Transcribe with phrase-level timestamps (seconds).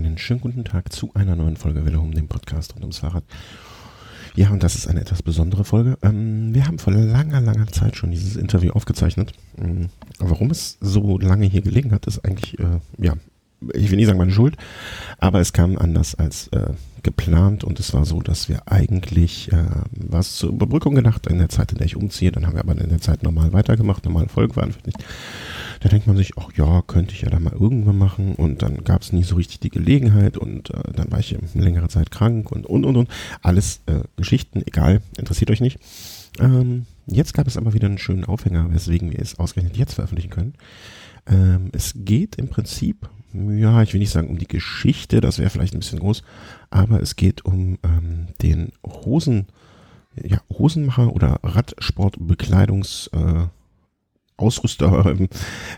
[0.00, 3.22] Einen schönen guten Tag zu einer neuen Folge Welle um den Podcast rund ums Fahrrad.
[4.34, 5.98] Ja, und das ist eine etwas besondere Folge.
[6.00, 9.34] Ähm, wir haben vor langer, langer Zeit schon dieses Interview aufgezeichnet.
[9.58, 13.12] Ähm, warum es so lange hier gelegen hat, ist eigentlich, äh, ja,
[13.74, 14.56] ich will nicht sagen meine Schuld,
[15.18, 16.72] aber es kam anders als äh,
[17.02, 21.48] geplant und es war so, dass wir eigentlich äh, was zur Überbrückung gedacht in der
[21.48, 22.32] Zeit, in der ich umziehe.
[22.32, 24.98] Dann haben wir aber in der Zeit normal weitergemacht, normal Folge veröffentlicht.
[25.80, 28.84] Da denkt man sich, ach ja, könnte ich ja da mal irgendwann machen und dann
[28.84, 32.52] gab es nie so richtig die Gelegenheit und äh, dann war ich längere Zeit krank
[32.52, 33.08] und und und und.
[33.42, 35.78] Alles äh, Geschichten, egal, interessiert euch nicht.
[36.38, 40.30] Ähm, jetzt gab es aber wieder einen schönen Aufhänger, weswegen wir es ausgerechnet jetzt veröffentlichen
[40.30, 40.54] können.
[41.26, 45.50] Ähm, es geht im Prinzip, ja, ich will nicht sagen um die Geschichte, das wäre
[45.50, 46.22] vielleicht ein bisschen groß,
[46.70, 49.46] aber es geht um ähm, den Hosen,
[50.22, 53.46] ja, Hosenmacher oder Radsportbekleidungs, äh,
[54.36, 55.28] Ausrüster, ähm,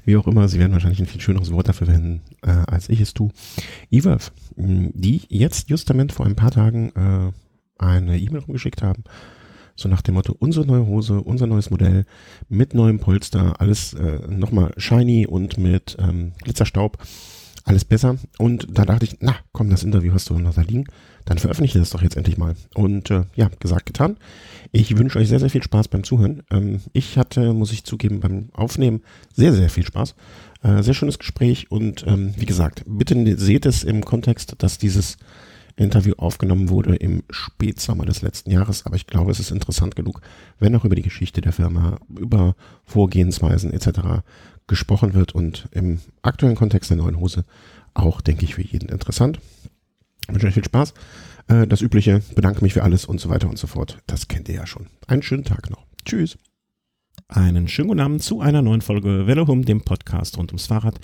[0.04, 3.00] wie auch immer, sie werden wahrscheinlich ein viel schöneres Wort dafür verwenden, äh, als ich
[3.00, 3.30] es tue.
[3.90, 7.32] Ewerf, die jetzt justament vor ein paar Tagen äh,
[7.82, 9.04] eine E-Mail rumgeschickt haben,
[9.74, 12.04] so nach dem Motto, unsere neue Hose, unser neues Modell
[12.48, 16.98] mit neuem Polster, alles äh, nochmal shiny und mit ähm, Glitzerstaub
[17.64, 18.16] alles besser.
[18.38, 20.86] Und da dachte ich, na komm, das Interview hast du noch da liegen.
[21.24, 22.54] Dann veröffentliche das doch jetzt endlich mal.
[22.74, 24.16] Und äh, ja, gesagt, getan.
[24.72, 26.42] Ich wünsche euch sehr, sehr viel Spaß beim Zuhören.
[26.50, 29.02] Ähm, ich hatte, muss ich zugeben, beim Aufnehmen
[29.32, 30.14] sehr, sehr viel Spaß.
[30.62, 35.16] Äh, sehr schönes Gespräch und ähm, wie gesagt, bitte seht es im Kontext, dass dieses
[35.76, 40.20] Interview aufgenommen wurde im Spätsommer des letzten Jahres, aber ich glaube, es ist interessant genug,
[40.58, 44.22] wenn auch über die Geschichte der Firma, über Vorgehensweisen etc
[44.66, 47.44] gesprochen wird und im aktuellen Kontext der neuen Hose
[47.94, 49.38] auch, denke ich, für jeden interessant.
[50.22, 50.94] Ich wünsche euch viel Spaß.
[51.48, 53.98] Äh, das Übliche, bedanke mich für alles und so weiter und so fort.
[54.06, 54.86] Das kennt ihr ja schon.
[55.06, 55.84] Einen schönen Tag noch.
[56.04, 56.38] Tschüss.
[57.28, 61.00] Einen schönen guten Abend zu einer neuen Folge Velohum, dem Podcast rund ums Fahrrad.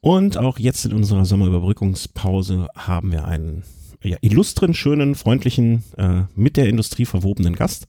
[0.00, 3.64] Und auch jetzt in unserer Sommerüberbrückungspause haben wir einen
[4.02, 7.88] ja, illustren, schönen, freundlichen, äh, mit der Industrie verwobenen Gast.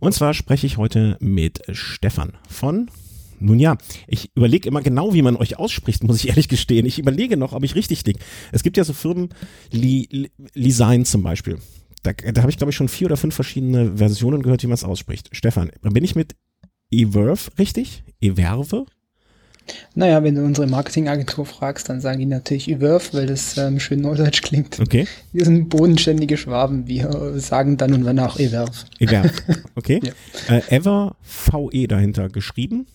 [0.00, 2.90] Und zwar spreche ich heute mit Stefan von
[3.40, 3.76] nun ja,
[4.06, 6.86] ich überlege immer genau, wie man euch ausspricht, muss ich ehrlich gestehen.
[6.86, 8.20] Ich überlege noch, ob ich richtig liege.
[8.52, 9.28] Es gibt ja so Firmen,
[9.70, 11.58] Li, Lisign zum Beispiel.
[12.02, 14.74] Da, da habe ich, glaube ich, schon vier oder fünf verschiedene Versionen gehört, wie man
[14.74, 15.28] es ausspricht.
[15.32, 16.34] Stefan, bin ich mit
[16.90, 18.04] Everve richtig?
[18.20, 18.86] Everve?
[19.94, 24.00] Naja, wenn du unsere Marketingagentur fragst, dann sagen die natürlich Everve, weil das ähm, schön
[24.00, 24.80] neudeutsch klingt.
[24.80, 25.06] Okay.
[25.32, 28.72] Wir sind bodenständige Schwaben, wir sagen dann und wann auch Everve.
[28.98, 29.30] Everve,
[29.74, 30.00] okay.
[30.48, 30.56] ja.
[30.56, 32.86] äh, Ever VE dahinter geschrieben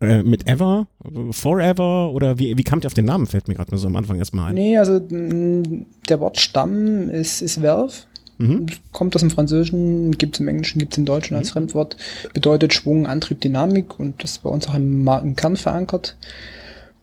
[0.00, 0.86] äh, mit Ever,
[1.30, 3.26] Forever oder wie, wie kamt ihr auf den Namen?
[3.26, 4.54] Fällt mir gerade nur so am Anfang erstmal ein.
[4.54, 7.92] Nee, also der Wortstamm ist, ist Verve.
[8.38, 8.66] Mhm.
[8.92, 11.52] Kommt aus dem Französischen, gibt es im Englischen, gibt es im Deutschen als mhm.
[11.52, 11.96] Fremdwort,
[12.32, 16.16] bedeutet Schwung, Antrieb, Dynamik und das ist bei uns auch im Markenkern verankert.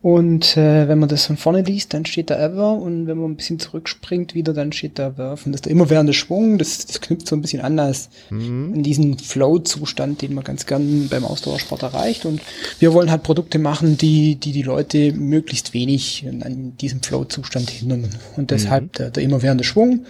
[0.00, 3.32] Und äh, wenn man das von vorne liest, dann steht da Ever und wenn man
[3.32, 5.44] ein bisschen zurückspringt wieder, dann steht da Verve.
[5.44, 8.74] Und das ist der immerwährende Schwung, das, das knüpft so ein bisschen an als mhm.
[8.74, 12.26] in diesen Flow-Zustand, den man ganz gern beim Ausdauersport erreicht.
[12.26, 12.40] Und
[12.78, 18.08] wir wollen halt Produkte machen, die die, die Leute möglichst wenig an diesem Flow-Zustand hindern.
[18.36, 18.92] Und deshalb mhm.
[18.98, 20.06] der, der immerwährende Schwung.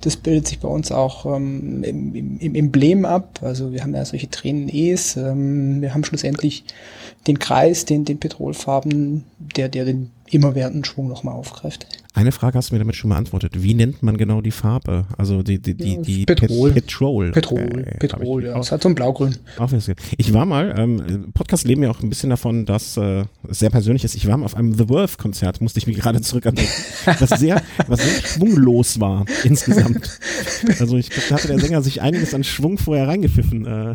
[0.00, 3.40] Das bildet sich bei uns auch ähm, im, im, Emblem ab.
[3.42, 5.16] Also wir haben ja solche Tränen-E's.
[5.16, 6.64] Ähm, wir haben schlussendlich
[7.26, 11.86] den Kreis, den, den Petrolfarben, der, der den immerwährenden Schwung nochmal aufgreift.
[12.14, 13.62] Eine Frage hast du mir damit schon beantwortet.
[13.62, 15.04] Wie nennt man genau die Farbe?
[15.16, 16.72] Also die, die, die, die Petrol.
[16.72, 17.30] Pet Petrol.
[17.30, 18.58] Petrol, okay, Petrol, ja.
[18.58, 19.36] Es hat so ein Blaugrün.
[20.16, 23.70] Ich war mal, ähm, Podcast leben ja auch ein bisschen davon, dass äh, es sehr
[23.70, 24.16] persönlich ist.
[24.16, 26.72] Ich war mal auf einem The Worth Konzert, musste ich mich gerade zurück andenken,
[27.20, 30.18] was sehr, was sehr schwunglos war insgesamt.
[30.80, 33.64] Also ich glaube, da hatte der Sänger sich einiges an Schwung vorher reingepfiffen.
[33.64, 33.94] Äh.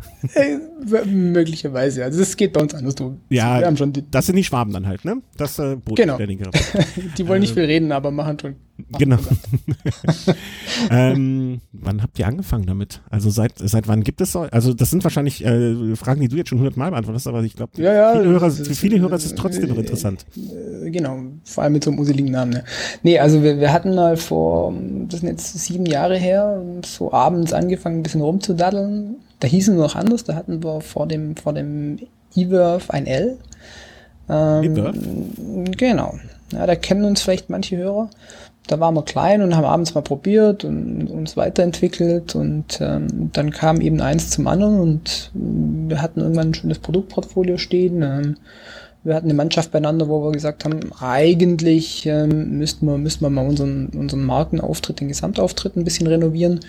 [1.05, 2.05] Möglicherweise, ja.
[2.05, 2.95] Also das geht bei uns anders.
[2.95, 5.17] Du, ja, wir haben schon das sind die Schwaben dann halt, ne?
[5.35, 6.17] Das äh, Boot genau.
[7.17, 8.55] die wollen nicht äh, viel reden, aber machen schon.
[8.97, 9.17] Genau.
[10.89, 13.01] ähm, wann habt ihr angefangen damit?
[13.09, 14.41] Also seit seit wann gibt es so?
[14.51, 17.71] Also das sind wahrscheinlich äh, Fragen, die du jetzt schon hundertmal beantwortest, aber ich glaube,
[17.81, 20.25] ja, ja, viele Hörer, für viele Hörer ist es trotzdem noch interessant.
[20.35, 22.51] Äh, genau, vor allem mit so einem useligen Namen.
[22.51, 22.63] Ne?
[23.03, 24.73] Nee, also wir, wir hatten mal vor,
[25.07, 29.17] das sind jetzt sieben Jahre her, so abends angefangen, ein bisschen rumzudaddeln.
[29.39, 31.99] Da hießen wir noch anders, da hatten wir vor dem, vor dem
[32.35, 33.37] E-Werf ein L.
[34.29, 36.19] Ähm, genau.
[36.51, 38.09] Ja, da kennen uns vielleicht manche Hörer.
[38.67, 43.51] Da waren wir klein und haben abends mal probiert und uns weiterentwickelt und ähm, dann
[43.51, 48.01] kam eben eins zum anderen und wir hatten irgendwann ein schönes Produktportfolio stehen.
[48.01, 48.37] Ähm,
[49.03, 53.29] wir hatten eine Mannschaft beieinander, wo wir gesagt haben, eigentlich ähm, müssten wir, müssten wir
[53.29, 56.61] mal unseren, unseren Markenauftritt, den Gesamtauftritt ein bisschen renovieren.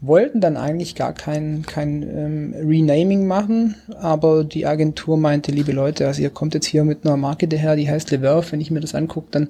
[0.00, 6.06] Wollten dann eigentlich gar kein, kein ähm, Renaming machen, aber die Agentur meinte, liebe Leute,
[6.06, 8.70] also ihr kommt jetzt hier mit einer Marke daher, die heißt Le Verve, wenn ich
[8.70, 9.48] mir das angucke, dann,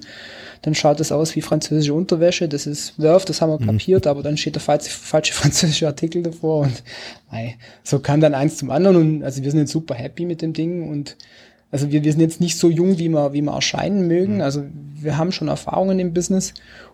[0.63, 3.77] dann schaut das aus wie französische Unterwäsche, das ist Verve, das haben wir mhm.
[3.77, 6.83] kapiert, aber dann steht der falsche, falsche französische Artikel davor und
[7.31, 7.53] nein,
[7.83, 10.53] so kann dann eins zum anderen und also wir sind jetzt super happy mit dem
[10.53, 11.15] Ding und
[11.71, 14.35] also wir, wir sind jetzt nicht so jung, wie wir, wie wir erscheinen mögen.
[14.35, 14.41] Mhm.
[14.41, 14.63] Also
[15.01, 16.53] wir haben schon Erfahrungen im Business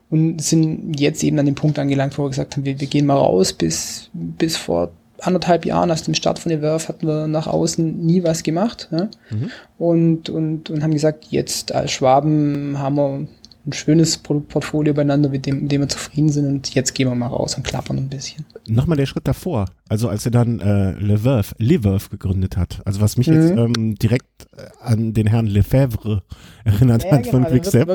[0.09, 3.05] und sind jetzt eben an dem Punkt angelangt, wo wir gesagt haben, wir, wir gehen
[3.05, 3.53] mal raus.
[3.53, 8.23] Bis, bis vor anderthalb Jahren, aus dem Start von Ewerf, hatten wir nach außen nie
[8.23, 8.89] was gemacht.
[8.91, 9.09] Ja?
[9.31, 9.51] Mhm.
[9.77, 13.27] Und, und, und haben gesagt, jetzt als Schwaben haben wir
[13.65, 17.15] ein schönes Produktportfolio beieinander, mit dem, mit dem wir zufrieden sind und jetzt gehen wir
[17.15, 18.45] mal raus und klappern ein bisschen.
[18.67, 22.81] Nochmal der Schritt davor, also als er dann äh, Le Verve, Le Verve gegründet hat,
[22.85, 23.33] also was mich mhm.
[23.33, 26.23] jetzt ähm, direkt äh, an den Herrn Lefebvre
[26.63, 27.88] erinnert ja, hat genau, von Quickstep.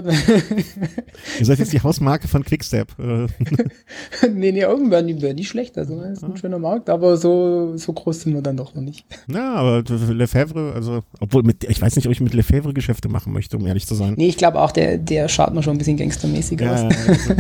[1.39, 2.89] Ihr seid jetzt die Hausmarke von Quickstep.
[3.01, 3.27] Äh.
[4.29, 6.37] nee, nee, irgendwann wäre nicht schlecht, also das ist ein ah.
[6.37, 9.05] schöner Markt, aber so, so groß sind wir dann doch noch nicht.
[9.27, 9.83] Ja, aber
[10.13, 13.67] Lefebvre, also, obwohl mit, ich weiß nicht, ob ich mit Lefebvre Geschäfte machen möchte, um
[13.67, 14.15] ehrlich zu sein.
[14.17, 16.81] Nee, ich glaube auch, der, der schaut mir schon ein bisschen gangstermäßig ja, aus.
[16.83, 17.35] Ja, also,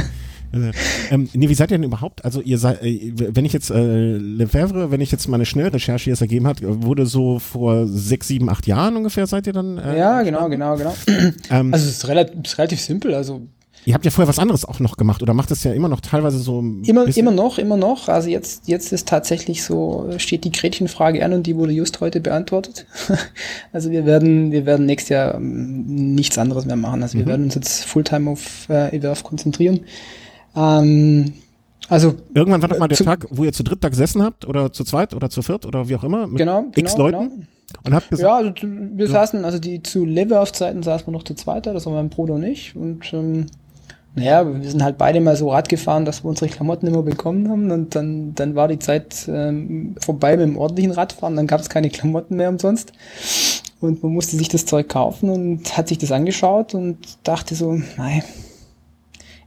[0.52, 2.24] ähm, nee, wie seid ihr denn überhaupt?
[2.24, 6.20] Also ihr seid, äh, wenn ich jetzt äh, Lefebvre, wenn ich jetzt meine Schnellrecherche hier
[6.20, 9.78] ergeben hat, wurde so vor sechs, sieben, acht Jahren ungefähr seid ihr dann?
[9.78, 10.94] Äh, ja, genau, genau, genau.
[11.50, 13.14] ähm, also es ist relativ, ist relativ simpel.
[13.14, 13.42] Also
[13.86, 16.00] Ihr habt ja vorher was anderes auch noch gemacht oder macht es ja immer noch
[16.00, 20.52] teilweise so immer immer noch immer noch also jetzt jetzt ist tatsächlich so steht die
[20.52, 22.86] Gretchenfrage an und die wurde just heute beantwortet
[23.72, 27.30] also wir werden wir werden nächstes Jahr ähm, nichts anderes mehr machen also wir mhm.
[27.30, 29.80] werden uns jetzt Fulltime auf äh, EWF konzentrieren
[30.56, 31.32] ähm,
[31.88, 34.72] also irgendwann war doch mal der Tag, wo ihr zu dritt da gesessen habt oder
[34.72, 37.46] zu zweit oder zu viert oder wie auch immer mit genau, x genau, Leuten genau.
[37.84, 39.12] und habt gesagt, ja, also wir ja.
[39.12, 42.44] saßen also die zu Leverhoff-Zeiten saßen wir noch zu zweiter, das war mein Bruder und
[42.44, 43.46] ich und ähm,
[44.14, 47.48] naja, wir sind halt beide mal so Rad gefahren, dass wir unsere Klamotten immer bekommen
[47.48, 51.60] haben und dann, dann war die Zeit ähm, vorbei mit dem ordentlichen Radfahren, dann gab
[51.60, 52.92] es keine Klamotten mehr umsonst
[53.80, 57.80] und man musste sich das Zeug kaufen und hat sich das angeschaut und dachte so,
[57.96, 58.22] nein,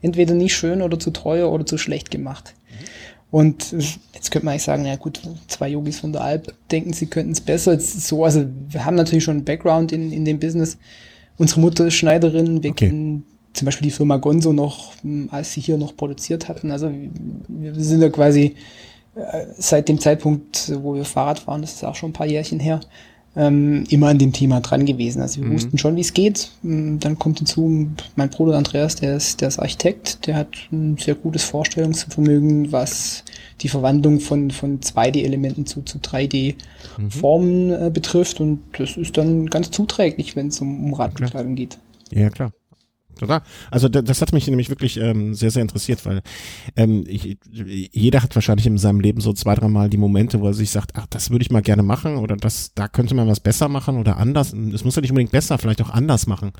[0.03, 2.53] entweder nicht schön oder zu teuer oder zu schlecht gemacht.
[3.31, 3.71] Und
[4.13, 7.31] jetzt könnte man eigentlich sagen, ja gut, zwei Yogis von der Alp denken, sie könnten
[7.31, 7.73] es besser.
[7.73, 10.77] Jetzt so, also wir haben natürlich schon einen Background in, in dem Business.
[11.39, 12.89] Unsere Mutter ist Schneiderin, wir okay.
[12.89, 16.69] kennen zum Beispiel die Firma Gonzo noch, hm, als sie hier noch produziert hatten.
[16.69, 16.91] Also
[17.47, 18.56] wir sind ja quasi
[19.15, 22.59] äh, seit dem Zeitpunkt, wo wir Fahrrad fahren, das ist auch schon ein paar Jährchen
[22.59, 22.81] her,
[23.35, 25.21] ähm, immer an dem Thema dran gewesen.
[25.21, 25.53] Also wir mhm.
[25.53, 26.51] wussten schon, wie es geht.
[26.62, 30.97] Mm, dann kommt hinzu mein Bruder Andreas, der ist, der ist Architekt, der hat ein
[30.97, 33.24] sehr gutes Vorstellungsvermögen, was
[33.62, 37.88] die Verwandlung von, von 2D-Elementen zu, zu 3D-Formen mhm.
[37.88, 38.39] äh, betrifft.
[38.39, 41.80] Und das ist dann ganz zuträglich, wenn es um, um Radbekleidung geht.
[42.12, 42.51] Ja, klar.
[43.21, 43.44] Oder?
[43.71, 46.21] Also das hat mich nämlich wirklich ähm, sehr, sehr interessiert, weil
[46.75, 50.54] ähm, ich, jeder hat wahrscheinlich in seinem Leben so zwei, dreimal die Momente, wo er
[50.54, 53.39] sich sagt, ach, das würde ich mal gerne machen oder das, da könnte man was
[53.39, 54.54] besser machen oder anders.
[54.54, 56.51] Es muss ja nicht unbedingt besser, vielleicht auch anders machen.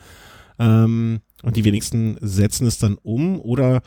[0.60, 3.82] Ähm, und die wenigsten setzen es dann um oder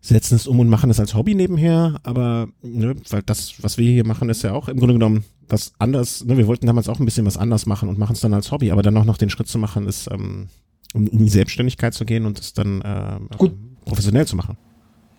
[0.00, 3.90] setzen es um und machen es als Hobby nebenher, aber ne, weil das, was wir
[3.90, 6.24] hier machen, ist ja auch im Grunde genommen was anders.
[6.24, 8.52] Ne, wir wollten damals auch ein bisschen was anders machen und machen es dann als
[8.52, 10.48] Hobby, aber dann auch noch den Schritt zu machen, ist ähm,
[10.96, 13.52] um in die Selbstständigkeit zu gehen und es dann äh, Gut.
[13.84, 14.56] professionell zu machen?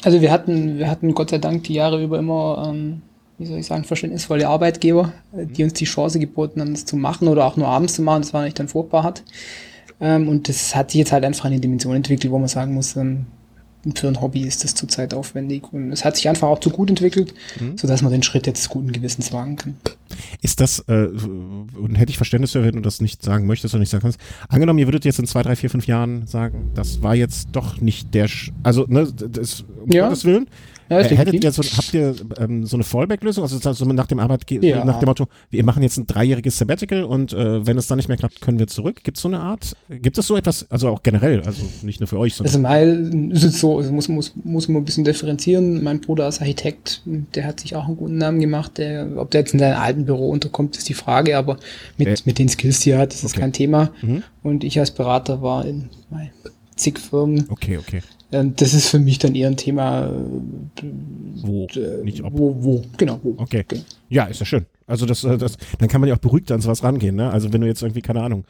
[0.03, 3.01] Also wir hatten, wir hatten Gott sei Dank die Jahre über immer, ähm,
[3.37, 7.27] wie soll ich sagen, verständnisvolle Arbeitgeber, die uns die Chance geboten haben, das zu machen
[7.27, 8.21] oder auch nur abends zu machen.
[8.21, 9.23] Das war nicht dann furchtbar hat.
[9.99, 12.73] Ähm, und das hat sich jetzt halt einfach in eine Dimension entwickelt, wo man sagen
[12.73, 13.25] muss, ähm,
[13.95, 15.71] für ein Hobby ist das zurzeit aufwendig.
[15.71, 17.77] Und es hat sich einfach auch zu gut entwickelt, mhm.
[17.77, 19.77] sodass man den Schritt jetzt guten Gewissens wagen kann.
[20.41, 23.79] Ist das, äh, und hätte ich Verständnis für, wenn du das nicht sagen möchtest oder
[23.79, 24.19] nicht sagen kannst,
[24.49, 27.81] angenommen, ihr würdet jetzt in zwei, drei, vier, fünf Jahren sagen, das war jetzt doch
[27.81, 30.07] nicht der, Sch also, ne, das, um ja.
[30.07, 30.47] Gottes Willen,
[30.89, 33.43] ja, äh, hättet ihr so, habt ihr ähm, so eine Fallback-Lösung?
[33.43, 34.85] Also so nach dem Arbeitgeber, ja.
[34.85, 38.07] nach dem Motto, wir machen jetzt ein dreijähriges Sabbatical und äh, wenn es dann nicht
[38.07, 39.03] mehr klappt, können wir zurück.
[39.03, 39.75] Gibt es so eine Art?
[39.89, 42.53] Gibt es so etwas, also auch generell, also nicht nur für euch, sondern.
[42.53, 45.83] Also mal ist es so, also muss, muss, muss man ein bisschen differenzieren.
[45.83, 48.77] Mein Bruder ist Architekt, der hat sich auch einen guten Namen gemacht.
[48.77, 51.57] Der, ob der jetzt in seinem alten Büro unterkommt, ist die Frage, aber
[51.97, 52.15] mit, äh.
[52.25, 53.41] mit den Skills, die er hat, ist das okay.
[53.41, 53.91] kein Thema.
[54.01, 54.23] Mhm.
[54.43, 55.89] Und ich als Berater war in
[56.77, 57.45] zig Firmen.
[57.49, 58.01] Okay, okay.
[58.31, 60.11] Ähm, das ist für mich dann eher ein Thema.
[61.41, 61.67] Wo?
[61.75, 62.37] Äh, nicht ob.
[62.37, 63.19] Wo, wo, genau.
[63.23, 63.35] Wo.
[63.37, 63.65] Okay.
[63.67, 63.83] Genau.
[64.09, 64.65] Ja, ist ja schön.
[64.85, 67.31] Also das, äh, das, dann kann man ja auch beruhigt an sowas rangehen, ne?
[67.31, 68.45] Also wenn du jetzt irgendwie, keine Ahnung,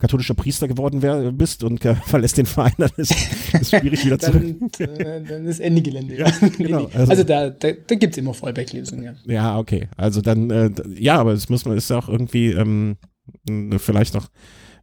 [0.00, 3.14] katholischer Priester geworden wär, bist und äh, verlässt den Verein, dann ist
[3.52, 4.56] es schwierig wieder zurück.
[4.78, 6.16] dann, äh, dann ist Ende Gelände.
[6.16, 6.90] Ja, genau.
[6.92, 9.04] Also, also da, da, da gibt es immer Fallback-Lösungen.
[9.04, 9.32] Ja.
[9.32, 9.88] ja, okay.
[9.96, 12.96] Also dann, äh, ja, aber es muss man, ist ja auch irgendwie ähm,
[13.78, 14.28] vielleicht noch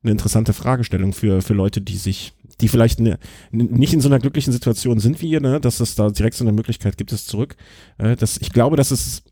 [0.07, 3.19] eine interessante Fragestellung für, für Leute, die sich, die vielleicht ne,
[3.51, 6.43] nicht in so einer glücklichen Situation sind wie ihr, ne, dass es da direkt so
[6.43, 7.55] eine Möglichkeit gibt, es zurück.
[7.97, 9.23] Äh, das, ich glaube, dass es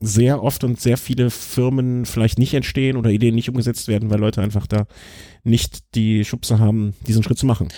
[0.00, 4.20] sehr oft und sehr viele Firmen vielleicht nicht entstehen oder Ideen nicht umgesetzt werden, weil
[4.20, 4.86] Leute einfach da
[5.42, 7.68] nicht die Schubse haben, diesen Schritt zu machen.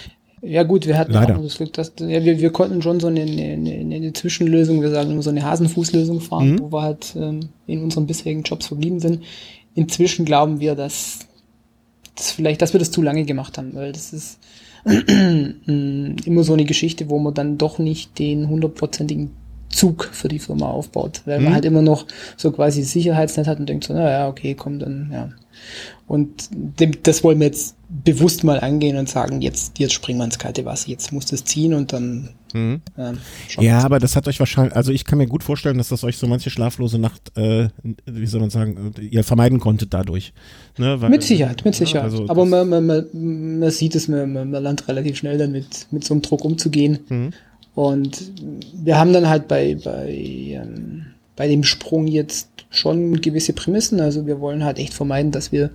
[0.42, 1.36] Ja gut, wir hatten Leider.
[1.36, 4.90] auch das Glück, dass ja, wir, wir konnten schon so eine, eine, eine, Zwischenlösung, wir
[4.90, 6.60] sagen immer so eine Hasenfußlösung fahren, Mhm.
[6.60, 9.24] wo wir halt ähm, in unseren bisherigen Jobs verblieben sind.
[9.74, 11.20] Inzwischen glauben wir, dass,
[12.18, 14.38] dass vielleicht, dass wir das zu lange gemacht haben, weil das ist
[15.16, 19.30] immer so eine Geschichte, wo man dann doch nicht den hundertprozentigen
[19.70, 21.44] Zug für die Firma aufbaut, weil Mhm.
[21.44, 22.06] man halt immer noch
[22.36, 25.28] so quasi Sicherheitsnetz hat und denkt so, naja, okay, komm, dann, ja.
[26.06, 26.48] Und
[27.02, 30.64] das wollen wir jetzt bewusst mal angehen und sagen, jetzt, jetzt springen wir ins kalte
[30.64, 32.80] Wasser, jetzt muss das ziehen und dann Mhm.
[32.96, 33.18] ähm,
[33.58, 36.16] Ja, aber das hat euch wahrscheinlich, also ich kann mir gut vorstellen, dass das euch
[36.16, 37.68] so manche schlaflose Nacht, äh,
[38.06, 40.32] wie soll man sagen, äh, ihr vermeiden konntet dadurch.
[40.78, 41.00] Ne?
[41.00, 42.04] Weil, Mit Sicherheit, mit Ja, Sicherheit.
[42.10, 46.04] also aber man, man, man, man sieht es, man, man lernt relativ schnell damit, mit
[46.04, 47.00] so einem Druck umzugehen.
[47.08, 47.30] Mhm.
[47.74, 48.32] Und
[48.82, 51.06] wir haben dann halt bei, bei, ähm,
[51.38, 54.00] bei dem Sprung jetzt schon gewisse Prämissen.
[54.00, 55.70] Also wir wollen halt echt vermeiden, dass wir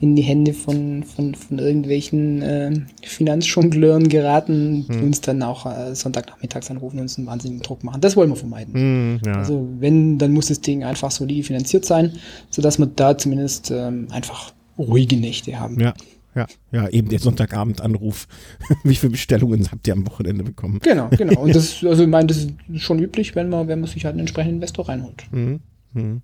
[0.00, 5.94] in die Hände von, von, von irgendwelchen ähm, Finanzjongleuren geraten, die uns dann auch äh,
[5.94, 8.00] Sonntagnachmittags anrufen und uns einen wahnsinnigen Druck machen.
[8.00, 8.72] Das wollen wir vermeiden.
[9.12, 9.34] Mhm, ja.
[9.34, 12.12] Also wenn, dann muss das Ding einfach solide finanziert sein,
[12.50, 15.78] sodass wir da zumindest ähm, einfach ruhige Nächte haben.
[15.78, 15.94] ja,
[16.34, 18.26] ja, ja, eben der Sonntagabend-Anruf.
[18.84, 20.78] Wie viele Bestellungen habt ihr am Wochenende bekommen?
[20.82, 21.40] Genau, genau.
[21.42, 24.14] Und das, also ich meine, das ist schon üblich, wenn man, wenn man sich halt
[24.14, 25.24] einen entsprechenden Investor reinholt.
[25.30, 25.60] Mhm.
[25.92, 26.22] Mhm.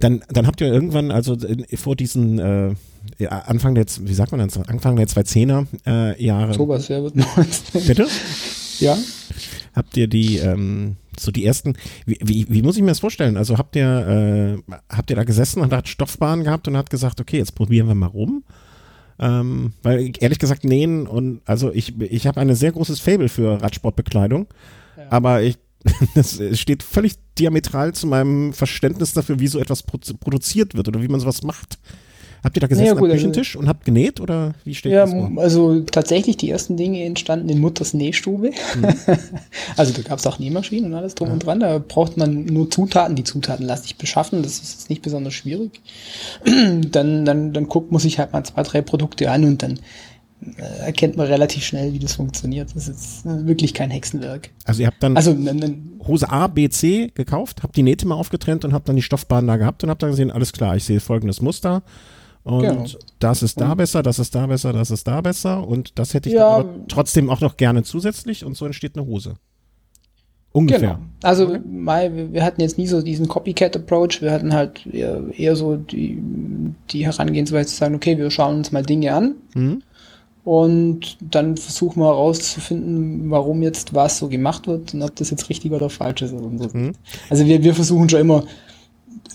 [0.00, 1.36] Dann, dann habt ihr irgendwann, also
[1.74, 2.74] vor diesen äh,
[3.18, 7.16] ja, Anfang der, wie sagt man das, Anfang der 2010er äh, Jahre, Sowas, wer wird
[7.16, 7.62] neues?
[7.86, 8.06] bitte?
[8.78, 8.96] Ja.
[9.74, 11.74] Habt ihr die, ähm, so die ersten,
[12.06, 13.36] wie, wie, wie muss ich mir das vorstellen?
[13.36, 17.20] Also habt ihr, äh, habt ihr da gesessen und hat Stoffbahn gehabt und hat gesagt,
[17.20, 18.44] okay, jetzt probieren wir mal rum?
[19.20, 23.60] Ähm, weil ehrlich gesagt, nähen und also ich, ich habe ein sehr großes Fable für
[23.60, 24.46] Radsportbekleidung,
[25.10, 25.58] aber ich,
[26.14, 31.02] das steht völlig diametral zu meinem Verständnis dafür, wie so etwas produ- produziert wird oder
[31.02, 31.78] wie man sowas macht.
[32.44, 34.92] Habt ihr da gesessen Ja, gut, am also- Küchentisch und habt genäht oder wie steht
[34.92, 35.30] Ja, das vor?
[35.36, 38.52] also tatsächlich die ersten Dinge entstanden in Mutters Nähstube.
[39.76, 41.60] also da gab es auch Nähmaschinen und alles drum und dran.
[41.60, 43.16] Da braucht man nur Zutaten.
[43.16, 44.42] Die Zutaten lasse ich beschaffen.
[44.42, 45.80] Das ist jetzt nicht besonders schwierig.
[46.44, 49.80] dann, dann, dann guckt man sich halt mal zwei, drei Produkte an und dann
[50.56, 52.70] äh, erkennt man relativ schnell, wie das funktioniert.
[52.74, 54.50] Das ist äh, wirklich kein Hexenwerk.
[54.64, 55.36] Also ihr habt dann Also
[56.06, 59.46] Hose A, B, C gekauft, habt die Nähte mal aufgetrennt und habt dann die Stoffbahn
[59.46, 61.82] da gehabt und habt dann gesehen, alles klar, ich sehe folgendes Muster
[62.48, 62.84] und Genau.
[63.18, 66.28] das ist da besser, das ist da besser, das ist da besser und das hätte
[66.28, 66.64] ich Ja.
[66.88, 69.34] trotzdem auch noch gerne zusätzlich und so entsteht eine Hose.
[70.52, 70.94] Ungefähr.
[70.94, 70.98] Genau.
[71.22, 75.54] Also Mai, wir wir hatten jetzt nie so diesen Copycat-Approach, wir hatten halt eher, eher
[75.56, 76.20] so die,
[76.90, 79.82] die Herangehensweise zu sagen, okay, wir schauen uns mal Dinge an Mhm.
[80.44, 85.50] und dann versuchen wir herauszufinden, warum jetzt was so gemacht wird und ob das jetzt
[85.50, 86.32] richtig oder falsch ist.
[86.32, 86.70] Oder so.
[86.76, 86.92] Mhm.
[87.28, 88.44] Also wir, wir versuchen schon immer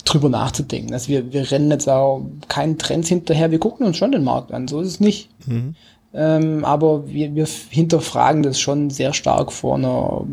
[0.05, 0.93] drüber nachzudenken.
[0.93, 4.51] Also wir, wir rennen jetzt auch keinen Trends hinterher, wir gucken uns schon den Markt
[4.51, 5.29] an, so ist es nicht.
[5.47, 5.75] Mhm.
[6.15, 10.27] Ähm, aber wir, wir hinterfragen das schon sehr stark vor einer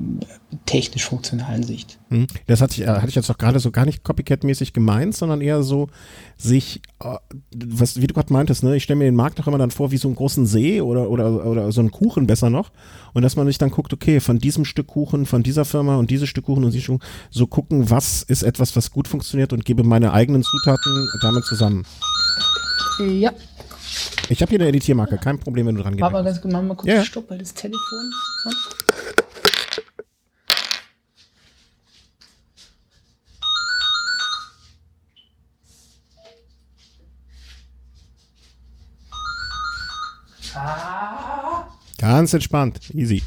[0.66, 1.98] technisch funktionalen Sicht.
[2.10, 2.26] Mhm.
[2.46, 5.40] Das hatte ich, äh, hatte ich jetzt auch gerade so gar nicht Copycat-mäßig gemeint, sondern
[5.40, 5.88] eher so
[6.36, 7.16] sich, äh,
[7.54, 9.90] was, wie du gerade meintest, ne, ich stelle mir den Markt doch immer dann vor
[9.90, 12.70] wie so einen großen See oder, oder, oder so einen Kuchen besser noch.
[13.14, 16.10] Und dass man sich dann guckt, okay, von diesem Stück Kuchen, von dieser Firma und
[16.10, 19.54] dieses Stück Kuchen und dieses Stück Kuchen, so gucken, was ist etwas, was gut funktioniert
[19.54, 21.84] und gebe meine eigenen Zutaten damit zusammen.
[22.98, 23.32] Ja,
[24.28, 26.02] Ich habe hier eine Editiermarke, kein Problem, wenn du dran gehst.
[26.12, 27.04] wir ganz machen wir kurz Ja, ja.
[27.04, 28.12] Stopp, weil das Telefon.
[41.98, 43.22] Ganz entspannt, easy.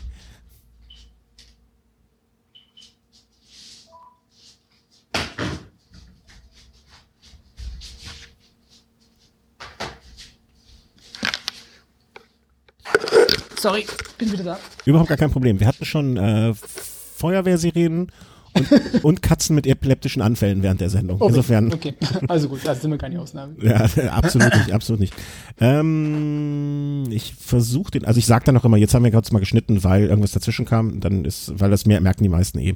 [13.63, 13.85] Sorry,
[14.17, 14.59] bin wieder da.
[14.83, 15.57] Überhaupt gar kein Problem.
[15.57, 18.11] Wir hatten schon äh, Feuerwehrsirenen
[18.55, 21.21] und, und Katzen mit epileptischen Anfällen während der Sendung.
[21.21, 21.95] Insofern, Okay,
[22.27, 23.55] also gut, das sind wir keine Ausnahme.
[23.61, 25.13] ja, absolut nicht, absolut nicht.
[25.59, 29.39] Ähm, ich versuche den, also ich sag dann auch immer, jetzt haben wir kurz mal
[29.39, 32.75] geschnitten, weil irgendwas dazwischen kam, dann ist, weil das mehr, merken die meisten eh.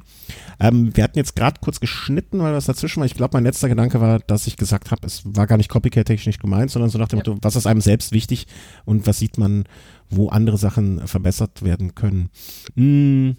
[0.60, 3.06] Ähm, wir hatten jetzt gerade kurz geschnitten, weil was dazwischen war.
[3.06, 6.38] Ich glaube, mein letzter Gedanke war, dass ich gesagt habe, es war gar nicht Copycat-technisch
[6.38, 7.24] gemeint, sondern so nach dem Ja.
[7.26, 8.46] Motto, was ist einem selbst wichtig
[8.84, 9.64] und was sieht man,
[10.10, 12.30] wo andere Sachen verbessert werden können.
[12.76, 13.36] Hm,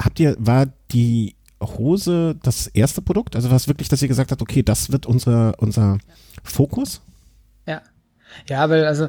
[0.00, 3.36] habt ihr, war die Hose das erste Produkt?
[3.36, 5.98] Also war es wirklich, dass ihr gesagt habt, okay, das wird unser, unser
[6.42, 7.00] Fokus?
[7.66, 7.82] Ja,
[8.48, 9.08] Ja, weil also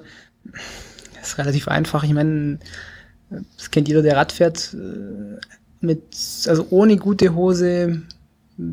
[1.15, 2.03] das ist relativ einfach.
[2.03, 2.59] Ich meine,
[3.57, 4.73] das kennt jeder, der Rad fährt.
[4.73, 5.39] Äh,
[5.81, 6.01] mit,
[6.47, 8.01] also ohne gute Hose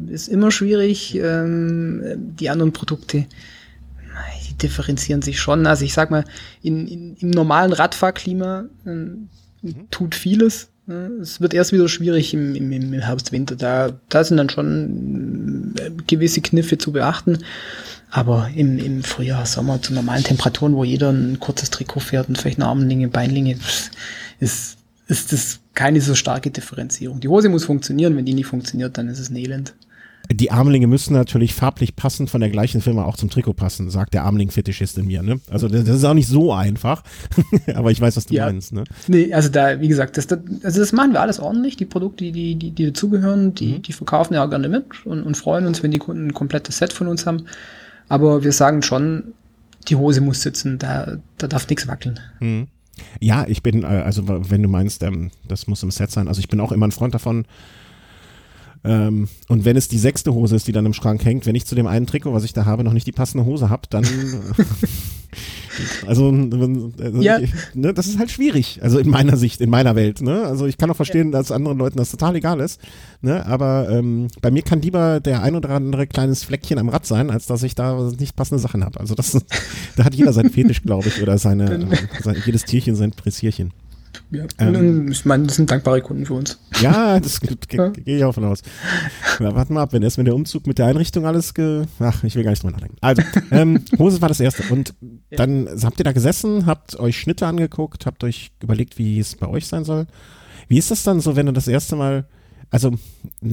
[0.09, 1.14] ist immer schwierig.
[1.16, 3.26] Ähm, die anderen Produkte,
[4.49, 5.66] die differenzieren sich schon.
[5.66, 6.25] Also ich sag mal,
[6.62, 10.69] in, in, im normalen Radfahrklima äh, tut vieles.
[10.86, 13.54] Es wird erst wieder schwierig im, im, im Herbst, Winter.
[13.54, 17.38] Da, da sind dann schon äh, gewisse Kniffe zu beachten.
[18.10, 22.36] Aber im, im Frühjahr, Sommer zu normalen Temperaturen, wo jeder ein kurzes Trikot fährt und
[22.36, 23.56] vielleicht eine Armlinge, Beinlinge,
[24.38, 27.20] ist, ist das keine so starke Differenzierung.
[27.20, 29.74] Die Hose muss funktionieren, wenn die nicht funktioniert, dann ist es ein Elend.
[30.31, 34.14] Die Armlinge müssen natürlich farblich passend von der gleichen Firma auch zum Trikot passen, sagt
[34.14, 35.23] der Armling-Fetischist in mir.
[35.23, 35.41] Ne?
[35.50, 37.02] Also das, ist auch nicht so einfach,
[37.75, 38.47] aber ich weiß, was du ja.
[38.47, 38.73] meinst.
[38.73, 38.85] Ne?
[39.09, 41.76] Nee, also da, wie gesagt, das, das, also das machen wir alles ordentlich.
[41.76, 43.83] Die Produkte, die, die, die dazugehören, die, mhm.
[43.83, 46.93] die verkaufen ja gerne mit und, und freuen uns, wenn die Kunden ein komplettes Set
[46.93, 47.45] von uns haben.
[48.09, 49.35] Aber wir sagen schon,
[49.88, 52.21] die Hose muss sitzen, da, da darf nichts wackeln.
[52.41, 52.69] Mhm.
[53.21, 56.41] Ja, ich bin, äh, also wenn du meinst, ähm, das muss im Set sein, also
[56.41, 57.47] ich bin auch immer ein Freund davon,
[58.84, 61.66] ähm, und wenn es die sechste Hose ist, die dann im Schrank hängt, wenn ich
[61.66, 64.04] zu dem einen Trikot, was ich da habe, noch nicht die passende Hose habe, dann
[66.06, 66.28] also,
[66.98, 67.38] also ja.
[67.38, 70.20] ich, ne, das ist halt schwierig, also in meiner Sicht, in meiner Welt.
[70.20, 70.44] Ne?
[70.44, 72.80] Also ich kann auch verstehen, dass anderen Leuten das total egal ist,
[73.20, 73.46] ne?
[73.46, 77.30] aber ähm, bei mir kann lieber der ein oder andere kleines Fleckchen am Rad sein,
[77.30, 78.98] als dass ich da nicht passende Sachen habe.
[78.98, 79.32] Also das,
[79.96, 83.72] da hat jeder sein Fetisch, glaube ich, oder seine, äh, sein, jedes Tierchen sein Pressierchen.
[84.32, 86.58] Ja, ähm, ich meine, das sind dankbare Kunden für uns.
[86.80, 87.38] Ja, das
[87.70, 87.88] ja.
[87.88, 88.62] gehe ich auch von aus.
[89.38, 92.24] Na, warte mal ab, wenn erst wenn der Umzug mit der Einrichtung alles ge Ach,
[92.24, 92.96] ich will gar nicht drüber nachdenken.
[93.02, 94.62] Also, ähm, Hose war das erste.
[94.72, 94.94] Und
[95.30, 95.36] ja.
[95.36, 99.48] dann habt ihr da gesessen, habt euch Schnitte angeguckt, habt euch überlegt, wie es bei
[99.48, 100.06] euch sein soll.
[100.68, 102.24] Wie ist das dann so, wenn du das erste Mal
[102.73, 102.93] also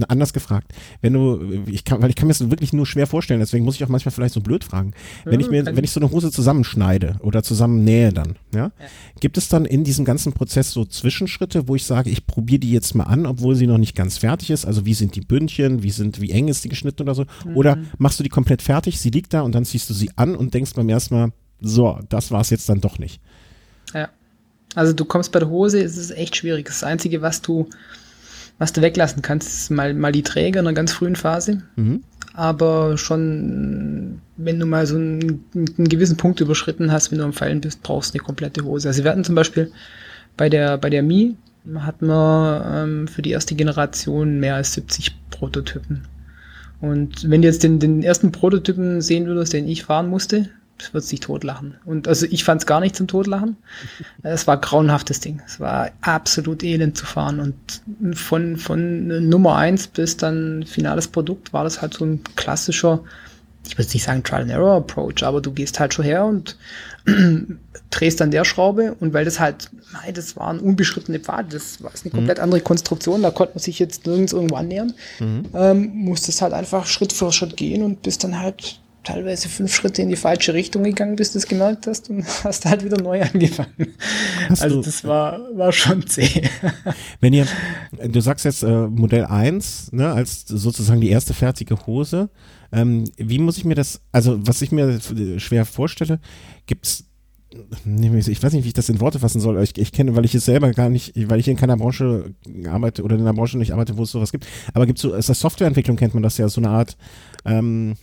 [0.08, 3.42] anders gefragt, wenn du, ich kann, weil ich kann mir das wirklich nur schwer vorstellen,
[3.42, 4.94] deswegen muss ich auch manchmal vielleicht so blöd fragen.
[5.26, 8.72] Wenn ich mir, wenn ich so eine Hose zusammenschneide oder zusammennähe dann, ja,
[9.20, 12.72] gibt es dann in diesem ganzen Prozess so Zwischenschritte, wo ich sage, ich probiere die
[12.72, 14.66] jetzt mal an, obwohl sie noch nicht ganz fertig ist?
[14.66, 17.26] Also wie sind die Bündchen, wie sind, wie eng ist die geschnitten oder so?
[17.46, 17.58] Mhm.
[17.58, 20.36] Oder machst du die komplett fertig, sie liegt da und dann ziehst du sie an
[20.36, 23.20] und denkst beim ersten Mal, so, das war es jetzt dann doch nicht.
[23.94, 24.10] Ja.
[24.76, 26.68] Also du kommst bei der Hose, es ist echt schwierig.
[26.68, 27.68] Das Einzige, was du
[28.60, 31.64] was du weglassen kannst, ist mal, mal die Träger in einer ganz frühen Phase.
[31.78, 32.04] Mhm.
[32.34, 37.34] Aber schon, wenn du mal so einen, einen, gewissen Punkt überschritten hast, wenn du am
[37.34, 38.88] Fallen bist, brauchst du eine komplette Hose.
[38.90, 39.72] Also wir hatten zum Beispiel
[40.38, 41.36] bei der, bei der Mi,
[41.76, 46.06] hatten wir ähm, für die erste Generation mehr als 70 Prototypen.
[46.82, 50.50] Und wenn du jetzt den, den ersten Prototypen sehen würdest, den ich fahren musste,
[50.94, 51.76] wird sich totlachen.
[51.86, 53.58] Und also ich fand es gar nicht zum Totlachen.
[54.24, 55.42] Es war grauenhaftes Ding.
[55.46, 57.40] Es war absolut elend zu fahren.
[57.40, 63.02] Und von, von Nummer eins bis dann finales Produkt war das halt so ein klassischer,
[63.68, 66.58] ich würde nicht sagen Trial and Error Approach, aber du gehst halt schon her und
[67.90, 71.92] drehst an der Schraube und weil das halt, nein, das waren unbeschrittene Pfade, das war
[71.92, 72.18] eine mhm.
[72.18, 75.46] komplett andere Konstruktion, da konnte man sich jetzt nirgends irgendwo annähern, mhm.
[75.54, 80.02] ähm, musstest halt einfach Schritt für Schritt gehen und bist dann halt teilweise fünf Schritte
[80.02, 83.22] in die falsche Richtung gegangen, bis du es gemerkt hast und hast halt wieder neu
[83.22, 83.94] angefangen.
[84.50, 86.44] Hast also das war, war schon zäh.
[87.20, 87.48] Wenn ihr,
[88.08, 92.30] du sagst jetzt äh, Modell 1, ne, als sozusagen die erste fertige Hose,
[92.72, 95.00] ähm, wie muss ich mir das, also was ich mir
[95.40, 96.20] schwer vorstelle,
[96.66, 97.06] gibt's
[97.52, 99.62] ich weiß nicht, wie ich das in Worte fassen soll.
[99.64, 102.36] Ich, ich kenne, weil ich es selber gar nicht, weil ich in keiner Branche
[102.68, 104.46] arbeite oder in einer Branche nicht arbeite, wo es sowas gibt.
[104.74, 106.96] Aber gibt es so, ist das Softwareentwicklung kennt man das ja, so eine Art,
[107.46, 107.96] ähm,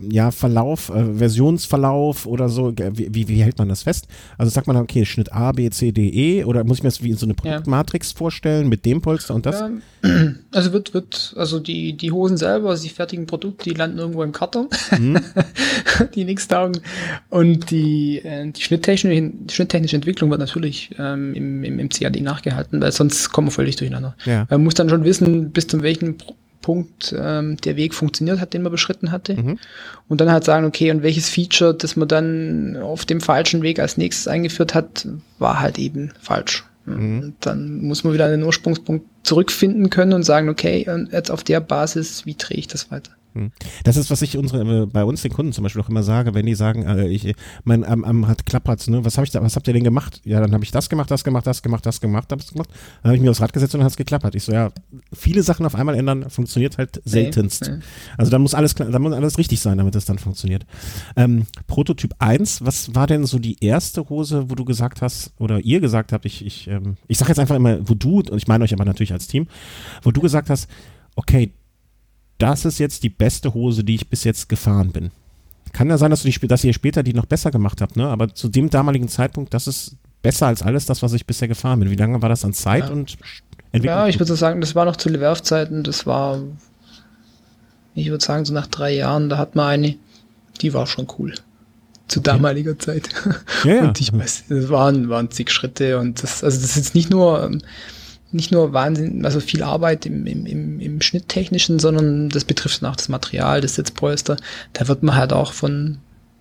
[0.00, 4.06] ja, Verlauf, äh, Versionsverlauf oder so, wie, wie, wie, hält man das fest?
[4.38, 7.02] Also sagt man, okay, Schnitt A, B, C, D, E oder muss ich mir das
[7.02, 8.18] wie in so eine Produktmatrix ja.
[8.18, 9.62] vorstellen mit dem Polster und das?
[10.02, 13.98] Ähm, also wird, wird, also die, die Hosen selber, also die fertigen Produkte, die landen
[13.98, 15.18] irgendwo im Karton, mhm.
[16.14, 16.80] die nichts taugen.
[17.30, 22.80] Und die, äh, die schnitttechnische, schnitttechnische Entwicklung wird natürlich ähm, im, im, im CAD nachgehalten,
[22.80, 24.14] weil sonst kommen wir völlig durcheinander.
[24.24, 24.46] Ja.
[24.50, 26.16] Man muss dann schon wissen, bis zu welchem
[26.64, 29.34] Punkt ähm, der Weg funktioniert hat, den man beschritten hatte.
[29.34, 29.58] Mhm.
[30.08, 33.78] Und dann halt sagen, okay, und welches Feature, das man dann auf dem falschen Weg
[33.78, 35.06] als nächstes eingeführt hat,
[35.38, 36.64] war halt eben falsch.
[36.86, 37.34] Mhm.
[37.40, 41.44] Dann muss man wieder an den Ursprungspunkt zurückfinden können und sagen, okay, und jetzt auf
[41.44, 43.10] der Basis, wie drehe ich das weiter?
[43.34, 43.50] Hm.
[43.82, 46.34] Das ist, was ich unsere, äh, bei uns den Kunden zum Beispiel auch immer sage,
[46.34, 49.04] wenn die sagen, äh, ich, mein am, am hat klappert, ne?
[49.04, 50.20] Was habe ich da, was habt ihr denn gemacht?
[50.24, 52.70] Ja, dann habe ich das gemacht, das gemacht, das gemacht, das gemacht, das gemacht.
[53.02, 54.34] Dann habe ich mir aufs Rad gesetzt und dann hat es geklappert.
[54.36, 54.70] Ich so, ja,
[55.12, 57.68] viele Sachen auf einmal ändern funktioniert halt seltenst.
[57.68, 57.80] Nee.
[58.16, 60.64] Also dann muss alles, dann muss alles richtig sein, damit es dann funktioniert.
[61.16, 65.60] Ähm, Prototyp 1, was war denn so die erste Hose, wo du gesagt hast, oder
[65.60, 68.46] ihr gesagt habt, ich, ich, ähm, ich sage jetzt einfach immer, wo du, und ich
[68.46, 69.48] meine euch aber natürlich als Team,
[70.02, 70.68] wo du gesagt hast,
[71.16, 71.52] okay,
[72.44, 75.10] das ist jetzt die beste Hose, die ich bis jetzt gefahren bin.
[75.72, 78.06] kann ja sein, dass, du die, dass ihr später die noch besser gemacht habt, ne?
[78.06, 81.80] Aber zu dem damaligen Zeitpunkt, das ist besser als alles das, was ich bisher gefahren
[81.80, 81.90] bin.
[81.90, 82.92] Wie lange war das an Zeit ja.
[82.92, 83.16] und
[83.72, 83.98] Entwicklung?
[83.98, 86.42] Ja, ich würde sagen, das war noch zu Leverf-Zeiten, das war,
[87.94, 89.96] ich würde sagen, so nach drei Jahren, da hat man eine,
[90.60, 91.32] die war schon cool.
[92.08, 92.24] Zu okay.
[92.26, 93.08] damaliger Zeit.
[93.64, 93.82] Ja, ja.
[93.88, 97.08] Und ich weiß, das waren, waren zig Schritte und das, also das ist jetzt nicht
[97.08, 97.50] nur,
[98.34, 102.90] nicht nur Wahnsinn, also viel Arbeit im, im, im, im Schnitttechnischen, sondern das betrifft dann
[102.90, 104.36] auch das Material, das Sitzpolster.
[104.72, 105.98] Da wird man halt auch von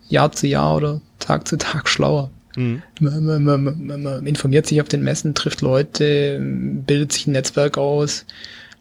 [0.10, 2.32] Jahr zu Jahr oder Tag zu Tag schlauer.
[2.56, 2.82] Mhm.
[3.00, 7.78] Man, man, man, man, informiert sich auf den Messen, trifft Leute, bildet sich ein Netzwerk
[7.78, 8.26] aus,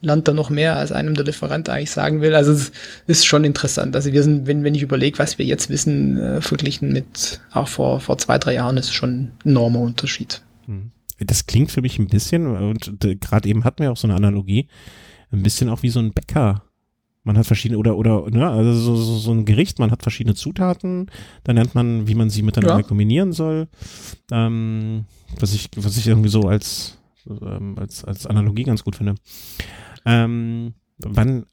[0.00, 2.34] lernt da noch mehr, als einem der Lieferant eigentlich sagen will.
[2.34, 2.72] Also es
[3.06, 3.94] ist schon interessant.
[3.94, 7.68] Also wir sind, wenn, wenn ich überlege, was wir jetzt wissen, äh, verglichen mit auch
[7.68, 10.42] vor, vor zwei, drei Jahren, ist schon ein enormer Unterschied.
[10.66, 10.91] Mhm
[11.24, 14.16] das klingt für mich ein bisschen, und äh, gerade eben hatten wir auch so eine
[14.16, 14.68] Analogie,
[15.30, 16.62] ein bisschen auch wie so ein Bäcker.
[17.24, 20.34] Man hat verschiedene, oder, oder, ne, also so, so, so ein Gericht, man hat verschiedene
[20.34, 21.10] Zutaten,
[21.44, 22.86] dann lernt man, wie man sie miteinander ja.
[22.86, 23.68] kombinieren soll.
[24.30, 25.04] Ähm,
[25.38, 29.14] was ich, was ich irgendwie so als, ähm, als, als Analogie ganz gut finde.
[30.04, 31.46] Ähm, wann,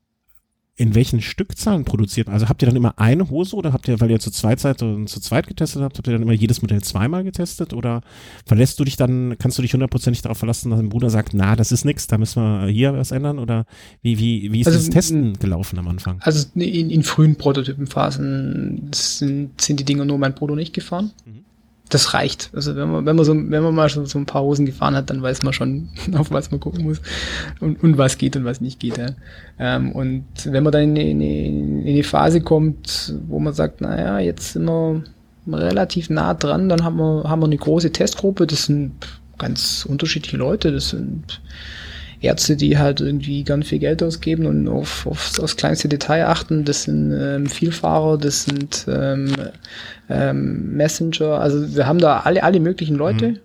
[0.79, 2.29] in welchen Stückzahlen produziert?
[2.29, 4.81] Also habt ihr dann immer eine Hose oder habt ihr, weil ihr zu zweit seid
[4.81, 8.01] und zu zweit getestet habt, habt ihr dann immer jedes Modell zweimal getestet oder
[8.45, 11.57] verlässt du dich dann, kannst du dich hundertprozentig darauf verlassen, dass dein Bruder sagt, na,
[11.57, 13.65] das ist nix, da müssen wir hier was ändern oder
[14.01, 16.21] wie, wie, wie ist also, das Testen gelaufen am Anfang?
[16.21, 21.11] Also in, in frühen Prototypenphasen sind, sind die Dinger nur mein Bruder nicht gefahren.
[21.25, 21.48] Mhm
[21.89, 22.51] das reicht.
[22.53, 24.95] Also wenn man, wenn man so, wenn man mal so, so ein paar Hosen gefahren
[24.95, 27.01] hat, dann weiß man schon, auf was man gucken muss
[27.59, 28.97] und, und was geht und was nicht geht.
[28.97, 29.07] Ja.
[29.57, 34.19] Ähm, und wenn man dann in, in, in die Phase kommt, wo man sagt, naja,
[34.19, 35.03] jetzt sind wir
[35.51, 38.91] relativ nah dran, dann haben wir, haben wir eine große Testgruppe, das sind
[39.39, 41.41] ganz unterschiedliche Leute, das sind
[42.21, 46.65] Ärzte, die halt irgendwie ganz viel Geld ausgeben und auf, auf, aufs kleinste Detail achten.
[46.65, 49.33] Das sind ähm, Vielfahrer, das sind ähm,
[50.09, 51.39] ähm, Messenger.
[51.39, 53.37] Also wir haben da alle, alle möglichen Leute mhm.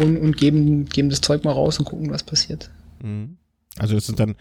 [0.00, 2.70] und, und geben, geben das Zeug mal raus und gucken, was passiert.
[3.02, 3.36] Mhm.
[3.78, 4.34] Also das sind dann,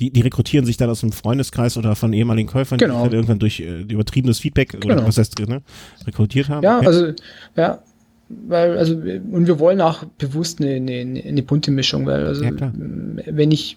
[0.00, 3.02] die, die rekrutieren sich dann aus dem Freundeskreis oder von ehemaligen Käufern, genau.
[3.02, 4.94] die dann irgendwann durch äh, übertriebenes Feedback genau.
[4.94, 5.62] oder was heißt, ne,
[6.06, 6.62] rekrutiert haben.
[6.62, 6.86] Ja, okay.
[6.86, 7.12] also
[7.56, 7.82] ja,
[8.28, 12.52] weil, also, und wir wollen auch bewusst eine, eine, eine bunte Mischung, weil, also, ja,
[12.52, 13.76] wenn ich,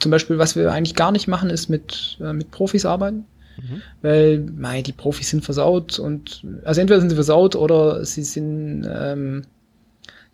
[0.00, 3.24] zum Beispiel, was wir eigentlich gar nicht machen, ist mit, äh, mit Profis arbeiten.
[3.56, 3.82] Mhm.
[4.02, 8.86] Weil, mei, die Profis sind versaut und, also entweder sind sie versaut oder sie sind,
[8.86, 9.42] ähm,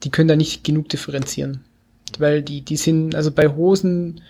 [0.02, 1.60] die können da nicht genug differenzieren.
[2.18, 4.22] Weil die, die sind, also bei Hosen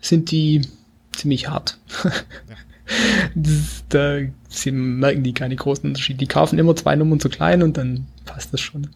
[0.00, 0.62] sind die
[1.12, 1.78] ziemlich hart.
[2.04, 2.10] Ja.
[3.34, 4.18] Das, da
[4.48, 6.18] sie merken die keine großen Unterschiede.
[6.18, 8.88] Die kaufen immer zwei Nummern zu klein und dann passt das schon.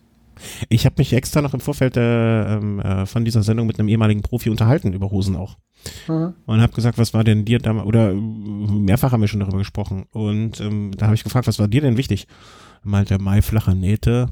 [0.68, 3.88] Ich habe mich extra noch im Vorfeld äh, ähm, äh, von dieser Sendung mit einem
[3.88, 5.56] ehemaligen Profi unterhalten über Hosen auch.
[6.08, 6.34] Mhm.
[6.44, 10.04] Und habe gesagt, was war denn dir damals, oder mehrfach haben wir schon darüber gesprochen.
[10.12, 12.26] Und ähm, da habe ich gefragt, was war dir denn wichtig?
[12.82, 14.28] Meinte Mai flache Nähte,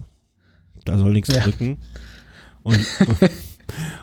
[0.84, 1.42] da soll nichts ja.
[1.42, 1.78] drücken.
[2.62, 2.86] Und,
[3.20, 3.30] und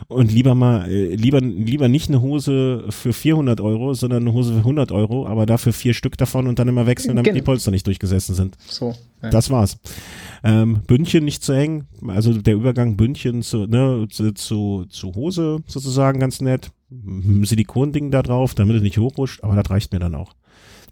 [0.08, 4.58] lieber mal, äh, lieber, lieber nicht eine Hose für 400 Euro, sondern eine Hose für
[4.58, 7.36] 100 Euro, aber dafür vier Stück davon und dann immer wechseln, damit genau.
[7.36, 8.56] die Polster nicht durchgesessen sind.
[8.66, 8.94] So.
[9.22, 9.30] Ja.
[9.30, 9.78] Das war's.
[10.44, 15.58] Ähm, Bündchen nicht zu eng, also der Übergang Bündchen zu, ne, zu, zu, zu Hose
[15.66, 16.72] sozusagen ganz nett.
[17.42, 20.34] Silikonding da drauf, damit es nicht hochrutscht, aber das reicht mir dann auch.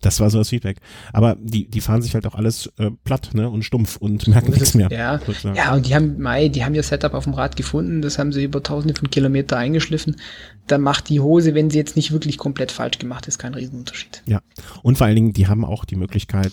[0.01, 0.79] Das war so das Feedback.
[1.13, 4.53] Aber die, die fahren sich halt auch alles äh, platt ne, und stumpf und merken
[4.53, 4.89] nichts mehr.
[4.91, 5.21] Ja,
[5.55, 8.33] ja, und die haben, Mai, die haben ihr Setup auf dem Rad gefunden, das haben
[8.33, 10.17] sie über tausende von Kilometer eingeschliffen.
[10.67, 14.23] Da macht die Hose, wenn sie jetzt nicht wirklich komplett falsch gemacht ist, keinen Riesenunterschied.
[14.27, 14.41] Ja,
[14.83, 16.53] und vor allen Dingen, die haben auch die Möglichkeit,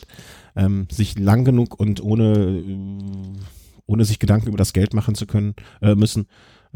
[0.55, 2.77] ähm, sich lang genug und ohne, äh,
[3.85, 6.27] ohne sich Gedanken über das Geld machen zu können, äh, müssen,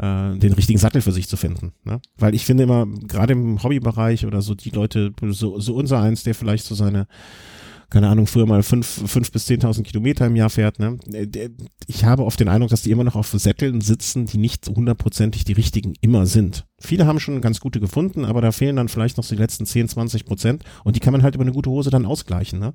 [0.02, 1.72] äh, den richtigen Sattel für sich zu finden.
[1.84, 2.00] Ne?
[2.18, 6.24] Weil ich finde immer, gerade im Hobbybereich oder so die Leute, so, so unser eins,
[6.24, 7.06] der vielleicht so seine
[7.92, 10.96] keine Ahnung, früher mal fünf, fünf bis zehntausend Kilometer im Jahr fährt, ne?
[11.86, 15.44] Ich habe oft den Eindruck, dass die immer noch auf Sätteln sitzen, die nicht hundertprozentig
[15.44, 16.64] die richtigen immer sind.
[16.80, 19.66] Viele haben schon ganz gute gefunden, aber da fehlen dann vielleicht noch so die letzten
[19.66, 22.72] 10, 20 Prozent und die kann man halt über eine gute Hose dann ausgleichen, ne?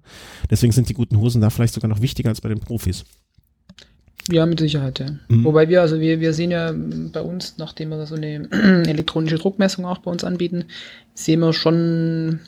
[0.51, 3.03] Deswegen sind die guten Hosen da vielleicht sogar noch wichtiger als bei den Profis.
[4.29, 5.07] Ja, mit Sicherheit, ja.
[5.29, 5.45] Mhm.
[5.45, 8.49] Wobei wir, also wir, wir sehen ja bei uns, nachdem wir so eine
[8.87, 10.65] elektronische Druckmessung auch bei uns anbieten,
[11.13, 12.39] sehen wir schon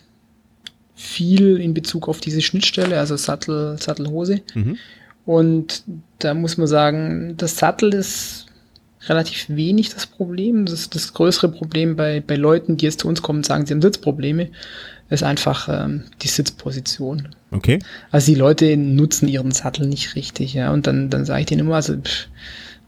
[0.96, 4.42] viel in Bezug auf diese Schnittstelle, also Sattel, Sattelhose.
[4.54, 4.78] Mhm.
[5.26, 5.84] Und
[6.20, 8.48] da muss man sagen, das Sattel ist
[9.08, 10.66] relativ wenig das Problem.
[10.66, 13.66] Das ist das größere Problem bei, bei Leuten, die jetzt zu uns kommen und sagen,
[13.66, 14.50] sie haben Sitzprobleme
[15.10, 17.30] ist einfach ähm, die Sitzposition.
[17.52, 17.80] Okay.
[18.12, 20.72] Also die Leute nutzen ihren Sattel nicht richtig, ja.
[20.72, 22.28] Und dann, dann sage ich denen immer, also pff,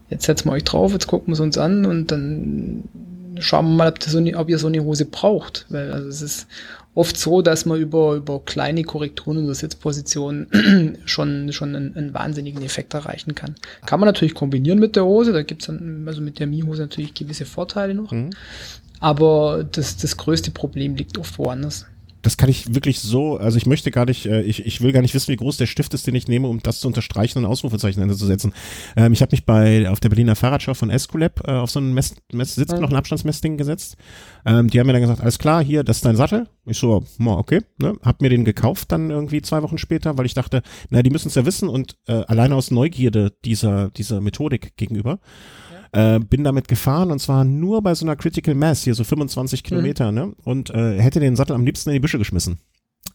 [0.08, 2.84] jetzt setzen wir euch drauf, jetzt gucken wir es uns an und dann
[3.40, 5.66] schauen wir mal, ob, so eine, ob ihr so eine Hose braucht.
[5.68, 6.46] Weil also es ist
[6.94, 10.46] oft so, dass man über, über kleine Korrekturen in der Sitzposition
[11.06, 13.54] schon, schon einen, einen, wahnsinnigen Effekt erreichen kann.
[13.86, 17.14] Kann man natürlich kombinieren mit der Hose, da gibt's dann, also mit der Mi-Hose natürlich
[17.14, 18.12] gewisse Vorteile noch.
[18.12, 18.30] Mhm.
[19.00, 21.86] Aber das, das größte Problem liegt oft woanders
[22.22, 25.02] das kann ich wirklich so, also ich möchte gar nicht, äh, ich, ich will gar
[25.02, 27.44] nicht wissen, wie groß der Stift ist, den ich nehme, um das zu unterstreichen und
[27.44, 28.52] Ausrufezeichen zu setzen.
[28.96, 31.92] Ähm, ich habe mich bei auf der Berliner Fahrradschau von Esculap äh, auf so ein
[31.92, 33.96] Mess, Mess Sitzknochenabstandsmessding gesetzt.
[34.46, 36.48] Ähm, die haben mir dann gesagt, alles klar, hier, das ist dein Sattel.
[36.64, 40.34] Ich so, okay, ne, hab mir den gekauft dann irgendwie zwei Wochen später, weil ich
[40.34, 44.76] dachte, na, die müssen es ja wissen und äh, alleine aus Neugierde dieser dieser Methodik
[44.76, 45.18] gegenüber.
[45.92, 49.62] Äh, bin damit gefahren und zwar nur bei so einer Critical Mass, hier so 25
[49.62, 49.66] mhm.
[49.66, 50.32] Kilometer, ne?
[50.42, 52.58] Und äh, hätte den Sattel am liebsten in die Büsche geschmissen.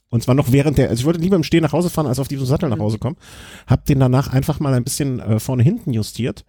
[0.10, 2.20] Und zwar noch während der, also ich wollte lieber im Stehen nach Hause fahren, als
[2.20, 2.82] auf diesem Sattel nach mhm.
[2.84, 3.18] Hause kommen.
[3.66, 6.46] Hab den danach einfach mal ein bisschen äh, vorne hinten justiert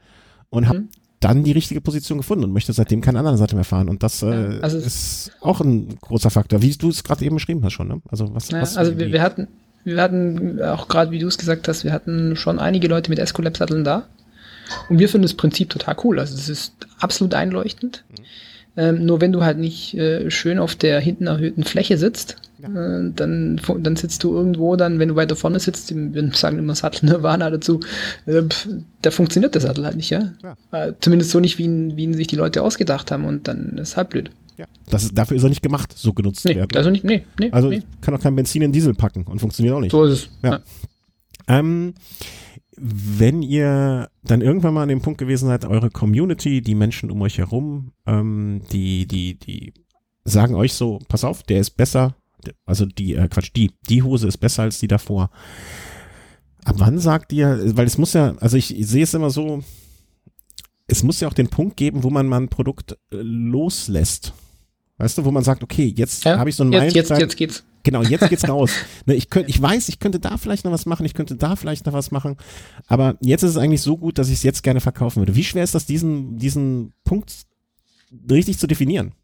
[0.51, 0.89] und hab mhm.
[1.21, 3.89] dann die richtige Position gefunden und möchte seitdem keinen anderen Sattel mehr fahren.
[3.89, 7.65] Und das äh, also ist auch ein großer Faktor, wie du es gerade eben beschrieben
[7.65, 7.89] hast schon.
[7.89, 8.01] Ne?
[8.11, 9.49] Also was, ja, was also wir, wir hatten,
[9.83, 13.19] wir hatten auch gerade, wie du es gesagt hast, wir hatten schon einige Leute mit
[13.19, 14.07] Escolab-Satteln da.
[14.89, 16.19] Und wir finden das Prinzip total cool.
[16.19, 18.05] Also es ist absolut einleuchtend.
[18.09, 18.25] Mhm.
[18.79, 22.69] Ähm, nur wenn du halt nicht äh, schön auf der hinten erhöhten Fläche sitzt, ja.
[22.69, 26.77] äh, dann, dann sitzt du irgendwo dann, wenn du weiter vorne sitzt, wir sagen immer
[26.77, 27.81] Sattel Nirvana dazu,
[28.27, 28.43] äh,
[29.03, 30.33] da funktioniert der Sattel halt nicht, ja.
[30.45, 30.57] ja.
[30.71, 33.79] Äh, zumindest so nicht, wie ihn, wie ihn sich die Leute ausgedacht haben und dann
[33.79, 34.31] ist halt blöd.
[34.57, 34.67] Ja.
[34.89, 36.77] Das ist, dafür ist er nicht gemacht, so genutzt nee, werden.
[36.77, 37.51] Also nicht, nee, nee.
[37.51, 37.83] Also nee.
[38.01, 39.91] kann auch kein Benzin in Diesel packen und funktioniert auch nicht.
[39.91, 40.31] So ist es.
[40.45, 40.51] Ja.
[40.51, 40.61] ja.
[41.49, 41.95] Ähm,
[42.81, 47.23] wenn ihr dann irgendwann mal an dem Punkt gewesen seid, eure Community, die Menschen um
[47.23, 49.73] euch herum, ähm, die, die, die
[50.25, 52.15] sagen euch so, pass auf, der ist besser,
[52.67, 55.31] also die, äh, Quatsch, die, die Hose ist besser als die davor.
[56.65, 59.63] Ab wann sagt ihr, weil es muss ja, also ich, ich sehe es immer so,
[60.87, 64.33] es muss ja auch den Punkt geben, wo man mal ein Produkt äh, loslässt.
[64.99, 67.37] Weißt du, wo man sagt, okay, jetzt ja, habe ich so einen jetzt, jetzt, jetzt
[67.37, 67.65] geht's.
[67.89, 68.71] Genau, jetzt geht's raus.
[69.07, 71.57] Ne, ich, könnt, ich weiß, ich könnte da vielleicht noch was machen, ich könnte da
[71.57, 72.37] vielleicht noch was machen,
[72.87, 75.35] aber jetzt ist es eigentlich so gut, dass ich es jetzt gerne verkaufen würde.
[75.37, 77.47] Wie schwer ist das, diesen, diesen Punkt
[78.31, 79.15] richtig zu definieren?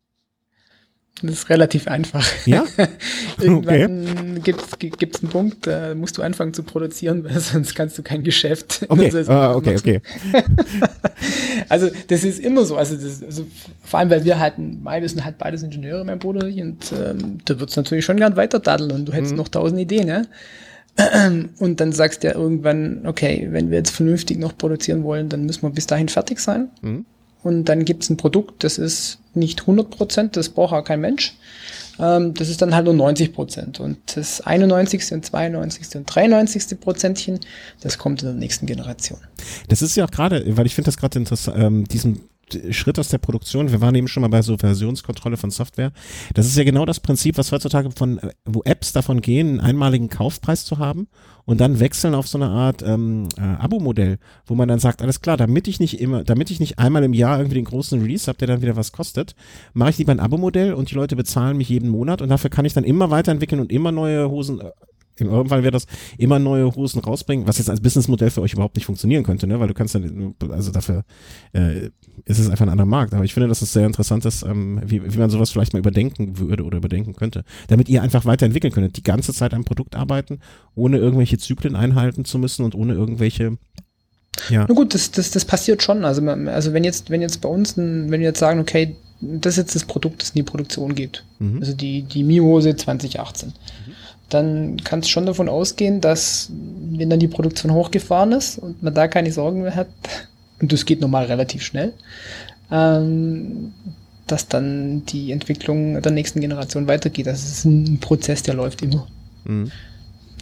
[1.22, 2.26] Das ist relativ einfach.
[2.44, 2.64] Ja?
[3.40, 4.54] Irgendwann okay.
[4.90, 8.22] gibt es einen Punkt, da musst du anfangen zu produzieren, weil sonst kannst du kein
[8.22, 8.86] Geschäft.
[8.94, 10.00] Okay, uh, okay, okay.
[11.68, 12.76] also das ist immer so.
[12.76, 13.46] Also, das, also
[13.82, 17.54] vor allem, weil wir halt, wir sind halt beides Ingenieure, mein Bruder, und ähm, da
[17.54, 19.38] es natürlich schon gern weiter daddeln und du hättest mhm.
[19.38, 20.22] noch tausend Ideen, ja.
[21.58, 25.44] Und dann sagst du ja irgendwann, okay, wenn wir jetzt vernünftig noch produzieren wollen, dann
[25.44, 26.68] müssen wir bis dahin fertig sein.
[26.82, 27.04] Mhm
[27.44, 31.00] und dann gibt es ein Produkt, das ist nicht 100 Prozent, das braucht auch kein
[31.00, 31.34] Mensch.
[31.98, 33.80] Ähm, das ist dann halt nur 90 Prozent.
[33.80, 35.12] Und das 91.
[35.12, 35.96] und 92.
[35.96, 36.80] und 93.
[36.80, 37.38] Prozentchen,
[37.80, 39.18] das kommt in der nächsten Generation.
[39.68, 42.22] Das ist ja auch gerade, weil ich finde das gerade interessant, ähm, diesen
[42.70, 43.70] Schritt aus der Produktion.
[43.70, 45.92] Wir waren eben schon mal bei so Versionskontrolle von Software.
[46.34, 50.08] Das ist ja genau das Prinzip, was heutzutage von, wo Apps davon gehen, einen einmaligen
[50.08, 51.08] Kaufpreis zu haben
[51.44, 55.20] und dann wechseln auf so eine Art ähm, äh, Abo-Modell, wo man dann sagt, alles
[55.20, 58.26] klar, damit ich nicht immer, damit ich nicht einmal im Jahr irgendwie den großen Release
[58.26, 59.34] habe, der dann wieder was kostet,
[59.72, 62.64] mache ich lieber ein Abo-Modell und die Leute bezahlen mich jeden Monat und dafür kann
[62.64, 64.70] ich dann immer weiterentwickeln und immer neue Hosen äh,
[65.18, 65.86] in eurem Fall wäre das
[66.18, 69.60] immer neue Hosen rausbringen, was jetzt als Businessmodell für euch überhaupt nicht funktionieren könnte, ne?
[69.60, 71.04] Weil du kannst dann, also dafür
[71.52, 71.90] äh,
[72.24, 73.14] ist es einfach ein anderer Markt.
[73.14, 75.78] Aber ich finde, dass es sehr interessant ist, ähm, wie, wie man sowas vielleicht mal
[75.78, 77.44] überdenken würde oder überdenken könnte.
[77.68, 80.40] Damit ihr einfach weiterentwickeln könntet, die ganze Zeit am Produkt arbeiten,
[80.74, 83.58] ohne irgendwelche Zyklen einhalten zu müssen und ohne irgendwelche
[84.50, 84.66] ja.
[84.68, 86.04] Na gut, das, das, das passiert schon.
[86.04, 89.52] Also, also wenn jetzt, wenn jetzt bei uns, ein, wenn wir jetzt sagen, okay, das
[89.52, 91.24] ist jetzt das Produkt, das in die Produktion geht.
[91.38, 91.58] Mhm.
[91.60, 93.50] Also die, die Mi-Hose 2018.
[93.50, 93.92] Mhm
[94.28, 96.50] dann kannst du schon davon ausgehen, dass
[96.90, 99.88] wenn dann die Produktion hochgefahren ist und man da keine Sorgen mehr hat,
[100.60, 101.92] und das geht normal relativ schnell,
[102.70, 103.72] ähm,
[104.26, 107.26] dass dann die Entwicklung der nächsten Generation weitergeht.
[107.26, 109.06] Das ist ein Prozess, der läuft immer.
[109.44, 109.70] Mhm.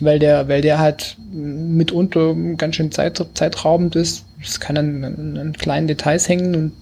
[0.00, 4.24] Weil der, weil der halt mitunter ganz schön zeit, zeitraubend ist.
[4.42, 6.72] Es kann an, an, kleinen Details hängen und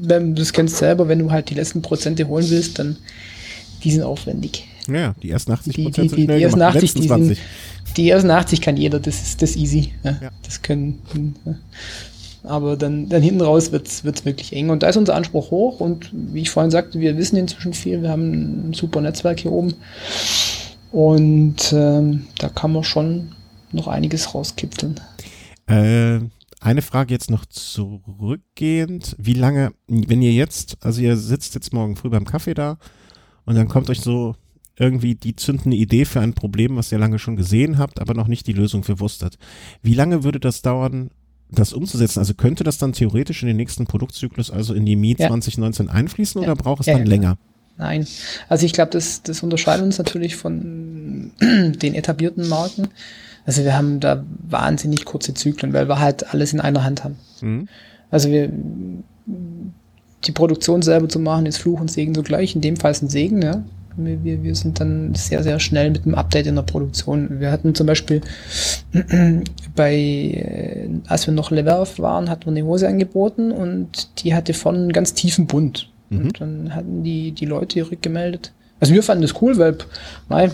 [0.00, 2.96] wenn, das kennst du selber, wenn du halt die letzten Prozente holen willst, dann
[3.82, 4.68] die sind aufwendig.
[4.88, 7.38] Ja, die ersten 80 Prozent die, die, die, die ersten 80, die, sind,
[7.96, 9.92] die ersten 80 kann jeder, das ist das easy.
[10.02, 10.30] Ja, ja.
[10.42, 11.02] Das können.
[11.44, 11.54] Ja.
[12.44, 14.70] Aber dann, dann hinten raus wird es wirklich eng.
[14.70, 15.80] Und da ist unser Anspruch hoch.
[15.80, 18.02] Und wie ich vorhin sagte, wir wissen inzwischen viel.
[18.02, 19.74] Wir haben ein super Netzwerk hier oben.
[20.90, 23.32] Und ähm, da kann man schon
[23.70, 25.00] noch einiges rauskitzeln.
[25.66, 26.20] Äh,
[26.60, 29.14] eine Frage jetzt noch zurückgehend.
[29.18, 32.78] Wie lange, wenn ihr jetzt, also ihr sitzt jetzt morgen früh beim Kaffee da
[33.44, 34.34] und dann kommt euch so
[34.82, 38.26] irgendwie die zündende Idee für ein Problem, was ihr lange schon gesehen habt, aber noch
[38.26, 39.38] nicht die Lösung für wusstet.
[39.80, 41.10] Wie lange würde das dauern,
[41.50, 42.18] das umzusetzen?
[42.18, 45.28] Also könnte das dann theoretisch in den nächsten Produktzyklus, also in die Mi ja.
[45.28, 47.38] 2019 einfließen oder braucht es dann länger?
[47.78, 48.06] Nein.
[48.48, 52.88] Also ich glaube, das, das unterscheidet uns natürlich von den etablierten Marken.
[53.46, 57.16] Also wir haben da wahnsinnig kurze Zyklen, weil wir halt alles in einer Hand haben.
[57.40, 57.68] Mhm.
[58.10, 58.52] Also wir
[60.24, 62.54] die Produktion selber zu machen, ist Fluch und Segen zugleich.
[62.54, 63.64] In dem Fall ist ein Segen, ja.
[63.96, 67.40] Wir, wir, wir sind dann sehr, sehr schnell mit dem Update in der Produktion.
[67.40, 68.20] Wir hatten zum Beispiel
[69.76, 74.54] bei, äh, als wir noch Leverf waren, hatten wir eine Hose angeboten und die hatte
[74.54, 75.88] vorne einen ganz tiefen Bund.
[76.10, 76.18] Mhm.
[76.18, 78.52] Und dann hatten die, die Leute rückgemeldet.
[78.80, 79.76] Also wir fanden das cool, weil
[80.28, 80.50] nein,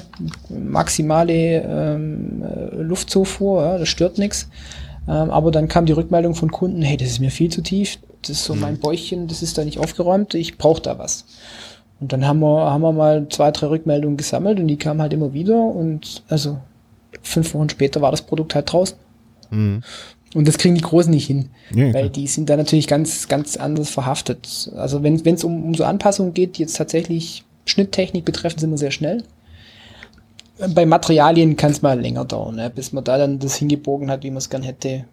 [0.50, 4.50] maximale ähm, äh, Luftzufuhr, ja, das stört nichts.
[5.08, 7.98] Ähm, aber dann kam die Rückmeldung von Kunden, hey, das ist mir viel zu tief,
[8.20, 8.80] das ist so mein mhm.
[8.80, 11.24] Bäuchchen, das ist da nicht aufgeräumt, ich brauche da was.
[12.00, 15.12] Und dann haben wir, haben wir mal zwei, drei Rückmeldungen gesammelt und die kamen halt
[15.12, 16.58] immer wieder und also
[17.22, 18.96] fünf Wochen später war das Produkt halt draußen.
[19.50, 19.82] Mhm.
[20.34, 23.56] Und das kriegen die Großen nicht hin, ja, weil die sind da natürlich ganz, ganz
[23.56, 24.70] anders verhaftet.
[24.76, 28.78] Also wenn es um, um so Anpassungen geht, die jetzt tatsächlich Schnitttechnik betreffen, sind wir
[28.78, 29.24] sehr schnell.
[30.74, 34.22] Bei Materialien kann es mal länger dauern, ne, bis man da dann das hingebogen hat,
[34.22, 35.04] wie man es gern hätte.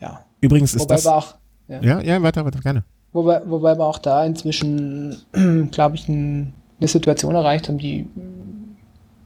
[0.00, 0.24] Ja.
[0.40, 1.06] Übrigens ist Wobei das.
[1.06, 1.34] Auch,
[1.68, 1.82] ja.
[1.82, 2.84] ja, ja, weiter, weiter, gerne.
[3.14, 5.16] Wobei, wobei wir auch da inzwischen,
[5.70, 8.06] glaube ich, ein, eine Situation erreicht haben, die,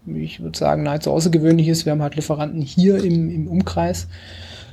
[0.06, 1.86] ich würde sagen, nahezu außergewöhnlich ist.
[1.86, 4.06] Wir haben halt Lieferanten hier im, im Umkreis.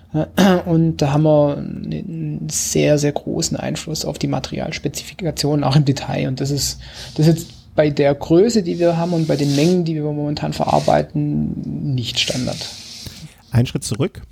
[0.65, 6.28] Und da haben wir einen sehr, sehr großen Einfluss auf die Materialspezifikationen, auch im Detail.
[6.28, 6.82] Und das ist,
[7.15, 10.04] das ist jetzt bei der Größe, die wir haben und bei den Mengen, die wir
[10.04, 12.58] momentan verarbeiten, nicht Standard.
[13.51, 14.23] Ein Schritt zurück.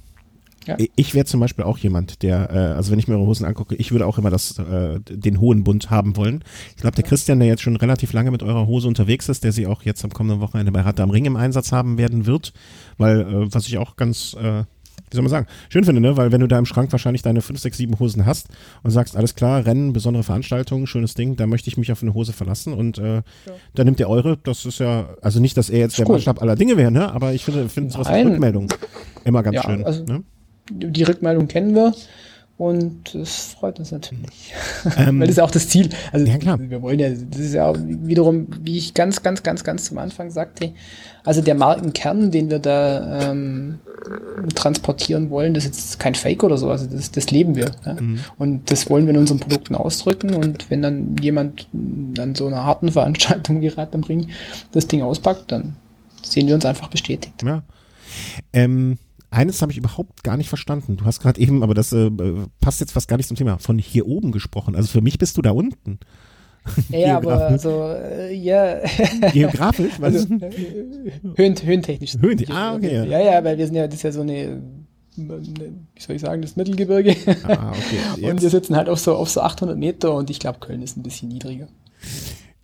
[0.65, 0.77] Ja.
[0.95, 3.75] Ich wäre zum Beispiel auch jemand, der, äh, also wenn ich mir eure Hosen angucke,
[3.75, 6.43] ich würde auch immer das, äh, den hohen Bund haben wollen.
[6.75, 9.51] Ich glaube, der Christian, der jetzt schon relativ lange mit eurer Hose unterwegs ist, der
[9.51, 12.53] sie auch jetzt am kommenden Wochenende bei Hard am Ring im Einsatz haben werden wird,
[12.97, 14.63] weil, äh, was ich auch ganz äh,
[15.13, 16.17] wie soll man sagen, schön finde, ne?
[16.17, 18.47] Weil wenn du da im Schrank wahrscheinlich deine 5, 6, 7 Hosen hast
[18.81, 22.15] und sagst, alles klar, Rennen, besondere Veranstaltungen, schönes Ding, da möchte ich mich auf eine
[22.15, 23.23] Hose verlassen und äh, ja.
[23.75, 26.15] dann nimmt ihr eure, das ist ja, also nicht, dass er jetzt der cool.
[26.15, 27.11] Maßstab aller Dinge wäre, ne?
[27.13, 28.73] Aber ich finde, finde sowas als Rückmeldung
[29.23, 29.83] immer ganz ja, schön.
[29.83, 30.23] Also ne?
[30.69, 31.93] Die Rückmeldung kennen wir.
[32.57, 34.53] Und das freut uns natürlich.
[34.97, 35.89] Ähm, Weil das ist ja auch das Ziel.
[36.11, 36.59] Also ja, klar.
[36.59, 40.29] wir wollen ja, das ist ja wiederum, wie ich ganz, ganz, ganz, ganz zum Anfang
[40.29, 40.73] sagte,
[41.23, 43.79] also der Markenkern, den wir da ähm,
[44.55, 47.71] transportieren wollen, das ist jetzt kein Fake oder so, also das, das leben wir.
[47.85, 47.93] Ja?
[47.93, 48.19] Mhm.
[48.37, 50.33] Und das wollen wir in unseren Produkten ausdrücken.
[50.33, 51.67] Und wenn dann jemand
[52.19, 54.29] an so einer harten Veranstaltung wie Rad am Ring
[54.73, 55.77] das Ding auspackt, dann
[56.21, 57.41] sehen wir uns einfach bestätigt.
[57.41, 57.63] Ja.
[58.51, 58.97] Ähm,
[59.33, 60.97] eines habe ich überhaupt gar nicht verstanden.
[60.97, 62.09] Du hast gerade eben, aber das äh,
[62.61, 64.75] passt jetzt fast gar nicht zum Thema, von hier oben gesprochen.
[64.75, 65.99] Also für mich bist du da unten.
[66.89, 68.79] Ja, aber also, äh, ja.
[69.33, 69.93] Geografisch?
[69.99, 70.13] Was?
[70.15, 70.27] Also,
[71.35, 72.17] höhen, höhentechnisch.
[72.19, 73.05] Höhen, ah, okay.
[73.07, 74.61] Ja, ja, weil wir sind ja, das ist ja so eine,
[75.15, 77.15] wie soll ich sagen, das Mittelgebirge.
[77.43, 77.97] Ah, okay.
[78.17, 78.23] Jetzt.
[78.31, 80.97] Und wir sitzen halt auf so, auf so 800 Meter und ich glaube, Köln ist
[80.97, 81.67] ein bisschen niedriger.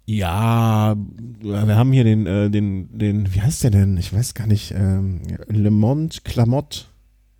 [0.09, 0.95] Ja,
[1.39, 3.95] wir haben hier den, äh, den, den, wie heißt der denn?
[3.97, 6.85] Ich weiß gar nicht, ähm, Le Monde Clamotte.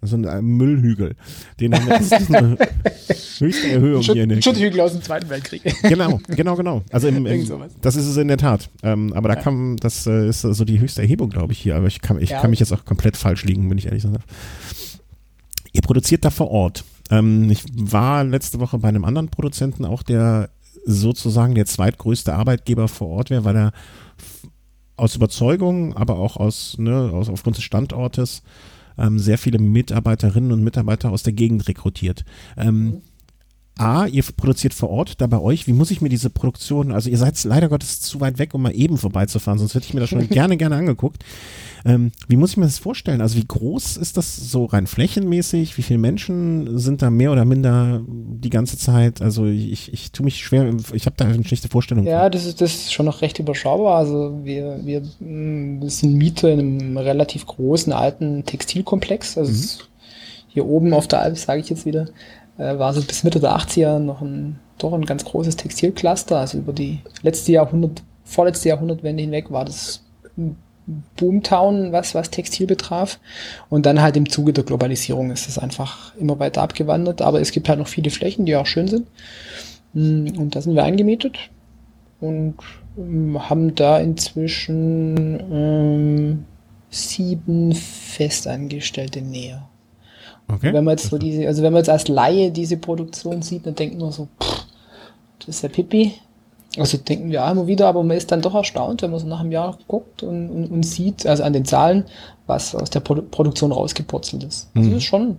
[0.04, 1.16] So ein Müllhügel.
[1.60, 2.58] Den haben wir, das ist eine
[3.40, 4.24] höchste Erhöhung Schutt, hier.
[4.24, 5.64] In der Schutthügel aus dem Zweiten Weltkrieg.
[5.82, 6.84] Genau, genau, genau.
[6.92, 7.50] Also im, im,
[7.82, 8.70] das ist es in der Tat.
[8.84, 9.42] Ähm, aber da ja.
[9.42, 11.76] kam, das äh, ist so die höchste Erhebung, glaube ich, hier.
[11.76, 12.40] Aber ich kann, ich ja.
[12.40, 14.20] kann mich jetzt auch komplett falsch liegen, wenn ich ehrlich sage.
[15.74, 16.86] Ihr produziert da vor Ort.
[17.10, 20.50] Ähm, ich war letzte Woche bei einem anderen Produzenten, auch der
[20.90, 23.72] sozusagen der zweitgrößte Arbeitgeber vor Ort wäre, weil er
[24.96, 28.42] aus Überzeugung, aber auch aus, ne, aus aufgrund des Standortes
[28.98, 32.26] ähm, sehr viele Mitarbeiterinnen und Mitarbeiter aus der Gegend rekrutiert.
[32.58, 33.02] Ähm, mhm.
[33.80, 35.68] A, ihr produziert vor Ort da bei euch.
[35.68, 38.62] Wie muss ich mir diese Produktion, also ihr seid leider Gottes zu weit weg, um
[38.62, 41.24] mal eben vorbeizufahren, sonst hätte ich mir das schon gerne, gerne angeguckt.
[41.86, 43.22] Ähm, wie muss ich mir das vorstellen?
[43.22, 45.78] Also wie groß ist das so rein flächenmäßig?
[45.78, 49.22] Wie viele Menschen sind da mehr oder minder die ganze Zeit?
[49.22, 52.06] Also ich, ich, ich tue mich schwer, ich habe da eine schlechte Vorstellung.
[52.06, 53.98] Ja, das ist, das ist schon noch recht überschaubar.
[53.98, 59.38] Also wir, wir, mm, sind Mieter in einem relativ großen alten Textilkomplex.
[59.38, 59.84] Also mhm.
[60.50, 62.08] hier oben auf der Alp, sage ich jetzt wieder,
[62.60, 66.40] war so bis Mitte der 80er noch ein, doch ein ganz großes Textilcluster.
[66.40, 70.04] Also über die letzte Jahrhundert, vorletzte Jahrhundertwende hinweg war das
[71.18, 73.20] Boomtown, was, was Textil betraf.
[73.70, 77.22] Und dann halt im Zuge der Globalisierung ist es einfach immer weiter abgewandert.
[77.22, 79.08] Aber es gibt halt noch viele Flächen, die auch schön sind.
[79.94, 81.38] Mm, und da sind wir eingemietet
[82.20, 82.56] und
[82.98, 86.46] ähm, haben da inzwischen ähm,
[86.90, 89.70] sieben Festangestellte näher.
[90.52, 90.74] Okay.
[90.74, 93.76] Wenn man jetzt so diese, also wenn man jetzt als Laie diese Produktion sieht, dann
[93.76, 94.66] denkt man so, pff,
[95.40, 96.14] das ist ja Pipi.
[96.78, 99.28] Also denken wir auch immer wieder, aber man ist dann doch erstaunt, wenn man so
[99.28, 102.06] nach einem Jahr guckt und, und, und sieht, also an den Zahlen,
[102.46, 104.76] was aus der Produ Produktion rausgepurzelt ist.
[104.76, 104.86] Mhm.
[104.86, 105.38] Das ist schon,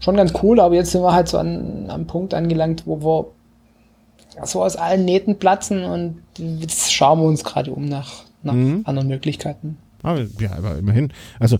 [0.00, 4.46] schon ganz cool, aber jetzt sind wir halt so an, am Punkt angelangt, wo wir
[4.46, 8.82] so aus allen Nähten platzen und jetzt schauen wir uns gerade um nach, nach mhm.
[8.84, 9.76] anderen Möglichkeiten.
[10.02, 11.12] Aber, ja, aber immerhin.
[11.38, 11.58] Also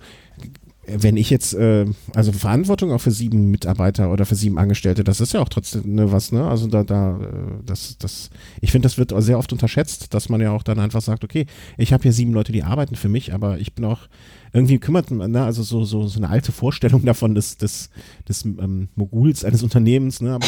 [0.86, 5.20] wenn ich jetzt, äh, also Verantwortung auch für sieben Mitarbeiter oder für sieben Angestellte, das
[5.20, 6.46] ist ja auch trotzdem ne, was, ne?
[6.46, 8.30] Also da, da, äh, das, das,
[8.60, 11.46] ich finde, das wird sehr oft unterschätzt, dass man ja auch dann einfach sagt, okay,
[11.76, 14.00] ich habe hier sieben Leute, die arbeiten für mich, aber ich bin auch
[14.54, 17.90] irgendwie kümmert man, ne, also so, so, so eine alte Vorstellung davon des, des,
[18.28, 20.46] des ähm, Moguls eines Unternehmens, ne, aber,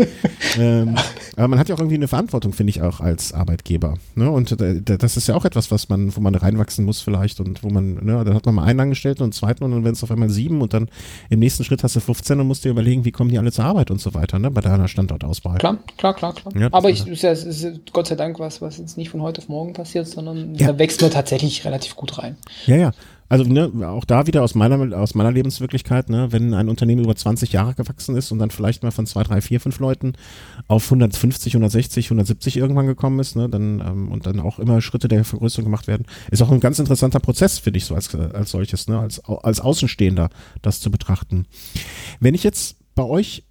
[0.58, 0.96] ähm,
[1.36, 4.56] aber man hat ja auch irgendwie eine Verantwortung, finde ich auch als Arbeitgeber, ne, und
[4.86, 8.02] das ist ja auch etwas, was man, wo man reinwachsen muss vielleicht und wo man,
[8.02, 10.10] ne, dann hat man mal einen Angestellten und einen zweiten und dann werden es auf
[10.10, 10.88] einmal sieben und dann
[11.28, 13.66] im nächsten Schritt hast du 15 und musst dir überlegen, wie kommen die alle zur
[13.66, 15.58] Arbeit und so weiter, ne, bei deiner Standortauswahl.
[15.58, 16.56] Klar, klar, klar, klar.
[16.56, 19.42] Ja, aber ich, ist ja, ist Gott sei Dank was, was jetzt nicht von heute
[19.42, 20.68] auf morgen passiert, sondern ja.
[20.68, 22.36] da wächst man tatsächlich relativ gut rein.
[22.64, 22.92] Ja, ja.
[23.32, 27.16] Also ne, auch da wieder aus meiner, aus meiner Lebenswirklichkeit, ne, wenn ein Unternehmen über
[27.16, 30.12] 20 Jahre gewachsen ist und dann vielleicht mal von zwei, drei, vier, fünf Leuten
[30.68, 35.08] auf 150, 160, 170 irgendwann gekommen ist, ne, dann ähm, und dann auch immer Schritte
[35.08, 38.50] der Vergrößerung gemacht werden, ist auch ein ganz interessanter Prozess, finde ich so als, als
[38.50, 40.28] solches, ne, als, als Außenstehender
[40.60, 41.46] das zu betrachten.
[42.20, 43.44] Wenn ich jetzt bei euch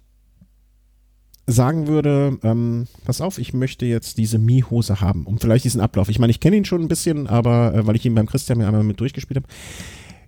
[1.46, 6.08] sagen würde, ähm, pass auf, ich möchte jetzt diese Mi-Hose haben, um vielleicht diesen Ablauf.
[6.08, 8.58] Ich meine, ich kenne ihn schon ein bisschen, aber äh, weil ich ihn beim Christian
[8.58, 9.48] mir einmal mit durchgespielt habe.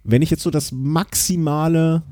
[0.02, 2.02] Wenn ich jetzt so das Maximale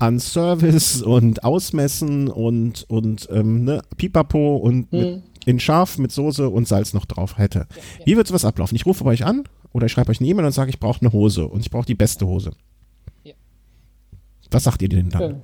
[0.00, 5.22] an Service und Ausmessen und, und ähm, ne, Pipapo und mhm.
[5.46, 7.66] in Scharf mit Soße und Salz noch drauf hätte.
[7.70, 8.74] Ja, Wie wird sowas ablaufen?
[8.74, 11.00] Ich rufe bei euch an oder ich schreibe euch eine E-Mail und sage, ich brauche
[11.00, 12.52] eine Hose und ich brauche die beste Hose.
[13.24, 13.34] Ja.
[14.50, 15.42] Was sagt ihr denn dann?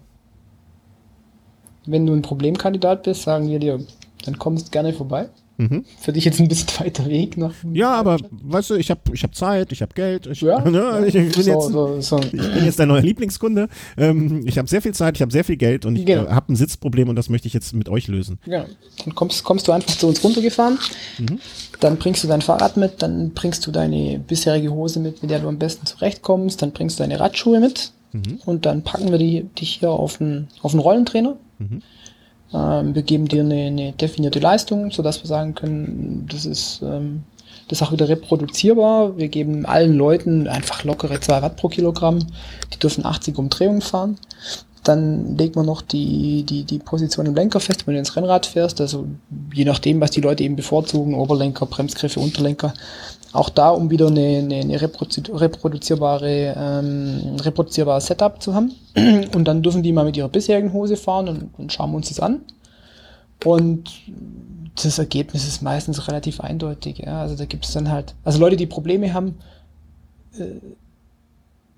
[1.86, 3.80] Ja wenn du ein Problemkandidat bist, sagen wir dir,
[4.24, 5.28] dann kommst gerne vorbei.
[5.58, 5.86] Mhm.
[5.98, 7.54] Für dich jetzt ein bisschen weiter Weg nach.
[7.72, 10.26] Ja, aber weißt du, ich habe ich hab Zeit, ich habe Geld.
[10.26, 12.18] Ich, ja, ne, ich, bin so, jetzt, so, so.
[12.18, 13.68] ich bin jetzt dein neuer Lieblingskunde.
[13.96, 16.24] Ähm, ich habe sehr viel Zeit, ich habe sehr viel Geld und ich genau.
[16.24, 18.38] äh, habe ein Sitzproblem und das möchte ich jetzt mit euch lösen.
[18.44, 18.66] Genau.
[19.04, 20.78] Dann kommst, kommst du einfach zu uns runtergefahren.
[21.18, 21.38] Mhm.
[21.80, 25.38] Dann bringst du dein Fahrrad mit, dann bringst du deine bisherige Hose mit, mit der
[25.38, 26.60] du am besten zurechtkommst.
[26.60, 27.92] Dann bringst du deine Radschuhe mit.
[28.12, 28.40] Mhm.
[28.44, 31.36] Und dann packen wir die, dich hier auf einen, auf einen Rollentrainer.
[31.58, 31.82] Mhm.
[32.52, 37.24] Ähm, wir geben dir eine, eine, definierte Leistung, sodass wir sagen können, das ist, ähm,
[37.68, 39.16] das ist auch wieder reproduzierbar.
[39.16, 42.20] Wir geben allen Leuten einfach lockere 2 Watt pro Kilogramm.
[42.72, 44.18] Die dürfen 80 Umdrehungen fahren.
[44.84, 48.46] Dann legt man noch die, die, die Position im Lenker fest, wenn du ins Rennrad
[48.46, 48.80] fährst.
[48.80, 49.06] Also
[49.52, 52.72] je nachdem, was die Leute eben bevorzugen, Oberlenker, Bremsgriffe, Unterlenker,
[53.36, 58.72] auch da, um wieder eine, eine, eine reproduzierbare, ähm, reproduzierbares Setup zu haben.
[59.34, 62.20] Und dann dürfen die mal mit ihrer bisherigen Hose fahren und, und schauen uns das
[62.20, 62.40] an.
[63.44, 63.90] Und
[64.82, 66.98] das Ergebnis ist meistens relativ eindeutig.
[66.98, 67.20] Ja.
[67.20, 69.36] Also da gibt es dann halt, also Leute, die Probleme haben,
[70.38, 70.44] äh,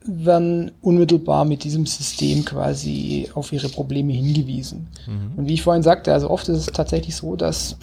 [0.05, 4.89] werden unmittelbar mit diesem System quasi auf ihre Probleme hingewiesen.
[5.07, 5.39] Mhm.
[5.39, 7.77] Und wie ich vorhin sagte, also oft ist es tatsächlich so, dass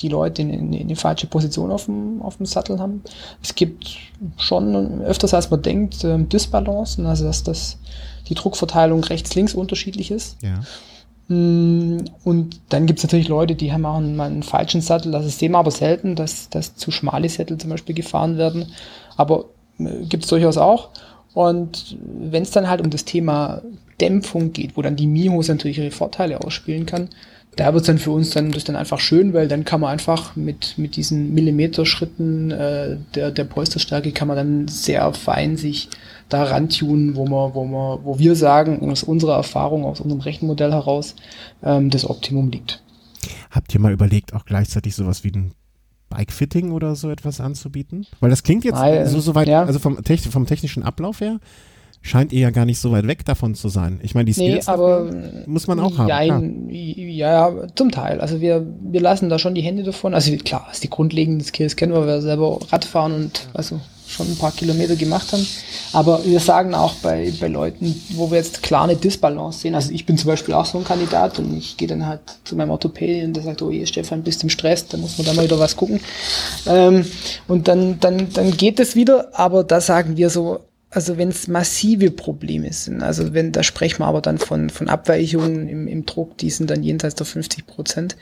[0.00, 3.02] die Leute in, in, in die falsche Position auf dem, auf dem Sattel haben.
[3.42, 3.96] Es gibt
[4.36, 7.78] schon öfters als man denkt ähm, Dysbalancen, also dass das,
[8.28, 10.36] die Druckverteilung rechts-links unterschiedlich ist.
[10.42, 10.60] Ja.
[11.28, 15.12] Mm, und dann gibt es natürlich Leute, die haben auch einen, einen falschen Sattel.
[15.12, 18.72] Das sehen wir aber selten, dass, dass zu schmale Sättel zum Beispiel gefahren werden.
[19.16, 19.46] Aber
[19.78, 20.90] äh, gibt es durchaus auch.
[21.34, 23.62] Und wenn es dann halt um das Thema
[24.00, 27.10] Dämpfung geht, wo dann die Mihose natürlich ihre Vorteile ausspielen kann,
[27.56, 29.90] da wird es dann für uns dann das dann einfach schön, weil dann kann man
[29.90, 35.88] einfach mit, mit diesen Millimeterschritten äh, der, der Polsterstärke kann man dann sehr fein sich
[36.28, 40.72] da rantunen, wo man, wo man, wo wir sagen, aus unserer Erfahrung, aus unserem Rechenmodell
[40.72, 41.14] heraus,
[41.62, 42.82] ähm, das Optimum liegt.
[43.50, 45.52] Habt ihr mal überlegt, auch gleichzeitig sowas wie ein
[46.10, 48.06] Bike-Fitting oder so etwas anzubieten?
[48.20, 49.64] Weil das klingt jetzt Nein, so, so weit, ja.
[49.64, 51.38] also vom, vom technischen Ablauf her,
[52.04, 53.98] scheint ihr ja gar nicht so weit weg davon zu sein.
[54.02, 55.10] Ich meine, die Skills nee, aber,
[55.46, 56.08] muss man auch haben.
[56.08, 58.20] Nein, ja, zum Teil.
[58.20, 60.12] Also wir, wir lassen da schon die Hände davon.
[60.12, 64.36] Also klar, die grundlegenden Skills kennen wir, weil wir selber Radfahren und also schon ein
[64.36, 65.46] paar Kilometer gemacht haben.
[65.94, 69.90] Aber wir sagen auch bei, bei Leuten, wo wir jetzt klar eine Disbalance sehen, also
[69.90, 72.70] ich bin zum Beispiel auch so ein Kandidat und ich gehe dann halt zu meinem
[72.70, 75.44] Orthopäden und der sagt, oh je, Stefan, bist im Stress, da muss man da mal
[75.44, 76.00] wieder was gucken.
[76.66, 77.06] Ähm,
[77.48, 80.60] und dann, dann, dann geht es wieder, aber da sagen wir so,
[80.94, 84.88] also wenn es massive Probleme sind, also wenn, da sprechen wir aber dann von, von
[84.88, 88.16] Abweichungen im, im Druck, die sind dann jenseits der 50 Prozent,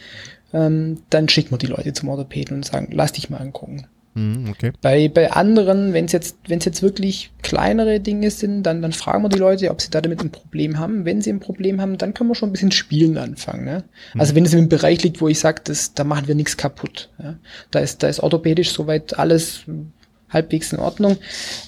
[0.55, 3.87] ähm, dann schicken wir die Leute zum Orthopäden und sagen, lass dich mal angucken.
[4.15, 4.73] Mhm, okay.
[4.81, 8.93] Bei, bei anderen, wenn es jetzt, wenn es jetzt wirklich kleinere Dinge sind, dann, dann
[8.93, 11.05] fragen wir die Leute, ob sie da damit ein Problem haben.
[11.05, 13.65] Wenn sie ein Problem haben, dann können wir schon ein bisschen spielen anfangen.
[13.65, 13.85] Ne?
[14.15, 14.21] Mhm.
[14.21, 15.63] Also wenn es im Bereich liegt, wo ich sage,
[15.95, 17.11] da machen wir nichts kaputt.
[17.23, 17.37] Ja?
[17.71, 19.65] Da ist, da ist orthopädisch soweit alles
[20.33, 21.19] halbwegs in Ordnung,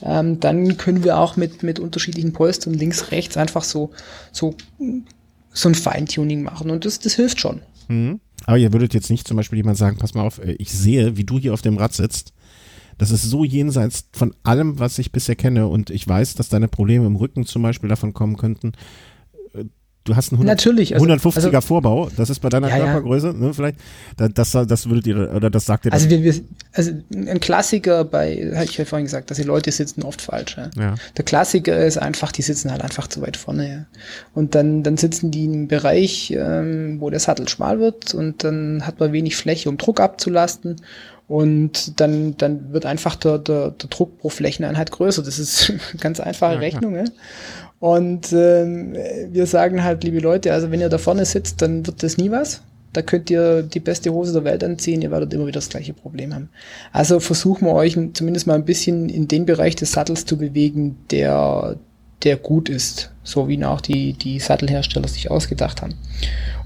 [0.03, 3.91] ähm, dann können wir auch mit, mit unterschiedlichen Polstern links, rechts einfach so,
[4.33, 4.55] so,
[5.53, 7.61] so ein Feintuning machen und das, das hilft schon.
[7.89, 8.21] Mhm.
[8.47, 11.17] Aber ihr würdet jetzt nicht zum Beispiel jemand sagen, pass mal auf, äh, ich sehe,
[11.17, 12.33] wie du hier auf dem Rad sitzt.
[12.99, 16.69] Das ist so jenseits von allem, was ich bisher kenne und ich weiß, dass deine
[16.69, 18.73] Probleme im Rücken zum Beispiel davon kommen könnten
[20.05, 23.35] du hast einen 100, Natürlich, also, 150er also, Vorbau, das ist bei deiner ja, Körpergröße,
[23.35, 23.79] ne, vielleicht,
[24.17, 26.35] das, das würdet ihr, oder das sagt ihr Also, wir, wir,
[26.73, 30.57] also ein Klassiker bei, hatte ich ja vorhin gesagt, dass die Leute sitzen oft falsch.
[30.57, 30.71] Ja.
[30.77, 30.95] ja.
[31.17, 33.69] Der Klassiker ist einfach, die sitzen halt einfach zu weit vorne.
[33.69, 33.87] Ja.
[34.35, 38.87] Und dann, dann sitzen die im Bereich, ähm, wo der Sattel schmal wird und dann
[38.87, 40.77] hat man wenig Fläche, um Druck abzulasten.
[41.27, 45.23] Und dann, dann wird einfach der, der, der Druck pro Flächeneinheit größer.
[45.23, 46.97] Das ist ganz einfache ja, Rechnung.
[46.97, 47.05] Ja.
[47.85, 48.95] Und ähm,
[49.31, 52.31] wir sagen halt, liebe Leute, also wenn ihr da vorne sitzt, dann wird das nie
[52.31, 52.63] was.
[52.95, 55.93] Da könnt ihr die beste Hose der Welt anziehen, ihr werdet immer wieder das gleiche
[55.93, 56.49] Problem haben.
[56.93, 60.97] Also versuchen wir euch zumindest mal ein bisschen in den Bereich des Sattels zu bewegen,
[61.11, 61.77] der,
[62.23, 65.95] der gut ist, so wie ihn auch die, die Sattelhersteller sich ausgedacht haben.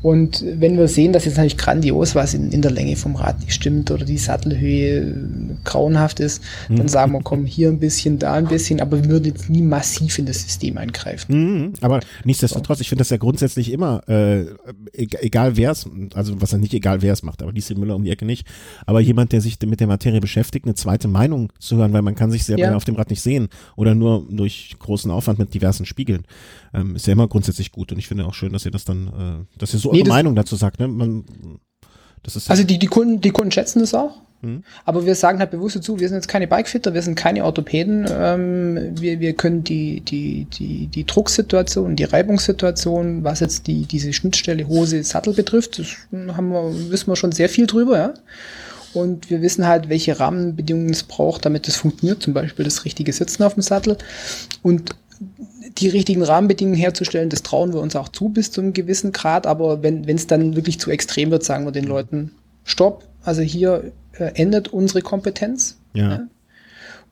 [0.01, 3.41] Und wenn wir sehen, dass jetzt natürlich grandios was in, in der Länge vom Rad
[3.41, 5.15] nicht stimmt oder die Sattelhöhe
[5.65, 6.77] grauenhaft ist, mhm.
[6.77, 9.63] dann sagen wir, komm, hier ein bisschen, da ein bisschen, aber wir würden jetzt nie
[9.63, 11.65] massiv in das System eingreifen.
[11.65, 12.83] Mhm, aber nichtsdestotrotz, so.
[12.83, 14.45] ich finde das ja grundsätzlich immer, äh,
[14.93, 18.05] egal wer es, also was er nicht egal wer es macht, aber diese Müller um
[18.05, 18.47] die Ecke nicht,
[18.87, 22.15] aber jemand, der sich mit der Materie beschäftigt, eine zweite Meinung zu hören, weil man
[22.15, 22.77] kann sich selber ja.
[22.77, 26.23] auf dem Rad nicht sehen oder nur durch großen Aufwand mit diversen Spiegeln,
[26.75, 29.09] ähm, ist ja immer grundsätzlich gut und ich finde auch schön, dass ihr das dann,
[29.09, 30.89] äh, dass ihr so nee, eure Meinung dazu sagt, ne?
[30.89, 31.25] Man,
[32.23, 34.21] das ist also die, die Kunden, die Kunden schätzen das auch.
[34.41, 34.63] Mhm.
[34.85, 38.07] Aber wir sagen halt bewusst dazu, wir sind jetzt keine Bikefitter, wir sind keine Orthopäden.
[38.09, 44.13] Ähm, wir, wir können die, die, die, die Drucksituation, die Reibungssituation, was jetzt die, diese
[44.13, 45.89] Schnittstelle Hose, Sattel betrifft, das
[46.37, 48.15] haben wir, wissen wir schon sehr viel drüber, ja.
[48.95, 53.13] Und wir wissen halt, welche Rahmenbedingungen es braucht, damit es funktioniert, zum Beispiel das richtige
[53.13, 53.99] Sitzen auf dem Sattel.
[54.63, 54.97] Und
[55.79, 59.47] die richtigen Rahmenbedingungen herzustellen, das trauen wir uns auch zu bis zu einem gewissen Grad,
[59.47, 62.33] aber wenn es dann wirklich zu extrem wird, sagen wir den Leuten,
[62.65, 65.79] stopp, also hier äh, endet unsere Kompetenz.
[65.95, 66.11] Ja.
[66.11, 66.29] ja.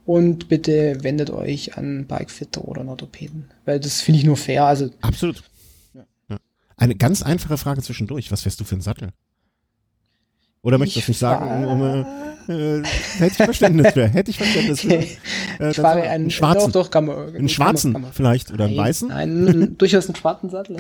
[0.05, 4.65] Und bitte wendet euch an Bikefitter oder einen Orthopäden, weil das finde ich nur fair.
[4.65, 5.43] Also Absolut.
[5.95, 6.39] Ja.
[6.77, 8.31] Eine ganz einfache Frage zwischendurch.
[8.31, 9.11] Was wärst du für ein Sattel?
[10.67, 11.65] Oder möchtest du das nicht sagen?
[11.65, 12.07] Um, um,
[12.49, 12.83] äh,
[13.19, 14.09] hätte ich Verständnis für.
[14.09, 14.95] Hätte ich Verständnis für.
[14.95, 16.73] Äh, ich fahre einen schwarzen.
[16.73, 18.13] Doch, doch, kann man, einen schwarzen kann man.
[18.13, 19.09] vielleicht oder einen weißen?
[19.09, 20.79] Nein, durchaus einen schwarzen Sattel.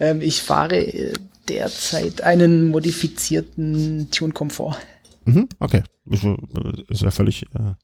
[0.00, 1.12] Ähm, ich fahre äh,
[1.48, 4.76] derzeit einen modifizierten Tune Komfort.
[5.24, 6.36] Mhm, okay, ist, äh,
[6.88, 7.42] ist ja völlig.
[7.54, 7.74] Äh,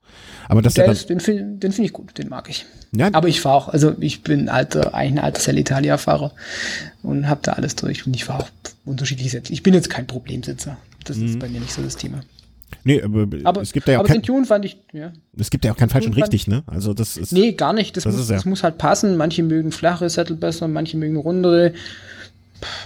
[0.49, 2.65] aber das der ist, den finde find ich gut, den mag ich.
[2.93, 3.11] Ja.
[3.13, 6.33] Aber ich fahre auch, also ich bin alter, eigentlich ein alter Cell Italia Fahrer
[7.03, 8.51] und habe da alles durch und ich fahre auch
[8.85, 9.53] unterschiedliche Sätze.
[9.53, 10.79] Ich bin jetzt kein Problemsitzer.
[11.05, 11.27] Das mhm.
[11.27, 12.21] ist bei mir nicht so das Thema.
[12.85, 15.13] Nee, aber, aber es gibt ja auch aber kein, den Tune fand ich, ja.
[15.37, 16.63] Es gibt ja auch kein falsch und richtig, ne?
[16.67, 17.33] Also das ist.
[17.33, 17.97] Nee, gar nicht.
[17.97, 18.37] Das, das, muss, ja.
[18.37, 19.17] das muss halt passen.
[19.17, 21.75] Manche mögen flache Sättel besser, manche mögen rundere.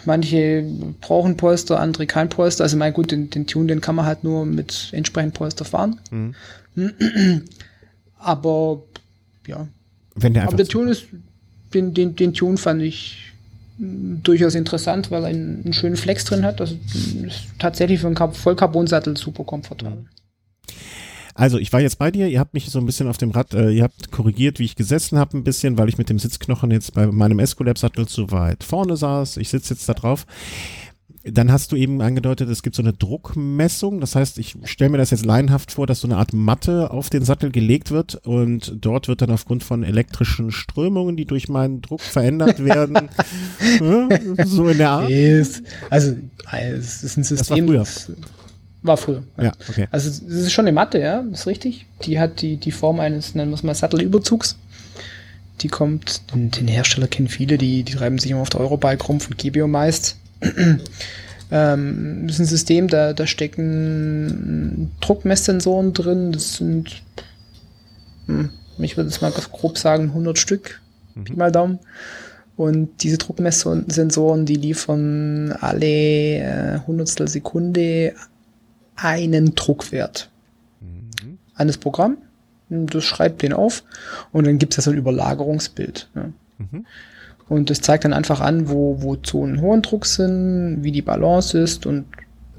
[0.04, 0.64] Manche
[1.00, 2.64] brauchen Polster, andere kein Polster.
[2.64, 6.00] Also mein gut, den, den Tune, den kann man halt nur mit entsprechend Polster fahren.
[6.10, 6.34] Mhm.
[8.18, 8.82] Aber
[9.46, 9.68] ja.
[10.14, 11.04] Wenn der Aber der Tune ist,
[11.72, 13.32] den, den, den Tune fand ich
[13.78, 16.60] durchaus interessant, weil er einen, einen schönen Flex drin hat.
[16.60, 20.04] Das ist tatsächlich für einen Vollcarbon-Sattel super komfortabel.
[21.34, 23.54] Also ich war jetzt bei dir, ihr habt mich so ein bisschen auf dem Rad,
[23.54, 26.70] äh, ihr habt korrigiert, wie ich gesessen habe ein bisschen, weil ich mit dem Sitzknochen
[26.70, 29.36] jetzt bei meinem Escolab-Sattel zu weit vorne saß.
[29.36, 30.26] Ich sitze jetzt da drauf.
[31.22, 34.00] Dann hast du eben angedeutet, es gibt so eine Druckmessung.
[34.00, 37.10] Das heißt, ich stelle mir das jetzt laienhaft vor, dass so eine Art Matte auf
[37.10, 41.82] den Sattel gelegt wird und dort wird dann aufgrund von elektrischen Strömungen, die durch meinen
[41.82, 43.10] Druck verändert werden,
[44.46, 45.10] so in der Art.
[45.90, 46.16] Also,
[46.78, 47.66] es ist ein System.
[47.66, 48.16] Das war früher.
[48.82, 49.22] War früher.
[49.36, 49.44] Ja.
[49.44, 49.88] ja, okay.
[49.90, 51.86] Also, es ist schon eine Matte, ja, ist richtig.
[52.02, 54.56] Die hat die, die Form eines, nennen wir es mal, Sattelüberzugs.
[55.60, 59.04] Die kommt, den, den Hersteller kennen viele, die, die treiben sich immer auf der Eurobike
[59.04, 60.16] rum von Gebio meist
[61.50, 66.32] ähm, das ist ein System, da, da stecken Druckmesssensoren drin.
[66.32, 67.02] Das sind,
[68.26, 70.80] hm, ich würde es mal grob sagen, 100 Stück.
[71.14, 71.36] Mhm.
[71.36, 71.78] Mal Daumen.
[72.56, 78.14] Und diese Druckmesssensoren, die liefern alle äh, Hundertstel Sekunde
[79.02, 80.30] einen Druckwert
[80.80, 81.38] mhm.
[81.54, 82.18] an Programm.
[82.68, 83.82] Das schreibt den auf
[84.30, 86.08] und dann gibt es ja so ein Überlagerungsbild.
[86.14, 86.30] Ja.
[86.58, 86.86] Mhm.
[87.48, 91.58] Und das zeigt dann einfach an, wo, wo Zonen hohen Druck sind, wie die Balance
[91.58, 92.04] ist und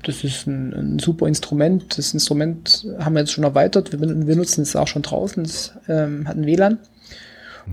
[0.03, 1.97] das ist ein, ein super Instrument.
[1.97, 3.91] Das Instrument haben wir jetzt schon erweitert.
[3.91, 5.43] Wir, wir nutzen es auch schon draußen.
[5.43, 6.79] Es ähm, hat ein WLAN.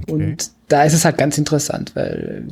[0.03, 0.13] Okay.
[0.13, 2.45] Und da ist es halt ganz interessant, weil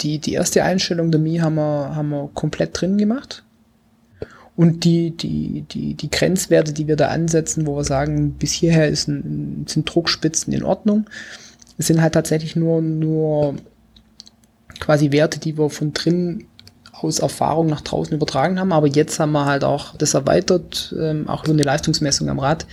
[0.00, 3.42] die, die erste Einstellung der Mi haben wir, haben wir komplett drin gemacht.
[4.60, 8.88] Und die, die, die, die Grenzwerte, die wir da ansetzen, wo wir sagen, bis hierher
[8.88, 11.08] ist ein, sind Druckspitzen in Ordnung,
[11.78, 13.54] sind halt tatsächlich nur, nur
[14.78, 16.44] quasi Werte, die wir von drin
[16.92, 18.74] aus Erfahrung nach draußen übertragen haben.
[18.74, 22.66] Aber jetzt haben wir halt auch das erweitert, ähm, auch über eine Leistungsmessung am Rad,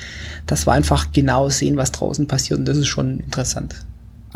[0.46, 2.60] dass wir einfach genau sehen, was draußen passiert.
[2.60, 3.76] Und das ist schon interessant.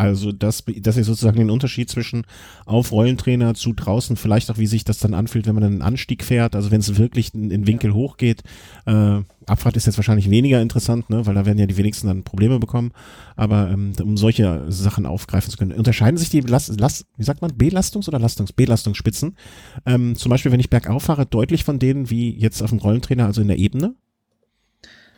[0.02, 2.24] Also das, das ist sozusagen den Unterschied zwischen
[2.66, 6.24] auf Rollentrainer zu draußen, vielleicht auch wie sich das dann anfühlt, wenn man einen Anstieg
[6.24, 8.42] fährt, also wenn es wirklich in, in Winkel hochgeht.
[8.88, 12.24] Äh, Abfahrt ist jetzt wahrscheinlich weniger interessant, ne, weil da werden ja die wenigsten dann
[12.24, 12.94] Probleme bekommen.
[13.36, 17.44] Aber ähm, um solche Sachen aufgreifen zu können, unterscheiden sich die Last, Last, wie sagt
[17.44, 19.38] man, Belastungs- oder Lastungs, Belastungsspitzen,
[19.86, 23.28] ähm, zum Beispiel wenn ich bergauf fahre, deutlich von denen wie jetzt auf dem Rollentrainer,
[23.28, 23.94] also in der Ebene?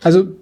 [0.02, 0.36] Also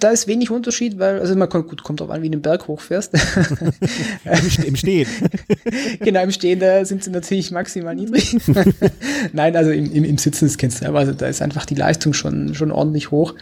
[0.00, 2.42] da ist wenig Unterschied, weil, also man kommt, gut, kommt drauf an, wie du den
[2.42, 3.14] Berg hochfährst.
[4.24, 5.08] Im, Im, Stehen.
[6.00, 8.36] genau, im Stehen, da sind sie natürlich maximal niedrig.
[9.32, 11.74] Nein, also im, im, im Sitzen, das kennst du ja, also da ist einfach die
[11.74, 13.34] Leistung schon, schon ordentlich hoch.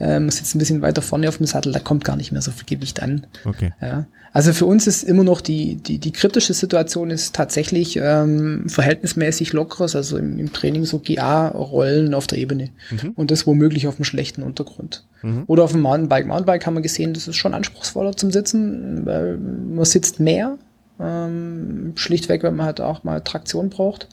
[0.00, 2.42] Ähm, man sitzt ein bisschen weiter vorne auf dem Sattel, da kommt gar nicht mehr
[2.42, 3.26] so viel Gewicht an.
[3.44, 3.72] Okay.
[3.80, 4.06] Ja.
[4.32, 9.52] Also für uns ist immer noch die, die, die kritische Situation ist tatsächlich ähm, verhältnismäßig
[9.52, 12.70] lockeres, also im, im Training so GA-Rollen auf der Ebene.
[12.90, 13.12] Mhm.
[13.16, 15.04] Und das womöglich auf einem schlechten Untergrund.
[15.22, 15.44] Mhm.
[15.48, 16.26] Oder auf dem Mountainbike.
[16.26, 20.56] Mountainbike haben wir gesehen, das ist schon anspruchsvoller zum Sitzen, weil man sitzt mehr,
[21.00, 24.08] ähm, schlichtweg, weil man halt auch mal Traktion braucht.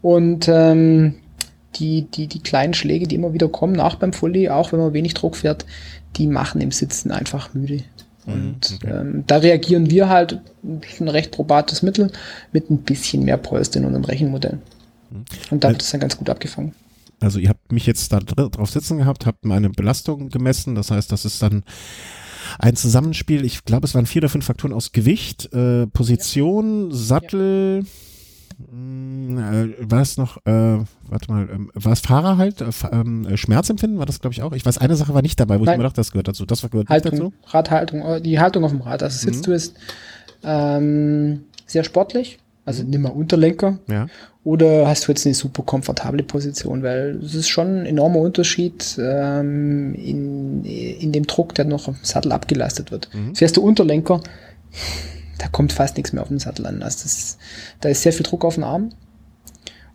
[0.00, 1.16] Und ähm,
[1.76, 4.92] die, die, die kleinen Schläge, die immer wieder kommen, auch beim Fully, auch wenn man
[4.92, 5.64] wenig Druck fährt,
[6.16, 7.82] die machen im Sitzen einfach müde.
[8.26, 8.94] Mhm, und okay.
[8.94, 12.10] ähm, da reagieren wir halt ein recht probates Mittel
[12.52, 14.58] mit ein bisschen mehr Polster in unserem Rechenmodell.
[15.10, 15.24] Mhm.
[15.50, 16.74] Und da wird es dann ganz gut abgefangen.
[17.20, 21.10] Also ihr habt mich jetzt da drauf sitzen gehabt, habt meine Belastung gemessen, das heißt,
[21.10, 21.64] das ist dann
[22.58, 27.78] ein Zusammenspiel, ich glaube, es waren vier oder fünf Faktoren aus Gewicht, äh, Position, Sattel,
[27.78, 28.13] ja hm, äh,
[28.58, 30.78] war es noch, äh,
[31.08, 34.42] warte mal, ähm, war es Fahrer halt, äh, ähm, äh, Schmerzempfinden war das, glaube ich,
[34.42, 34.52] auch?
[34.52, 35.74] Ich weiß, eine Sache war nicht dabei, wo Nein.
[35.74, 36.46] ich mir dachte, das gehört dazu.
[36.46, 37.32] Das gehört Haltung, dazu.
[37.46, 39.02] Radhaltung, äh, die Haltung auf dem Rad.
[39.02, 39.44] Also sitzt mhm.
[39.44, 39.74] du ist
[40.44, 42.90] ähm, sehr sportlich, also mhm.
[42.90, 43.78] nimm mal Unterlenker.
[43.88, 44.06] Ja.
[44.44, 48.98] Oder hast du jetzt eine super komfortable Position, weil es ist schon ein enormer Unterschied
[49.00, 53.08] ähm, in, in dem Druck, der noch am Sattel abgeleistet wird.
[53.14, 53.34] Mhm.
[53.34, 54.20] Fährst du Unterlenker,
[55.38, 56.82] da kommt fast nichts mehr auf den Sattel an.
[56.82, 57.38] Also das,
[57.80, 58.90] da ist sehr viel Druck auf den Arm.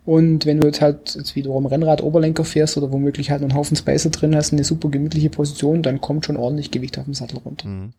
[0.04, 3.76] Und wenn du jetzt halt jetzt wiederum Rennrad Oberlenker fährst oder womöglich halt einen Haufen
[3.76, 7.38] Spacer drin hast, eine super gemütliche Position, dann kommt schon ordentlich Gewicht auf den Sattel
[7.38, 7.68] runter.
[7.68, 7.92] Mhm.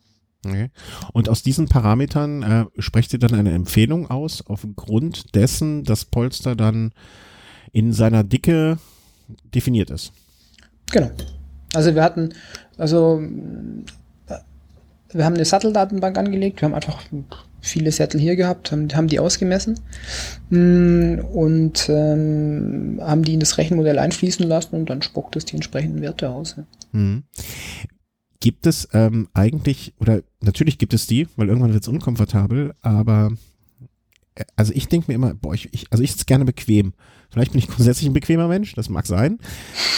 [0.44, 0.70] Okay.
[1.14, 6.56] Und aus diesen Parametern äh, sprecht ihr dann eine Empfehlung aus, aufgrund dessen das Polster
[6.56, 6.94] dann
[7.72, 8.80] in seiner Dicke
[9.54, 10.12] definiert ist.
[10.92, 11.12] Genau.
[11.74, 12.34] Also wir hatten,
[12.78, 13.22] also
[15.14, 17.04] wir haben eine Satteldatenbank angelegt, wir haben einfach
[17.62, 19.80] viele Sättel hier gehabt, haben, haben die ausgemessen
[20.50, 25.56] mm, und ähm, haben die in das Rechenmodell einfließen lassen und dann spuckt es die
[25.56, 26.56] entsprechenden Werte aus.
[26.92, 27.24] Mhm.
[28.40, 33.32] Gibt es ähm, eigentlich, oder natürlich gibt es die, weil irgendwann wird es unkomfortabel, aber
[34.56, 36.94] also ich denke mir immer, boah, ich, ich, also ich sitze gerne bequem.
[37.30, 39.40] Vielleicht bin ich grundsätzlich ein bequemer Mensch, das mag sein.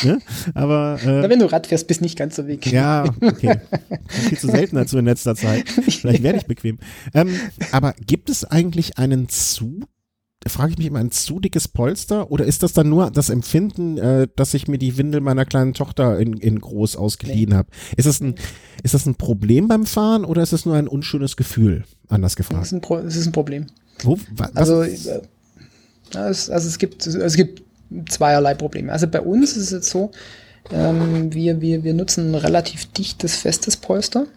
[0.04, 0.20] Ne?
[0.54, 2.74] Aber äh, Na, wenn du Rad fährst, bist nicht ganz so bequem.
[2.74, 3.60] Ja, okay.
[4.08, 5.68] Viel zu selten dazu in letzter Zeit.
[5.70, 6.78] Vielleicht werde ich bequem.
[7.14, 7.36] Ähm,
[7.72, 9.82] aber gibt es eigentlich einen zu
[10.50, 13.98] frage ich mich immer, ein zu dickes Polster oder ist das dann nur das Empfinden,
[13.98, 17.56] äh, dass ich mir die Windel meiner kleinen Tochter in, in groß ausgeliehen nee.
[17.56, 17.70] habe?
[17.96, 18.36] Ist das, ein,
[18.84, 21.86] ist das ein Problem beim Fahren oder ist es nur ein unschönes Gefühl?
[22.10, 22.62] Anders gefragt.
[22.62, 23.68] Es ist ein, Pro es ist ein Problem.
[24.04, 24.18] Wo?
[24.54, 25.22] Also, äh,
[26.14, 27.64] es, also es gibt, es gibt
[28.10, 28.92] zweierlei Probleme.
[28.92, 30.12] Also bei uns ist es jetzt so,
[30.72, 34.28] ähm, wir, wir, wir nutzen ein relativ dichtes, festes Polster.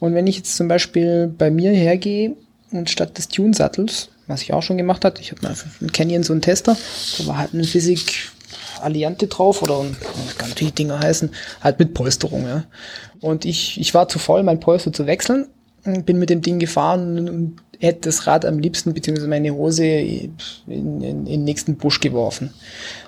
[0.00, 2.36] Und wenn ich jetzt zum Beispiel bei mir hergehe
[2.72, 6.22] und statt des Tune-Sattels, was ich auch schon gemacht habe, ich habe mal von Canyon
[6.22, 6.76] so einen Tester,
[7.18, 8.32] da war halt eine Physik
[8.80, 9.84] Alliante drauf oder
[10.36, 11.30] kann natürlich Dinger heißen,
[11.62, 12.46] halt mit Polsterung.
[12.46, 12.64] Ja.
[13.20, 15.46] Und ich, ich war zu voll, mein Polster zu wechseln,
[15.84, 20.34] bin mit dem Ding gefahren und hätte das Rad am liebsten, beziehungsweise meine Hose in,
[20.66, 22.50] in, in den nächsten Busch geworfen.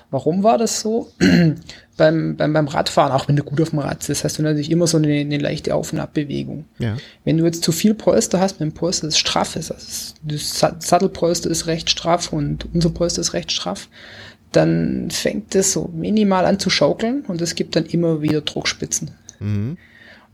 [0.09, 1.11] Warum war das so?
[1.97, 4.71] beim, beim, beim Radfahren, auch wenn du gut auf dem Rad sitzt, hast du natürlich
[4.71, 6.65] immer so eine, eine leichte Auf- und Abbewegung.
[6.79, 6.95] Ja.
[7.25, 10.59] Wenn du jetzt zu viel Polster hast, mit dem Polster das straff ist, also das
[10.59, 13.89] Sattelpolster ist recht straff und unser Polster ist recht straff,
[14.53, 19.11] dann fängt es so minimal an zu schaukeln und es gibt dann immer wieder Druckspitzen.
[19.39, 19.77] Mhm.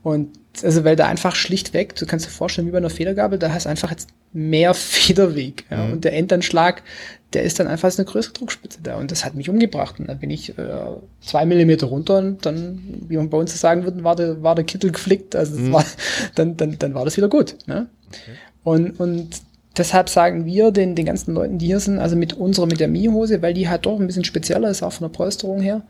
[0.03, 3.51] Und also weil da einfach schlichtweg, du kannst dir vorstellen, wie bei einer Federgabel, da
[3.53, 5.65] hast einfach jetzt mehr Federweg.
[5.71, 5.93] Ja, mhm.
[5.93, 6.83] Und der Endanschlag,
[7.31, 8.97] der ist dann einfach eine größere Druckspitze da.
[8.97, 9.99] Und das hat mich umgebracht.
[9.99, 10.63] Und dann bin ich äh,
[11.21, 14.65] zwei Millimeter runter und dann, wie man bei uns sagen würde, war der, war der
[14.65, 15.35] Kittel geflickt.
[15.35, 15.71] Also mhm.
[15.71, 15.85] war,
[16.35, 17.55] dann, dann, dann war das wieder gut.
[17.65, 17.87] Ne?
[18.09, 18.37] Okay.
[18.63, 19.41] Und, und
[19.77, 22.87] deshalb sagen wir den, den ganzen Leuten, die hier sind, also mit unserer, mit der
[22.87, 25.81] Mi-Hose, weil die halt doch ein bisschen spezieller ist, auch von der Polsterung her,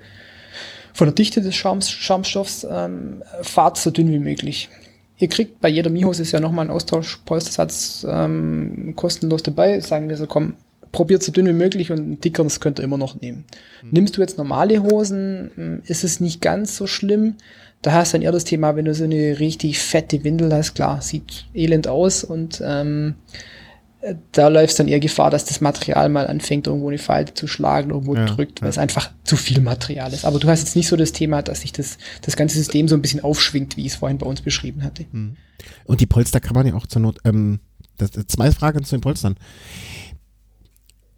[0.94, 4.70] von der Dichte des Schaums, Schaumstoffs, ähm, fahrt so dünn wie möglich.
[5.18, 9.80] Ihr kriegt bei jeder Mi-Hose ist ja nochmal ein Austauschpolstersatz ähm, kostenlos dabei.
[9.80, 10.56] Sagen wir so, komm,
[10.92, 13.46] probiert so dünn wie möglich und einen dickeren, könnt ihr immer noch nehmen.
[13.82, 13.90] Mhm.
[13.92, 17.36] Nimmst du jetzt normale Hosen, hm, ist es nicht ganz so schlimm.
[17.82, 20.74] Da hast du dann eher das Thema, wenn du so eine richtig fette Windel hast,
[20.74, 23.16] klar, sieht elend aus und ähm,
[24.32, 27.92] da läufst dann eher Gefahr, dass das Material mal anfängt, irgendwo eine Falte zu schlagen,
[27.92, 28.72] irgendwo ja, drückt, weil ja.
[28.72, 30.26] es einfach zu viel Material ist.
[30.26, 32.96] Aber du hast jetzt nicht so das Thema, dass sich das, das ganze System so
[32.96, 35.06] ein bisschen aufschwingt, wie ich es vorhin bei uns beschrieben hatte.
[35.12, 35.38] Hm.
[35.86, 37.60] Und die Polster kann man ja auch zur Not, ähm,
[37.98, 39.36] das, zwei Fragen zu den Polstern.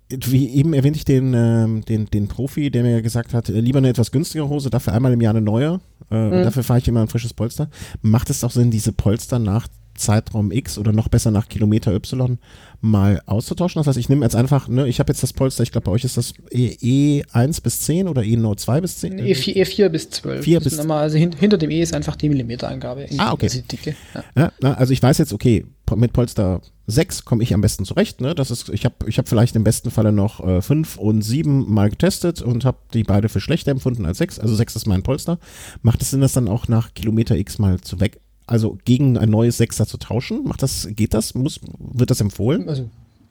[0.10, 3.80] Wie eben erwähnte ich den, ähm, den, den Profi, der mir gesagt hat, äh, lieber
[3.80, 5.80] eine etwas günstigere Hose, dafür einmal im Jahr eine neue.
[6.12, 6.44] Äh, mhm.
[6.44, 7.70] Dafür fahre ich immer ein frisches Polster.
[8.04, 12.38] Macht es auch Sinn, diese Polster nach Zeitraum X oder noch besser nach Kilometer Y
[12.82, 13.80] mal auszutauschen.
[13.80, 15.92] Das heißt, ich nehme jetzt einfach, ne, ich habe jetzt das Polster, ich glaube, bei
[15.92, 19.20] euch ist das E, 1 bis 10 oder E nur 2 bis 10?
[19.20, 20.44] E4, E4 bis 12.
[20.44, 23.08] 4 bis nochmal, also hin, hinter dem E ist einfach die Millimeterangabe.
[23.18, 23.50] Ah, okay.
[23.72, 23.96] Dicke.
[24.36, 24.52] Ja.
[24.62, 24.74] ja.
[24.74, 25.66] also ich weiß jetzt, okay,
[25.96, 28.22] mit Polster 6 komme ich am besten zurecht.
[28.22, 28.36] Ne?
[28.36, 31.72] Das ist, ich habe ich hab vielleicht im besten Falle noch äh, 5 und 7
[31.72, 34.40] mal getestet und habe die beide für schlechter empfunden als 6.
[34.40, 35.40] Also 6 ist mein Polster.
[35.82, 39.30] Macht es Sinn, das dann auch nach Kilometer X mal zu weg, also gegen ein
[39.30, 40.44] neues Sechser zu tauschen?
[40.44, 41.34] Macht das, geht das?
[41.36, 42.68] Muss, wird das empfohlen?
[42.68, 42.90] Also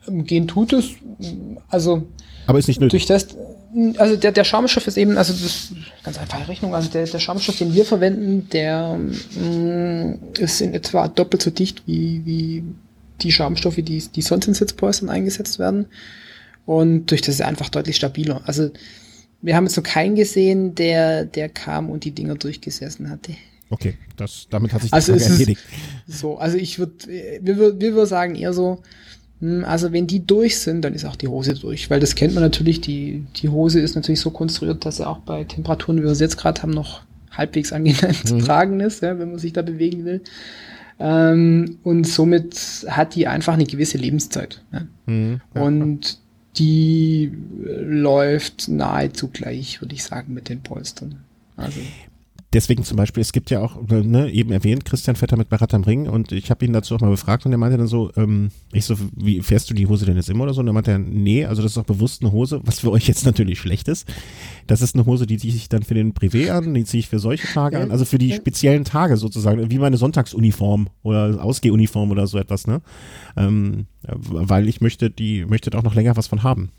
[0.09, 0.91] gehen tut es.
[1.69, 2.07] Also
[2.47, 3.07] aber ist nicht nötig.
[3.07, 3.37] Durch das,
[3.99, 7.19] also der, der Schaumstoff ist eben, also das ist ganz einfache Rechnung, also der, der
[7.19, 12.65] Schaumstoff, den wir verwenden, der mh, mm, ist in etwa doppelt so dicht wie, wie
[13.23, 15.87] die Schaumstoffe, die, die sonst in Sitzpolstern eingesetzt werden.
[16.67, 18.43] Und durch das ist er einfach deutlich stabiler.
[18.45, 18.71] Also
[19.43, 23.35] wir haben jetzt noch keinen gesehen, der, der kam und die Dinger durchgesessen hatte.
[23.71, 25.61] Okay, das, damit hat sich das also erledigt.
[26.07, 28.83] So, also ich würde, wir, wir, wir würden sagen eher so,
[29.41, 32.35] hm, also wenn die durch sind, dann ist auch die Hose durch, weil das kennt
[32.35, 36.05] man natürlich, die, die Hose ist natürlich so konstruiert, dass sie auch bei Temperaturen, wie
[36.05, 38.27] wir es jetzt gerade haben, noch halbwegs angenehm mhm.
[38.27, 40.21] zu tragen ist, ja, wenn man sich da bewegen will.
[40.99, 44.63] Ähm, und somit hat die einfach eine gewisse Lebenszeit.
[44.73, 44.87] Ja.
[45.07, 45.63] Mhm, ja.
[45.63, 46.19] Und
[46.57, 47.33] die
[47.67, 51.25] läuft nahezu gleich, würde ich sagen, mit den Polstern.
[51.57, 51.81] Also
[52.55, 55.83] deswegen zum Beispiel, es gibt ja auch, ne, eben erwähnt, Christian Vetter mit Barat am
[55.83, 58.51] Ring und ich habe ihn dazu auch mal befragt und er meinte dann so, ähm,
[58.73, 60.61] ich so, wie fährst du die Hose denn jetzt immer oder so?
[60.61, 63.09] Und er meinte er, nee, also das ist auch bewusst eine Hose, was für euch
[63.09, 64.09] jetzt natürlich schlecht ist.
[64.67, 67.09] Das ist eine Hose, die ziehe ich dann für den Privé an, die ziehe ich
[67.09, 72.11] für solche Tage an, also für die speziellen Tage sozusagen, wie meine Sonntagsuniform oder Ausgehuniform
[72.13, 72.81] oder so etwas, ne?
[73.37, 76.71] Ähm, weil ich möchte, die möchte da auch noch länger was von haben.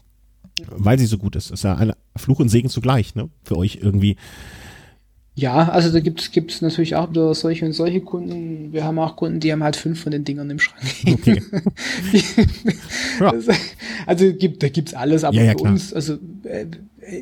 [0.69, 1.51] Weil sie so gut ist.
[1.51, 3.29] Ist ja ein Fluch und Segen zugleich, ne?
[3.43, 4.15] Für euch irgendwie
[5.37, 8.71] ja, also da gibt es natürlich auch wieder solche und solche Kunden.
[8.71, 10.81] Wir haben auch Kunden, die haben halt fünf von den Dingern im Schrank.
[11.05, 11.41] Okay.
[13.19, 13.33] ja.
[14.05, 15.73] Also gibt, da gibt's alles, aber ja, ja, für klar.
[15.73, 16.13] uns, also
[16.43, 16.67] äh,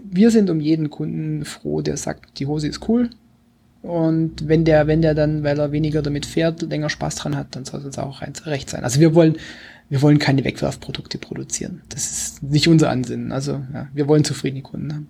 [0.03, 3.09] wir sind um jeden Kunden froh, der sagt, die Hose ist cool.
[3.81, 7.55] Und wenn der, wenn der dann, weil er weniger damit fährt, länger Spaß dran hat,
[7.55, 8.83] dann soll es uns auch recht sein.
[8.83, 9.37] Also wir wollen,
[9.89, 11.81] wir wollen keine Wegwerfprodukte produzieren.
[11.89, 13.31] Das ist nicht unser Ansinnen.
[13.31, 15.07] Also ja, wir wollen zufriedene Kunden haben.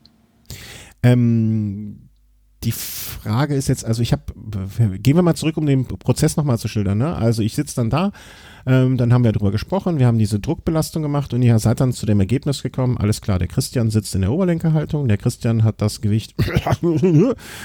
[1.03, 1.97] Ähm
[2.63, 4.23] die Frage ist jetzt, also ich habe,
[4.99, 6.97] gehen wir mal zurück, um den Prozess nochmal zu schildern.
[6.97, 7.15] Ne?
[7.15, 8.11] Also ich sitze dann da,
[8.65, 11.91] ähm, dann haben wir darüber gesprochen, wir haben diese Druckbelastung gemacht und ihr seid dann
[11.91, 15.81] zu dem Ergebnis gekommen, alles klar, der Christian sitzt in der Oberlenkerhaltung, der Christian hat
[15.81, 16.35] das Gewicht,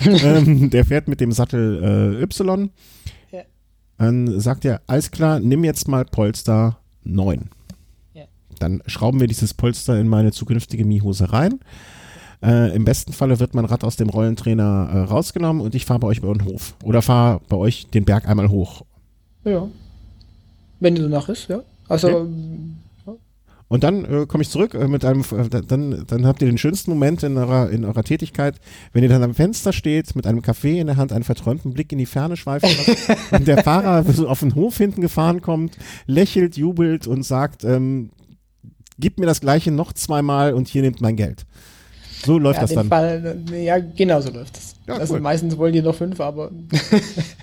[0.04, 2.70] ähm, der fährt mit dem Sattel äh, Y.
[3.30, 3.42] Ja.
[3.98, 7.48] Dann sagt er, alles klar, nimm jetzt mal Polster 9.
[8.14, 8.24] Ja.
[8.58, 11.60] Dann schrauben wir dieses Polster in meine zukünftige Mihose rein.
[12.42, 16.00] Äh, Im besten Falle wird mein Rad aus dem Rollentrainer äh, rausgenommen und ich fahre
[16.00, 16.74] bei euch über den Hof.
[16.84, 18.82] Oder fahre bei euch den Berg einmal hoch.
[19.44, 19.68] Ja.
[20.80, 21.60] Wenn du danach ist, ja.
[21.88, 22.08] Also.
[22.08, 22.28] Okay.
[23.68, 26.56] Und dann äh, komme ich zurück äh, mit einem, äh, dann, dann habt ihr den
[26.56, 28.58] schönsten Moment in eurer, in eurer Tätigkeit,
[28.92, 31.92] wenn ihr dann am Fenster steht, mit einem Kaffee in der Hand, einen verträumten Blick
[31.92, 32.70] in die Ferne schweifen
[33.30, 35.76] und der Fahrer so auf den Hof hinten gefahren kommt,
[36.06, 38.10] lächelt, jubelt und sagt, ähm,
[38.98, 41.44] gib mir das gleiche noch zweimal und hier nimmt mein Geld.
[42.24, 42.88] So läuft ja, das dann.
[42.88, 44.74] Fall, ja, genau so läuft das.
[44.86, 45.20] Ja, also cool.
[45.20, 46.50] meistens wollen die noch fünf, aber.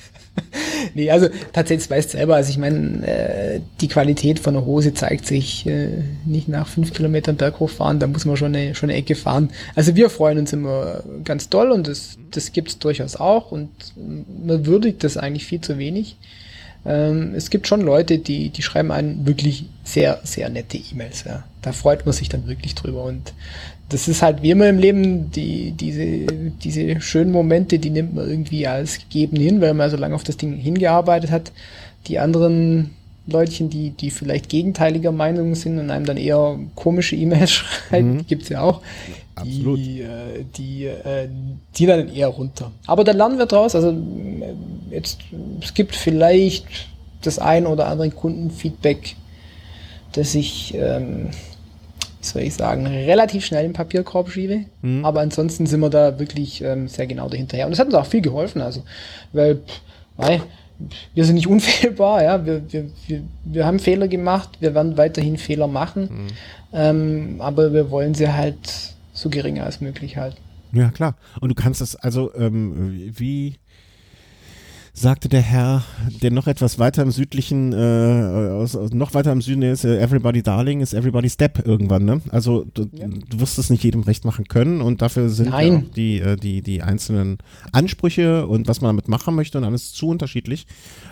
[0.93, 4.93] nee, also tatsächlich weißt du selber, also ich meine, äh, die Qualität von der Hose
[4.93, 8.89] zeigt sich äh, nicht nach fünf Kilometern Berghof fahren, da muss man schon eine, schon
[8.89, 9.49] eine Ecke fahren.
[9.75, 13.69] Also wir freuen uns immer ganz doll und das, das gibt es durchaus auch und
[13.95, 16.17] man würdigt das eigentlich viel zu wenig.
[16.85, 21.23] Ähm, es gibt schon Leute, die, die schreiben einen wirklich sehr, sehr nette E-Mails.
[21.23, 21.43] Ja.
[21.61, 23.03] Da freut man sich dann wirklich drüber.
[23.03, 23.33] Und
[23.89, 26.25] das ist halt wie immer im Leben, die, diese,
[26.63, 30.23] diese schönen Momente, die nimmt man irgendwie als gegeben hin, weil man so lange auf
[30.23, 31.51] das Ding hingearbeitet hat.
[32.07, 32.91] Die anderen
[33.27, 38.27] Leutchen, die, die vielleicht gegenteiliger Meinung sind und einem dann eher komische E-Mails schreiben, mhm.
[38.27, 38.81] gibt's ja auch.
[39.35, 39.79] Absolut.
[39.79, 41.27] Die, äh, die, äh,
[41.77, 42.71] die dann eher runter.
[42.87, 43.75] Aber da lernen wir draus.
[43.75, 43.95] Also
[44.89, 45.19] jetzt,
[45.61, 46.65] es gibt vielleicht
[47.21, 49.15] das ein oder andere Kundenfeedback,
[50.13, 51.29] das ich, ähm,
[52.29, 54.65] soll ich sagen, relativ schnell im Papierkorb schiebe.
[54.81, 55.05] Mhm.
[55.05, 57.65] Aber ansonsten sind wir da wirklich ähm, sehr genau dahinterher.
[57.65, 58.61] Und das hat uns auch viel geholfen.
[58.61, 58.83] Also,
[59.33, 59.59] weil,
[60.17, 60.41] weil
[61.13, 65.37] wir sind nicht unfehlbar, ja, wir, wir, wir, wir haben Fehler gemacht, wir werden weiterhin
[65.37, 66.27] Fehler machen, mhm.
[66.73, 68.57] ähm, aber wir wollen sie halt
[69.13, 70.37] so gering als möglich halten.
[70.73, 71.15] Ja, klar.
[71.39, 73.55] Und du kannst das, also ähm, wie
[74.97, 75.83] sagte der Herr,
[76.21, 79.99] der noch etwas weiter im südlichen, äh, aus, aus, noch weiter im Süden ist, äh,
[79.99, 82.21] Everybody Darling ist Everybody Step irgendwann, ne?
[82.29, 83.05] Also du, ja.
[83.07, 86.61] du wirst es nicht jedem recht machen können und dafür sind ja die, äh, die,
[86.61, 87.39] die einzelnen
[87.73, 90.65] Ansprüche und was man damit machen möchte und alles zu unterschiedlich.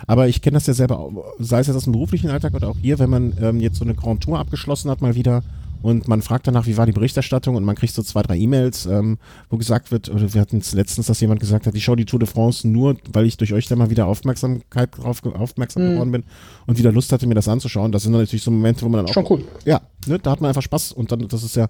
[0.06, 2.78] Aber ich kenne das ja selber, sei es jetzt aus dem beruflichen Alltag oder auch
[2.80, 5.42] hier, wenn man ähm, jetzt so eine Grand Tour abgeschlossen hat, mal wieder
[5.84, 8.86] und man fragt danach, wie war die Berichterstattung und man kriegt so zwei, drei E-Mails,
[8.86, 9.18] ähm,
[9.50, 12.18] wo gesagt wird, oder wir hatten letztens, dass jemand gesagt hat, ich schaue die Tour
[12.18, 15.90] de France nur, weil ich durch euch da mal wieder Aufmerksamkeit drauf aufmerksam mhm.
[15.90, 16.24] geworden bin
[16.66, 17.92] und wieder Lust hatte, mir das anzuschauen.
[17.92, 19.12] Das sind dann natürlich so Momente, wo man dann auch.
[19.12, 19.44] Schon cool.
[19.66, 21.68] Ja, ne, da hat man einfach Spaß und dann, das ist ja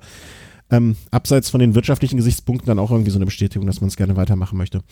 [0.71, 3.97] ähm, abseits von den wirtschaftlichen Gesichtspunkten dann auch irgendwie so eine Bestätigung, dass man es
[3.97, 4.83] gerne weitermachen möchte.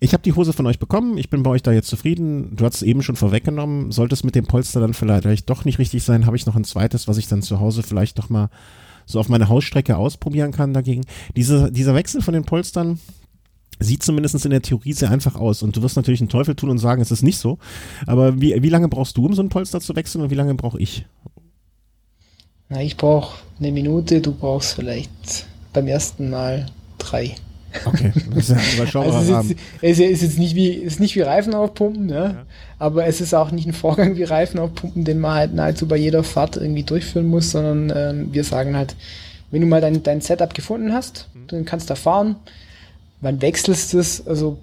[0.00, 2.56] Ich habe die Hose von euch bekommen, ich bin bei euch da jetzt zufrieden.
[2.56, 3.92] Du hast es eben schon vorweggenommen.
[3.92, 6.64] Sollte es mit dem Polster dann vielleicht doch nicht richtig sein, habe ich noch ein
[6.64, 8.50] zweites, was ich dann zu Hause vielleicht doch mal
[9.06, 11.02] so auf meine Hausstrecke ausprobieren kann dagegen.
[11.36, 12.98] Diese, dieser Wechsel von den Polstern,
[13.80, 15.62] sieht zumindest in der Theorie sehr einfach aus.
[15.62, 17.58] Und du wirst natürlich einen Teufel tun und sagen, es ist nicht so.
[18.06, 20.54] Aber wie, wie lange brauchst du, um so ein Polster zu wechseln und wie lange
[20.54, 21.06] brauche ich?
[22.72, 25.44] Na, ich brauche eine Minute, du brauchst vielleicht
[25.74, 26.66] beim ersten Mal
[26.96, 27.34] drei.
[27.84, 31.14] Okay, das ist ja überschaubarer also es, ist, es ist jetzt nicht wie, ist nicht
[31.14, 32.14] wie Reifen aufpumpen, ne?
[32.14, 32.46] Ja.
[32.78, 35.96] aber es ist auch nicht ein Vorgang wie Reifen aufpumpen, den man halt nahezu bei
[35.98, 38.96] jeder Fahrt irgendwie durchführen muss, sondern ähm, wir sagen halt,
[39.50, 41.46] wenn du mal dein, dein Setup gefunden hast, mhm.
[41.48, 42.36] dann kannst du da fahren.
[43.20, 44.26] Wann wechselst du es?
[44.26, 44.56] Also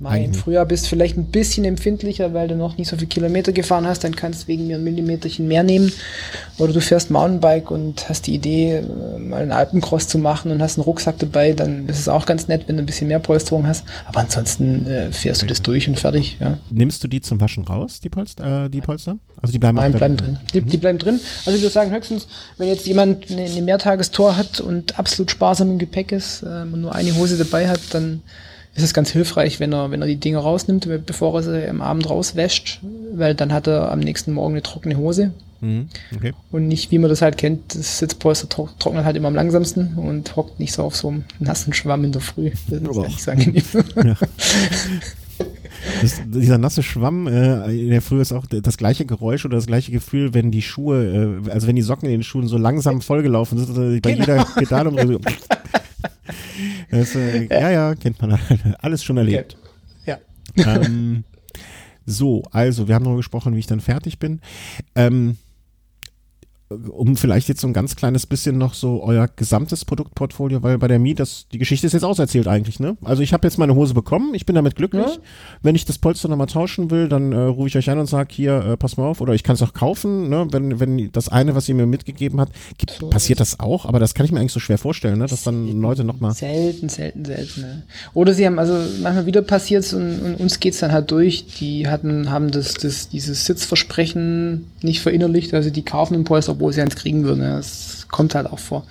[0.00, 3.08] Mai, im Frühjahr bist du vielleicht ein bisschen empfindlicher, weil du noch nicht so viele
[3.08, 5.92] Kilometer gefahren hast, dann kannst du wegen mir ein Millimeterchen mehr nehmen.
[6.58, 10.62] Oder du fährst Mountainbike und hast die Idee, äh, mal einen Alpencross zu machen und
[10.62, 13.18] hast einen Rucksack dabei, dann ist es auch ganz nett, wenn du ein bisschen mehr
[13.18, 13.84] Polsterung hast.
[14.06, 16.36] Aber ansonsten äh, fährst du das durch und fertig.
[16.38, 16.58] Ja.
[16.70, 18.66] Nimmst du die zum Waschen raus, die, Polster?
[18.66, 19.18] Äh, die Polster?
[19.42, 20.38] Also die bleiben, Nein, bleiben drin.
[20.54, 20.68] Die, mhm.
[20.68, 21.18] die, bleiben drin.
[21.44, 25.78] Also wir sagen höchstens, wenn jetzt jemand eine, eine Mehrtagestour hat und absolut sparsam im
[25.78, 28.22] Gepäck ist äh, und nur eine Hose dabei hat, dann
[28.78, 31.80] ist es ganz hilfreich, wenn er, wenn er die Dinge rausnimmt, bevor er sie am
[31.80, 32.80] Abend rauswäscht,
[33.12, 35.32] weil dann hat er am nächsten Morgen eine trockene Hose.
[35.60, 36.32] Mhm, okay.
[36.52, 40.36] Und nicht, wie man das halt kennt, das Sitzpolster trocknet halt immer am langsamsten und
[40.36, 42.52] hockt nicht so auf so einem nassen Schwamm in der Früh.
[42.68, 44.04] Das ist eigentlich so angenehm.
[44.04, 44.16] Ja.
[46.02, 49.66] Das, dieser nasse Schwamm äh, in der Früh ist auch das gleiche Geräusch oder das
[49.66, 53.00] gleiche Gefühl, wenn die Schuhe, äh, also wenn die Socken in den Schuhen so langsam
[53.00, 54.20] vollgelaufen sind, also bei genau.
[54.20, 55.18] jeder Pedalung so
[56.90, 57.70] das, äh, ja.
[57.70, 58.38] ja, kennt man
[58.78, 59.56] alles schon erlebt.
[60.06, 60.18] Ja.
[60.56, 61.24] Ähm,
[62.06, 64.40] so, also, wir haben noch gesprochen, wie ich dann fertig bin.
[64.94, 65.36] Ähm,
[66.70, 70.88] um vielleicht jetzt so ein ganz kleines bisschen noch so euer gesamtes Produktportfolio, weil bei
[70.88, 72.98] der Mi, das, die Geschichte ist jetzt auserzählt eigentlich, ne?
[73.02, 75.06] Also ich habe jetzt meine Hose bekommen, ich bin damit glücklich.
[75.06, 75.18] Ja.
[75.62, 78.28] Wenn ich das Polster nochmal tauschen will, dann äh, rufe ich euch an und sage,
[78.34, 80.46] hier, äh, pass mal auf, oder ich kann es auch kaufen, ne?
[80.50, 84.12] Wenn, wenn das eine, was ihr mir mitgegeben habt, gibt, passiert das auch, aber das
[84.12, 85.26] kann ich mir eigentlich so schwer vorstellen, ne?
[85.26, 86.34] Dass dann Leute nochmal.
[86.34, 87.62] Selten, selten, selten.
[87.62, 87.82] Ne?
[88.12, 91.88] Oder sie haben, also manchmal wieder passiert und, und uns geht's dann halt durch, die
[91.88, 96.82] hatten, haben das, das, dieses Sitzversprechen nicht verinnerlicht, also die kaufen ein Polster obwohl sie
[96.82, 97.40] eins kriegen würden.
[97.40, 98.84] Das kommt halt auch vor.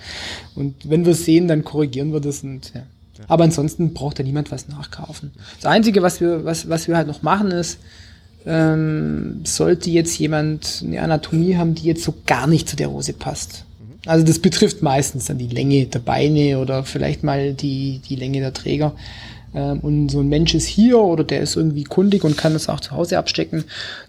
[0.54, 2.82] Und wenn wir es sehen, dann korrigieren wir das und ja.
[3.26, 5.32] Aber ansonsten braucht da niemand was nachkaufen.
[5.56, 7.78] Das Einzige, was wir, was, was wir halt noch machen, ist,
[8.46, 13.12] ähm, sollte jetzt jemand eine Anatomie haben, die jetzt so gar nicht zu der Hose
[13.12, 13.64] passt.
[13.80, 14.08] Mhm.
[14.08, 18.38] Also das betrifft meistens dann die Länge der Beine oder vielleicht mal die, die Länge
[18.38, 18.94] der Träger
[19.58, 22.68] ähm, und so ein Mensch ist hier oder der ist irgendwie kundig und kann das
[22.68, 23.64] auch zu Hause abstecken,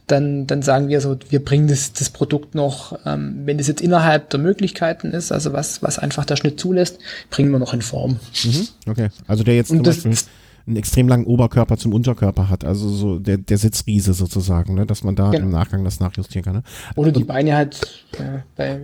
[0.06, 3.82] dann, dann sagen wir so, wir bringen das, das Produkt noch, ähm, wenn das jetzt
[3.82, 7.00] innerhalb der Möglichkeiten ist, also was, was einfach der Schnitt zulässt,
[7.32, 8.20] bringen wir noch in Form.
[8.44, 10.12] Mhm, okay, also der jetzt und zum Beispiel
[10.70, 15.04] einen extrem langen Oberkörper zum Unterkörper hat, also so der, der Sitzriese sozusagen, ne, dass
[15.04, 15.46] man da genau.
[15.46, 16.56] im Nachgang das nachjustieren kann.
[16.58, 16.64] Ne?
[16.96, 18.80] Oder die Beine halt äh, bei,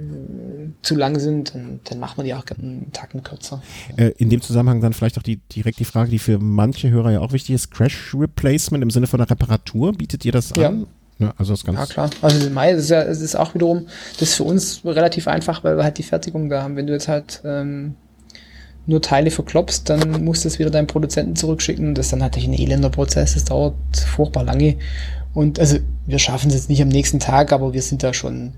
[0.82, 3.62] zu lang sind, dann, dann macht man die auch einen Tacken kürzer.
[3.96, 7.12] Äh, in dem Zusammenhang dann vielleicht auch die, direkt die Frage, die für manche Hörer
[7.12, 10.70] ja auch wichtig ist, Crash Replacement im Sinne von einer Reparatur, bietet ihr das ja.
[10.70, 10.88] an?
[11.18, 12.10] Ja, also das ganz ja, klar.
[12.22, 13.86] Also Mai, das ist, ja, das ist auch wiederum,
[14.20, 16.76] das ist für uns relativ einfach, weil wir halt die Fertigung da haben.
[16.76, 17.96] Wenn du jetzt halt ähm,
[18.88, 21.96] nur Teile verklopst, dann musst du es wieder deinen Produzenten zurückschicken.
[21.96, 23.76] Das ist dann natürlich ein elender Prozess, das dauert
[24.16, 24.76] furchtbar lange.
[25.34, 28.54] Und also wir schaffen es jetzt nicht am nächsten Tag, aber wir sind da schon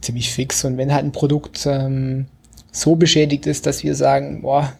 [0.00, 0.64] ziemlich fix.
[0.64, 2.26] Und wenn halt ein Produkt ähm,
[2.70, 4.72] so beschädigt ist, dass wir sagen, boah,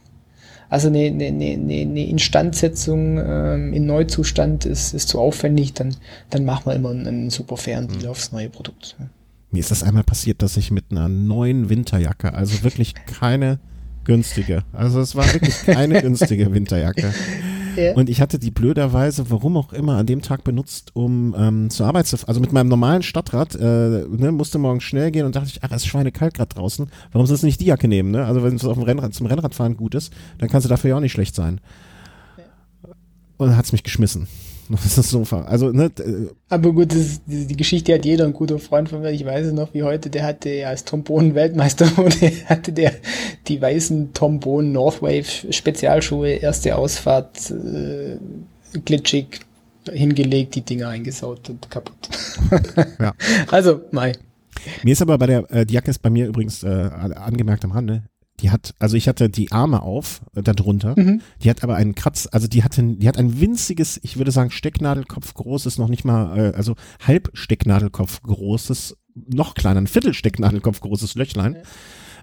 [0.69, 5.97] also eine, eine, eine, eine Instandsetzung ähm, in Neuzustand ist, ist zu aufwendig, dann,
[6.31, 8.11] dann machen wir immer einen, einen super fairen Deal mhm.
[8.11, 8.97] aufs neue Produkt.
[9.51, 13.59] Mir ist das einmal passiert, dass ich mit einer neuen Winterjacke, also wirklich keine
[14.11, 17.13] günstige, also es war wirklich keine günstige Winterjacke,
[17.77, 17.95] ja.
[17.95, 21.87] Und ich hatte die blöderweise, warum auch immer, an dem Tag benutzt, um ähm, zur
[21.87, 22.29] Arbeit zu fahren.
[22.29, 25.71] Also mit meinem normalen Stadtrad, äh, ne, musste morgen schnell gehen und dachte ich, ach,
[25.71, 26.91] es ist schweinekalt gerade draußen.
[27.13, 28.11] Warum sollst du nicht die Jacke nehmen?
[28.11, 28.25] Ne?
[28.25, 30.97] Also wenn es auf dem Rennrad, zum Rennradfahren gut ist, dann kannst du dafür ja
[30.97, 31.61] auch nicht schlecht sein.
[33.37, 34.27] Und dann hat es mich geschmissen.
[34.85, 35.91] Das ist so, also, ne,
[36.49, 39.47] Aber gut, das, die, die, Geschichte hat jeder, ein guter Freund von mir, ich weiß
[39.47, 41.91] es noch wie heute, der hatte ja als Trombonen-Weltmeister,
[42.47, 42.93] hatte der
[43.49, 48.19] die weißen Trombonen Northwave Spezialschuhe, erste Ausfahrt, äh,
[48.85, 49.41] glitschig
[49.91, 52.09] hingelegt, die Dinger eingesaut und kaputt.
[53.01, 53.13] ja.
[53.51, 54.13] Also, Mai.
[54.85, 57.73] Mir ist aber bei der, äh, die Jacke ist bei mir übrigens äh, angemerkt am
[57.73, 58.03] Rande,
[58.41, 60.95] die hat, also ich hatte die Arme auf, äh, darunter.
[60.97, 61.21] Mhm.
[61.43, 64.51] Die hat aber einen Kratz, also die hatte, die hat ein winziges, ich würde sagen
[64.51, 66.75] Stecknadelkopf großes, noch nicht mal, äh, also
[67.07, 71.59] halb Stecknadelkopf großes, noch kleiner, ein Viertel Stecknadelkopf großes Löchlein.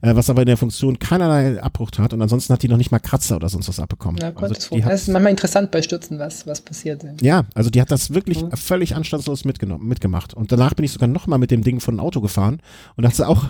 [0.01, 2.91] Äh, was aber in der Funktion keinerlei Abbruch hat und ansonsten hat die noch nicht
[2.91, 4.19] mal Kratzer oder sonst was abbekommen.
[4.21, 7.03] Ja, also die hat, das ist manchmal interessant bei Stürzen, was, was passiert.
[7.21, 8.51] Ja, also die hat das wirklich mhm.
[8.51, 10.33] völlig anstandslos mitgenommen, mitgemacht.
[10.33, 12.61] Und danach bin ich sogar noch mal mit dem Ding von ein Auto gefahren
[12.95, 13.49] und dachte auch,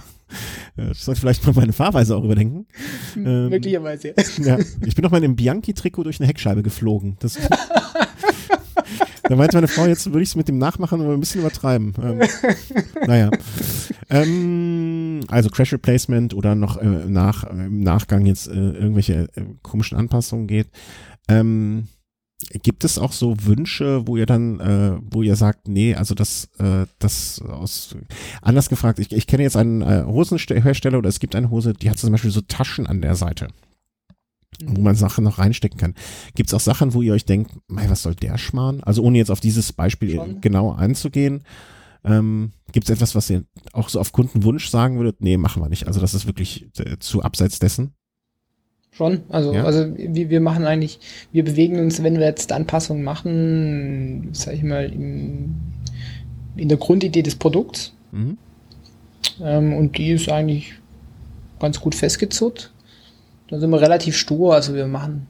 [0.91, 2.65] ich sollte vielleicht mal meine Fahrweise auch überdenken.
[3.15, 4.13] Ähm, Möglicherweise,
[4.43, 4.57] ja.
[4.85, 7.17] Ich bin noch mal in einem Bianchi-Trikot durch eine Heckscheibe geflogen.
[7.19, 7.37] Das
[9.23, 11.93] Da meinte meine Frau, jetzt würde ich es mit dem Nachmachen aber ein bisschen übertreiben.
[12.01, 12.21] Ähm,
[13.05, 13.29] naja.
[14.09, 19.41] Ähm, also Crash Replacement oder noch äh, nach, äh, im Nachgang jetzt äh, irgendwelche äh,
[19.63, 20.67] komischen Anpassungen geht.
[21.27, 21.87] Ähm,
[22.63, 26.49] gibt es auch so Wünsche, wo ihr dann, äh, wo ihr sagt, nee, also das,
[26.59, 27.95] äh, das aus
[28.41, 31.89] anders gefragt, ich, ich kenne jetzt einen äh, Hosenhersteller oder es gibt eine Hose, die
[31.89, 33.47] hat zum Beispiel so Taschen an der Seite
[34.65, 35.93] wo man Sachen noch reinstecken kann.
[36.33, 38.81] Gibt es auch Sachen, wo ihr euch denkt, mei, was soll der schmarrn?
[38.81, 40.41] Also ohne jetzt auf dieses Beispiel Schon.
[40.41, 41.43] genau einzugehen,
[42.03, 45.21] ähm, gibt es etwas, was ihr auch so auf Kundenwunsch sagen würdet?
[45.21, 45.87] Nee, machen wir nicht.
[45.87, 47.93] Also das ist wirklich äh, zu abseits dessen.
[48.97, 49.63] Schon, also, ja?
[49.63, 50.99] also wir, wir machen eigentlich,
[51.31, 55.53] wir bewegen uns, wenn wir jetzt Anpassungen machen, sag ich mal, in,
[56.55, 57.93] in der Grundidee des Produkts.
[58.11, 58.39] Mhm.
[59.39, 60.73] Ähm, und die ist eigentlich
[61.59, 62.73] ganz gut festgezurrt.
[63.49, 65.27] Da sind wir relativ stur, also wir machen,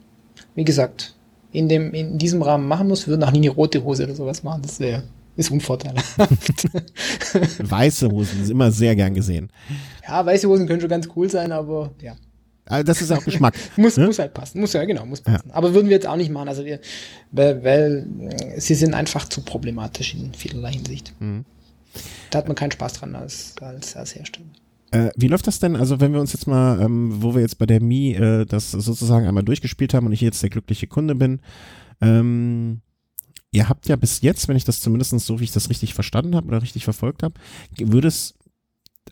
[0.56, 1.14] wie gesagt,
[1.52, 4.16] in dem, in diesem Rahmen machen muss, wir würden auch nie eine rote Hose oder
[4.16, 5.04] sowas machen, das wäre,
[5.36, 6.18] ist unvorteilhaft.
[7.70, 9.50] weiße Hosen ist immer sehr gern gesehen.
[10.08, 12.16] Ja, weiße Hosen können schon ganz cool sein, aber ja.
[12.70, 13.56] Also das ist auch Geschmack.
[13.78, 14.06] muss, ne?
[14.06, 14.60] muss halt passen.
[14.60, 15.50] Muss ja, genau, muss passen.
[15.50, 15.56] Ja.
[15.56, 16.48] Aber würden wir jetzt auch nicht machen.
[16.48, 16.80] Also wir,
[17.32, 21.14] weil, weil äh, sie sind einfach zu problematisch in vielerlei Hinsicht.
[21.20, 21.46] Mhm.
[22.30, 24.48] Da hat man keinen Spaß dran als, als, als Hersteller.
[24.92, 25.76] Äh, wie läuft das denn?
[25.76, 28.72] Also wenn wir uns jetzt mal, ähm, wo wir jetzt bei der Mi äh, das
[28.72, 31.42] sozusagen einmal durchgespielt haben und ich jetzt der glückliche Kunde bin,
[32.00, 32.82] ähm,
[33.52, 36.36] ihr habt ja bis jetzt, wenn ich das zumindest so, wie ich das richtig verstanden
[36.36, 37.36] habe oder richtig verfolgt habe,
[37.78, 38.36] würde es,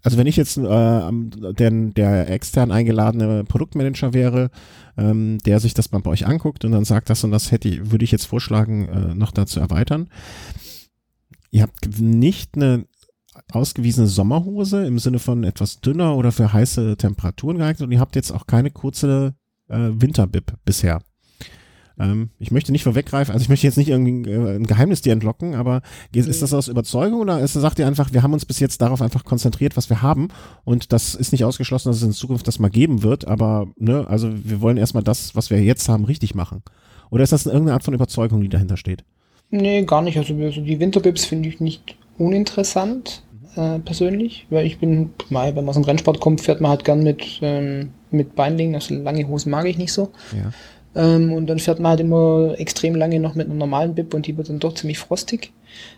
[0.03, 4.49] also wenn ich jetzt äh, der, der extern eingeladene Produktmanager wäre,
[4.97, 7.67] ähm, der sich das mal bei euch anguckt und dann sagt, das und das hätte
[7.67, 10.09] ich, würde ich jetzt vorschlagen, äh, noch dazu erweitern.
[11.51, 12.85] Ihr habt nicht eine
[13.51, 18.15] ausgewiesene Sommerhose im Sinne von etwas dünner oder für heiße Temperaturen geeignet und ihr habt
[18.15, 19.35] jetzt auch keine kurze
[19.67, 21.01] äh, Winterbib bisher.
[21.99, 25.13] Ähm, ich möchte nicht vorweggreifen, also ich möchte jetzt nicht irgendwie äh, ein Geheimnis dir
[25.13, 25.81] entlocken, aber
[26.13, 28.81] ist, ist das aus Überzeugung oder ist, sagt ihr einfach, wir haben uns bis jetzt
[28.81, 30.27] darauf einfach konzentriert, was wir haben
[30.63, 34.05] und das ist nicht ausgeschlossen, dass es in Zukunft das mal geben wird, aber ne,
[34.07, 36.63] also wir wollen erstmal das, was wir jetzt haben, richtig machen.
[37.11, 39.03] Oder ist das irgendeine Art von Überzeugung, die dahinter steht?
[39.51, 40.17] Nee, gar nicht.
[40.17, 43.23] Also, also die Winterbibs finde ich nicht uninteressant
[43.55, 46.83] äh, persönlich, weil ich bin, mal, wenn man aus dem Rennsport kommt, fährt man halt
[46.83, 50.11] gern mit, ähm, mit Beinlingen, also lange Hosen mag ich nicht so.
[50.35, 50.51] Ja.
[50.95, 54.27] Ähm, und dann fährt man halt immer extrem lange noch mit einer normalen Bib und
[54.27, 55.51] die wird dann doch ziemlich frostig.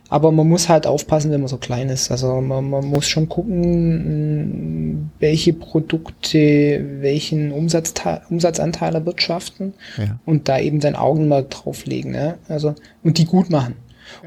[0.10, 2.10] Aber man muss halt aufpassen, wenn man so klein ist.
[2.10, 10.20] Also man, man muss schon gucken, welche Produkte welchen Umsatzanteil erwirtschaften ja.
[10.26, 12.12] und da eben sein Augenmerk drauflegen.
[12.12, 12.39] Ne?
[12.48, 12.74] Also,
[13.04, 13.76] und die gut machen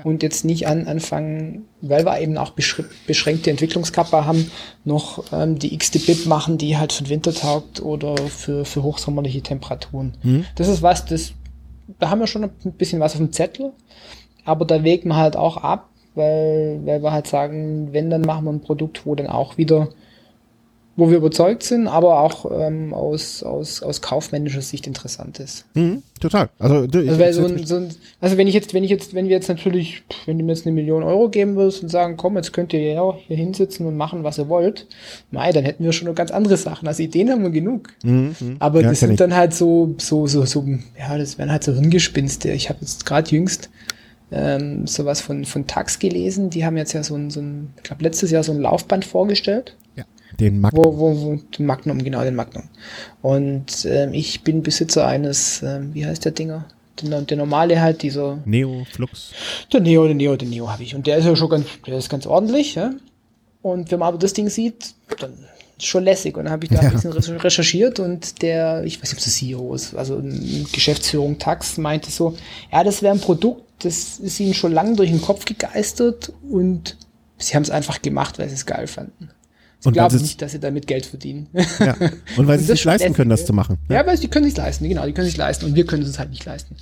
[0.05, 2.53] und jetzt nicht an, anfangen, weil wir eben auch
[3.07, 4.51] beschränkte Entwicklungskappa haben,
[4.85, 9.43] noch ähm, die XD-Bib machen, die halt für den Winter taugt oder für, für hochsommerliche
[9.43, 10.14] Temperaturen.
[10.22, 10.45] Mhm.
[10.57, 11.33] Das ist was, das,
[11.99, 13.72] da haben wir schon ein bisschen was auf dem Zettel,
[14.45, 18.45] aber da wägt man halt auch ab, weil, weil wir halt sagen, wenn, dann machen
[18.45, 19.89] wir ein Produkt, wo dann auch wieder
[21.01, 25.64] wo wir überzeugt sind, aber auch ähm, aus, aus, aus kaufmännischer Sicht interessant ist.
[25.74, 26.48] Mhm, total.
[26.59, 27.88] Also, also, so ein, so ein,
[28.20, 30.66] also, wenn ich jetzt, wenn ich jetzt, wenn wir jetzt natürlich, wenn du mir jetzt
[30.66, 33.96] eine Million Euro geben würdest und sagen, komm, jetzt könnt ihr ja hier hinsitzen und
[33.96, 34.86] machen, was ihr wollt,
[35.30, 36.86] mei, dann hätten wir schon noch ganz andere Sachen.
[36.86, 37.90] Also Ideen haben wir genug.
[38.05, 38.57] Mhm, mhm.
[38.61, 39.16] aber ja, das sind ich.
[39.16, 40.64] dann halt so, so, so, so,
[40.98, 42.53] ja, das wären halt so Hirngespinste.
[42.53, 43.70] Ich habe jetzt gerade jüngst
[44.32, 46.51] ähm, sowas von, von Tax gelesen.
[46.51, 49.05] Die haben jetzt ja so ein, so ein ich glaube, letztes Jahr so ein Laufband
[49.05, 49.76] vorgestellt.
[49.96, 50.05] Ja,
[50.41, 50.84] den Magnum.
[50.84, 52.64] Wo, wo, wo, den Magnum, genau, den Magnum.
[53.22, 56.66] Und ähm, ich bin Besitzer eines, ähm, wie heißt der Dinger?
[57.03, 58.38] Der, der normale halt, dieser.
[58.45, 59.32] Neo Flux.
[59.72, 60.95] Der Neo, der Neo, der Neo habe ich.
[60.95, 62.93] Und der ist ja schon ganz, der ist ganz ordentlich, ja.
[63.62, 65.32] Und wenn man aber das Ding sieht, dann
[65.78, 66.36] ist schon lässig.
[66.36, 66.88] Und dann habe ich da ja.
[66.88, 70.22] ein bisschen recherchiert und der, ich weiß nicht, ob es CEO ist, also
[70.72, 72.36] Geschäftsführung Tax meinte so,
[72.72, 76.97] ja, das wäre ein Produkt, das ist ihnen schon lange durch den Kopf gegeistert und
[77.38, 79.30] sie haben es einfach gemacht, weil sie es geil fanden.
[79.81, 81.49] Sie und glauben nicht, dass sie damit Geld verdienen.
[81.78, 81.97] Ja.
[82.37, 83.78] Und weil sie es sich leisten können, das zu machen.
[83.89, 86.03] Ja, ja weil sie können sich leisten, genau, die können sich leisten und wir können
[86.03, 86.76] es halt nicht leisten.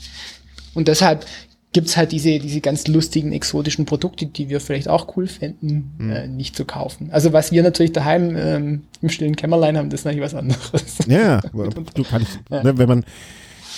[0.74, 1.24] Und deshalb
[1.72, 6.10] gibt's halt diese, diese ganz lustigen, exotischen Produkte, die wir vielleicht auch cool fänden, mhm.
[6.10, 7.10] äh, nicht zu kaufen.
[7.12, 10.98] Also was wir natürlich daheim ähm, im stillen Kämmerlein haben, das ist natürlich was anderes.
[11.06, 12.64] Ja, du kannst, ja.
[12.64, 13.04] Ne, wenn man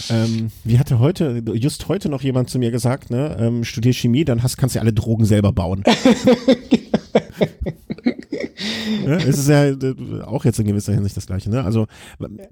[0.08, 4.24] ähm, wie hatte heute, just heute noch jemand zu mir gesagt, ne, ähm, studier Chemie,
[4.24, 5.84] dann hast, kannst du ja alle Drogen selber bauen.
[9.06, 11.50] ja, es ist ja äh, auch jetzt in gewisser Hinsicht das Gleiche.
[11.50, 11.64] Ne?
[11.64, 11.86] Also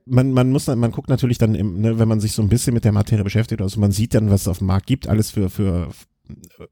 [0.05, 2.75] man, man muss, man guckt natürlich dann, im, ne, wenn man sich so ein bisschen
[2.75, 5.31] mit der Materie beschäftigt, also man sieht dann, was es auf dem Markt gibt, alles
[5.31, 5.89] für für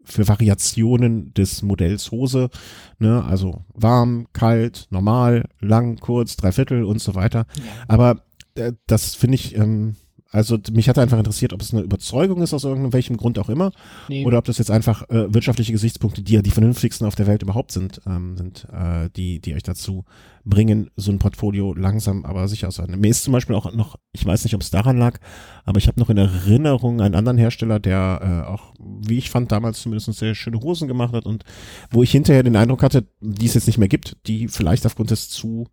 [0.05, 2.51] für Variationen des Modells Hose,
[2.99, 7.47] ne, also warm, kalt, normal, lang, kurz, dreiviertel und so weiter.
[7.89, 8.23] Aber
[8.55, 9.97] äh, das finde ich ähm,
[10.33, 13.71] also mich hat einfach interessiert, ob es eine Überzeugung ist aus irgendwelchem Grund auch immer
[14.09, 14.25] nee.
[14.25, 17.43] oder ob das jetzt einfach äh, wirtschaftliche Gesichtspunkte, die ja die vernünftigsten auf der Welt
[17.43, 20.05] überhaupt sind, ähm, sind äh, die, die euch dazu
[20.45, 23.01] bringen, so ein Portfolio langsam aber sicher auszuhalten.
[23.01, 25.19] Mir ist zum Beispiel auch noch, ich weiß nicht, ob es daran lag,
[25.65, 29.53] aber ich habe noch in Erinnerung einen anderen Hersteller, der äh, auch, wie ich fand,
[29.53, 31.45] damals zumindest sehr schöne Hosen gemacht hat und
[31.91, 35.11] wo ich hinterher den Eindruck hatte, die es jetzt nicht mehr gibt, die vielleicht aufgrund
[35.11, 35.69] des zu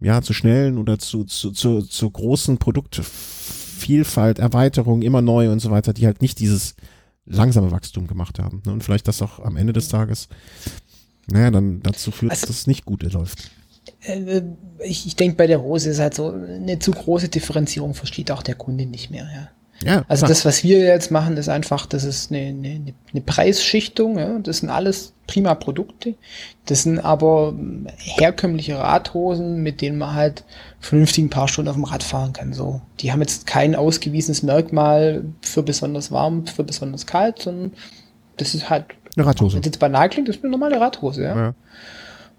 [0.00, 3.00] ja, zu schnellen oder zu, zu, zu, zu großen Produkt
[3.74, 6.74] Vielfalt, Erweiterung, immer neu und so weiter, die halt nicht dieses
[7.26, 8.62] langsame Wachstum gemacht haben.
[8.66, 8.72] Ne?
[8.72, 10.28] Und vielleicht das auch am Ende des Tages,
[11.30, 13.50] naja, dann dazu führt, also, dass es nicht gut läuft.
[14.02, 14.42] Äh,
[14.84, 18.42] ich, ich denke, bei der Rose ist halt so eine zu große Differenzierung versteht auch
[18.42, 19.48] der Kunde nicht mehr, ja.
[19.82, 20.28] Ja, also klar.
[20.28, 24.18] das, was wir jetzt machen, ist einfach, das ist eine, eine, eine Preisschichtung.
[24.18, 24.38] Ja?
[24.38, 26.14] Das sind alles prima Produkte.
[26.66, 27.54] Das sind aber
[27.98, 30.44] herkömmliche Radhosen, mit denen man halt
[30.80, 32.52] vernünftig ein paar Stunden auf dem Rad fahren kann.
[32.52, 37.72] So, die haben jetzt kein ausgewiesenes Merkmal für besonders warm, für besonders kalt, sondern
[38.36, 39.54] das ist halt eine Radhose.
[39.54, 41.22] Wenn es jetzt banal klingt, das ist eine normale Radhose.
[41.22, 41.36] Ja.
[41.36, 41.54] ja.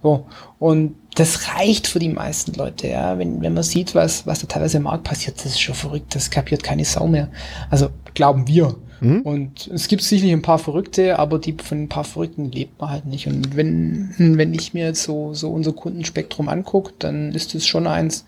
[0.02, 0.28] So.
[0.60, 3.18] Und das reicht für die meisten Leute, ja.
[3.18, 6.13] Wenn, wenn man sieht, was, was da teilweise im Markt passiert, das ist schon verrückt,
[6.13, 7.30] das kapiert keine Sau mehr.
[7.70, 8.76] Also glauben wir.
[8.99, 9.22] Mhm.
[9.22, 12.89] Und es gibt sicherlich ein paar Verrückte, aber die von ein paar Verrückten lebt man
[12.89, 13.28] halt nicht.
[13.28, 17.88] Und wenn, wenn ich mir jetzt so, so unser Kundenspektrum angucke, dann ist es schon
[17.88, 18.26] eins,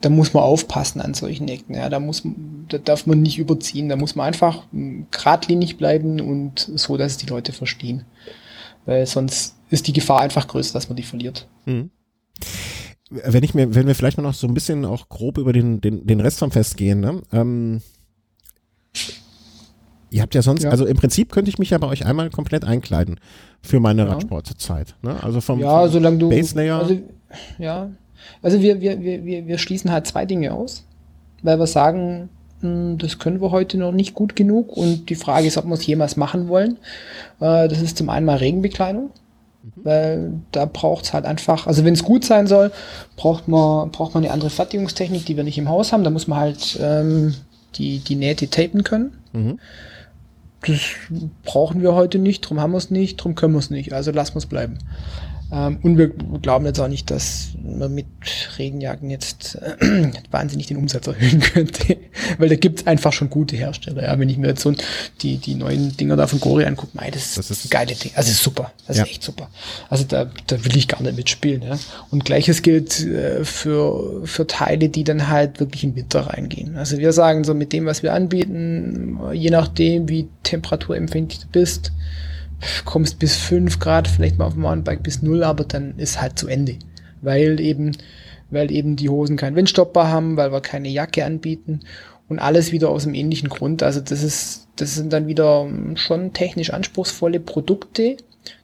[0.00, 1.74] da muss man aufpassen an solchen Ecken.
[1.74, 2.22] Ja, da muss,
[2.68, 3.88] da darf man nicht überziehen.
[3.88, 4.64] Da muss man einfach
[5.10, 8.04] geradlinig bleiben und so, dass die Leute verstehen.
[8.84, 11.48] Weil sonst ist die Gefahr einfach größer, dass man die verliert.
[11.64, 11.90] Mhm.
[13.08, 15.80] Wenn ich mir, wenn wir vielleicht mal noch so ein bisschen auch grob über den,
[15.80, 17.22] den, den Rest vom Fest gehen, ne?
[17.32, 17.80] Ähm,
[20.10, 20.70] ihr habt ja sonst, ja.
[20.70, 23.20] also im Prinzip könnte ich mich ja bei euch einmal komplett einkleiden
[23.62, 24.12] für meine ja.
[24.12, 24.96] Radsportzeit.
[25.02, 25.22] Ne?
[25.22, 26.78] Also vom, ja, vom solange du, Base Layer.
[26.78, 26.98] Also,
[27.58, 27.90] ja,
[28.42, 30.84] also wir, wir, wir, wir schließen halt zwei Dinge aus,
[31.42, 32.28] weil wir sagen,
[32.60, 35.74] hm, das können wir heute noch nicht gut genug und die Frage ist, ob wir
[35.74, 36.78] es jemals machen wollen.
[37.40, 39.10] Äh, das ist zum einen mal Regenbekleidung.
[39.74, 39.84] Mhm.
[39.84, 42.70] Weil da braucht es halt einfach, also wenn es gut sein soll,
[43.16, 46.04] braucht man, braucht man eine andere Fertigungstechnik, die wir nicht im Haus haben.
[46.04, 47.34] Da muss man halt ähm,
[47.74, 49.12] die, die Nähte tapen können.
[49.32, 49.58] Mhm.
[50.66, 50.80] Das
[51.44, 53.92] brauchen wir heute nicht, drum haben wir es nicht, drum können wir es nicht.
[53.92, 54.78] Also lassen wir es bleiben.
[55.52, 58.06] Ähm, und wir glauben jetzt auch nicht, dass man mit
[58.58, 61.96] Regenjacken jetzt äh, wahnsinnig den Umsatz erhöhen könnte,
[62.38, 64.02] weil da gibt es einfach schon gute Hersteller.
[64.02, 64.72] Ja, wenn ich mir jetzt so
[65.22, 68.12] die, die neuen Dinger da von Gori angucke, mei, das, das ist ein geile Ding.
[68.14, 68.72] Also ist super.
[68.86, 69.04] Das ja.
[69.04, 69.48] ist echt super.
[69.88, 71.62] Also da, da will ich gar nicht mitspielen.
[71.62, 71.78] Ja.
[72.10, 76.76] Und gleiches gilt äh, für, für Teile, die dann halt wirklich in Winter reingehen.
[76.76, 81.92] Also wir sagen so mit dem, was wir anbieten, je nachdem, wie temperaturempfindlich du bist,
[82.84, 86.38] kommst bis fünf Grad, vielleicht mal auf dem Mountainbike bis null, aber dann ist halt
[86.38, 86.76] zu Ende.
[87.22, 87.92] Weil eben,
[88.50, 91.80] weil eben die Hosen keinen Windstopper haben, weil wir keine Jacke anbieten
[92.28, 93.82] und alles wieder aus einem ähnlichen Grund.
[93.82, 98.16] Also das ist, das sind dann wieder schon technisch anspruchsvolle Produkte,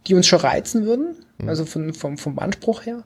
[0.07, 1.49] die uns schon reizen würden, mhm.
[1.49, 3.05] also von, vom, vom Anspruch her.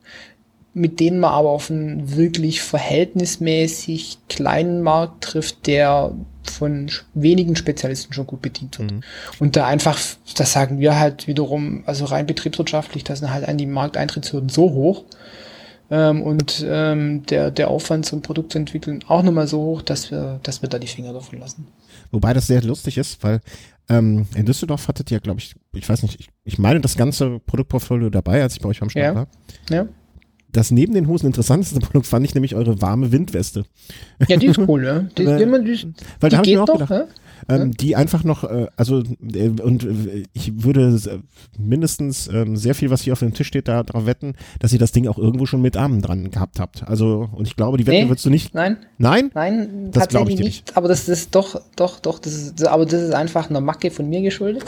[0.77, 6.13] Mit denen man aber auf einen wirklich verhältnismäßig kleinen Markt trifft, der
[6.43, 8.93] von wenigen Spezialisten schon gut bedient wird.
[8.93, 9.01] Mhm.
[9.39, 9.99] Und da einfach,
[10.37, 14.65] das sagen wir halt wiederum, also rein betriebswirtschaftlich, da sind halt an die Markteintrittshürden so
[14.65, 15.05] hoch
[15.91, 19.81] ähm, und ähm, der, der Aufwand, so ein Produkt zu entwickeln, auch nochmal so hoch,
[19.81, 21.69] dass wir, dass wir da die Finger davon lassen.
[22.11, 23.41] Wobei das sehr lustig ist, weil
[23.89, 27.41] ähm, in Düsseldorf hattet ihr, glaube ich, ich weiß nicht, ich, ich meine das ganze
[27.41, 29.15] Produktportfolio dabei, als ich bei euch am Start ja.
[29.15, 29.27] war.
[29.71, 29.89] Ja
[30.57, 33.65] das neben den Hosen interessanteste Produkt fand ich nämlich eure warme Windweste.
[34.27, 35.01] Ja, die ist cool, ja.
[35.17, 37.09] Die, äh, die, die, weil da habe ich mir auch doch, gedacht,
[37.49, 39.03] ähm, die einfach noch, äh, also
[39.35, 40.99] äh, und äh, ich würde
[41.59, 44.79] mindestens ähm, sehr viel, was hier auf dem Tisch steht, da darauf wetten, dass ihr
[44.79, 46.89] das Ding auch irgendwo schon mit Armen dran gehabt habt.
[46.89, 48.55] Also und ich glaube, die Wette nee, würdest du nicht.
[48.55, 48.79] Nein.
[48.99, 49.31] Nein?
[49.35, 50.67] Nein, das glaube ich nicht.
[50.67, 50.77] nicht.
[50.77, 54.09] Aber das ist doch, doch, doch, das ist, aber das ist einfach einer Macke von
[54.09, 54.65] mir geschuldet.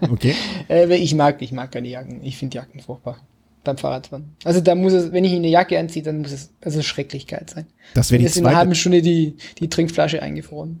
[0.00, 0.34] Okay.
[0.68, 2.22] äh, ich mag, ich mag keine Jacken.
[2.22, 3.18] Ich finde Jacken furchtbar
[3.66, 4.36] beim Fahrradfahren.
[4.44, 7.66] Also da muss es, wenn ich eine Jacke anziehe, dann muss es also Schrecklichkeit sein.
[7.94, 8.40] Das wäre die zweite.
[8.40, 10.80] in einer halben Stunde die, die Trinkflasche eingefroren.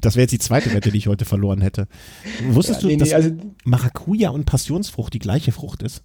[0.00, 1.88] Das wäre jetzt die zweite Wette, die ich heute verloren hätte.
[2.50, 3.30] Wusstest ja, nee, du, dass nee, also,
[3.64, 6.04] Maracuja und Passionsfrucht die gleiche Frucht ist?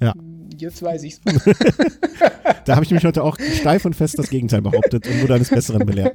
[0.00, 0.14] Ja.
[0.56, 1.20] Jetzt weiß ich's.
[2.64, 5.50] da habe ich mich heute auch steif und fest das Gegenteil behauptet und wurde eines
[5.50, 6.14] Besseren belehrt.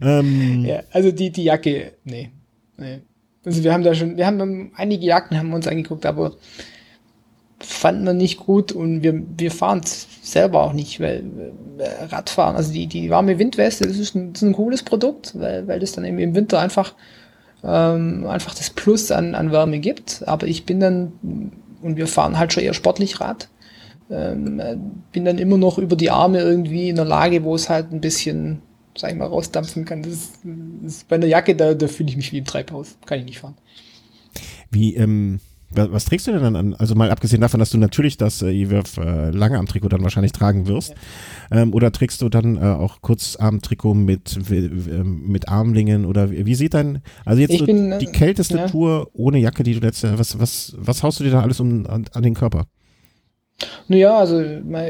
[0.00, 2.30] Ähm, ja, also die, die Jacke, nee.
[2.76, 3.00] nee.
[3.44, 6.36] Also wir haben da schon, wir haben einige Jacken haben wir uns angeguckt, aber
[7.58, 11.24] fanden wir nicht gut und wir, wir fahren es selber auch nicht, weil
[11.78, 15.38] äh, Radfahren, also die, die warme Windweste, das ist ein, das ist ein cooles Produkt,
[15.38, 16.94] weil, weil das dann im, im Winter einfach,
[17.64, 20.22] ähm, einfach das Plus an, an Wärme gibt.
[20.26, 21.12] Aber ich bin dann,
[21.82, 23.48] und wir fahren halt schon eher sportlich Rad,
[24.10, 24.60] ähm,
[25.12, 28.02] bin dann immer noch über die Arme irgendwie in der Lage, wo es halt ein
[28.02, 28.60] bisschen,
[28.96, 30.02] sag ich mal, rausdampfen kann.
[30.02, 30.38] Das ist,
[30.82, 32.98] das ist bei einer Jacke, da, da fühle ich mich wie im Treibhaus.
[33.06, 33.56] Kann ich nicht fahren.
[34.70, 35.40] Wie, ähm,
[35.70, 36.74] was, trägst du denn dann an?
[36.74, 40.02] Also mal abgesehen davon, dass du natürlich das äh, Iwerf äh, lange am Trikot dann
[40.02, 40.94] wahrscheinlich tragen wirst.
[41.50, 41.62] Ja.
[41.62, 46.54] Ähm, oder trägst du dann äh, auch Kurzarm-Trikot mit, ähm, mit Armlingen oder wie, wie
[46.54, 48.68] sieht dein, also jetzt so bin, die kälteste ja.
[48.68, 51.86] Tour ohne Jacke, die du letzte, was, was, was haust du dir da alles um,
[51.86, 52.66] an, an den Körper?
[53.88, 54.40] Naja, also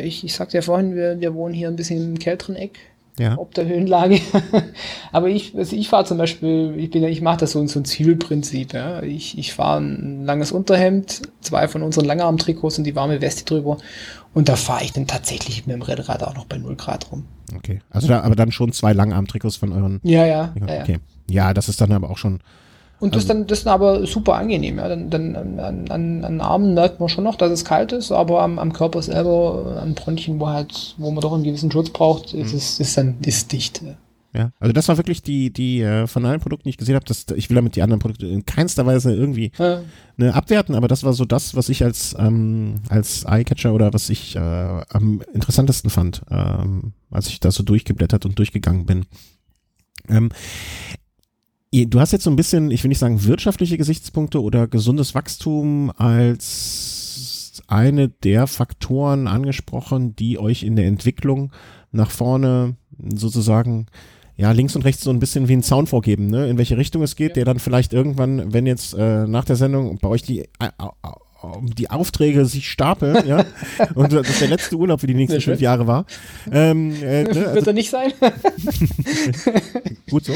[0.03, 2.79] ich, ich sagte ja vorhin, wir, wir wohnen hier ein bisschen im kälteren Eck
[3.19, 3.39] ja.
[3.39, 4.21] ob der Höhenlage.
[5.13, 7.85] Aber ich, also ich fahre zum Beispiel, ich bin ich mache das so, so ein
[7.85, 8.73] Zielprinzip.
[8.73, 9.03] Ja.
[9.03, 13.79] Ich, ich fahre ein langes Unterhemd, zwei von unseren Langarm-Trikots und die warme Weste drüber.
[14.35, 17.25] Und da fahre ich dann tatsächlich mit dem Rennrad auch noch bei 0 Grad rum.
[17.57, 17.81] Okay.
[17.91, 20.01] Also da, aber dann schon zwei Langarm-Trikots von euren.
[20.03, 20.53] Ja, ja.
[20.61, 20.99] Okay.
[21.29, 22.41] Ja, ja, das ist dann aber auch schon
[22.99, 24.79] und das, also, dann, das ist dann aber super angenehm.
[24.79, 24.89] Ja.
[24.89, 28.43] Dann, dann an, an, an Armen merkt man schon noch, dass es kalt ist, aber
[28.43, 32.33] am, am Körper selber, an Bronchien, wo halt, wo man doch einen gewissen Schutz braucht,
[32.33, 32.59] ist mhm.
[32.59, 33.83] es ist dann ist dicht.
[34.37, 37.07] Ja, also das war wirklich die, die äh, von allen Produkten, die ich gesehen habe,
[37.07, 39.81] dass ich will damit die anderen Produkte in keinster Weise irgendwie ja.
[40.17, 44.11] ne, abwerten, aber das war so das, was ich als ähm, als Eyecatcher oder was
[44.11, 49.07] ich äh, am interessantesten fand, ähm, als ich da so durchgeblättert und durchgegangen bin.
[50.09, 50.29] Ähm,
[51.85, 55.93] Du hast jetzt so ein bisschen, ich will nicht sagen wirtschaftliche Gesichtspunkte oder gesundes Wachstum
[55.97, 61.53] als eine der Faktoren angesprochen, die euch in der Entwicklung
[61.93, 62.77] nach vorne
[63.15, 63.87] sozusagen
[64.37, 66.49] ja, links und rechts so ein bisschen wie ein Sound vorgeben, ne?
[66.49, 67.35] in welche Richtung es geht, ja.
[67.37, 70.71] der dann vielleicht irgendwann, wenn jetzt äh, nach der Sendung bei euch die äh,
[71.63, 73.45] die Aufträge sich stapeln, ja,
[73.95, 76.07] und das der letzte Urlaub für die nächsten fünf Jahre war.
[76.51, 78.13] Ähm, äh, ne, also, Wird er nicht sein?
[80.11, 80.35] gut so.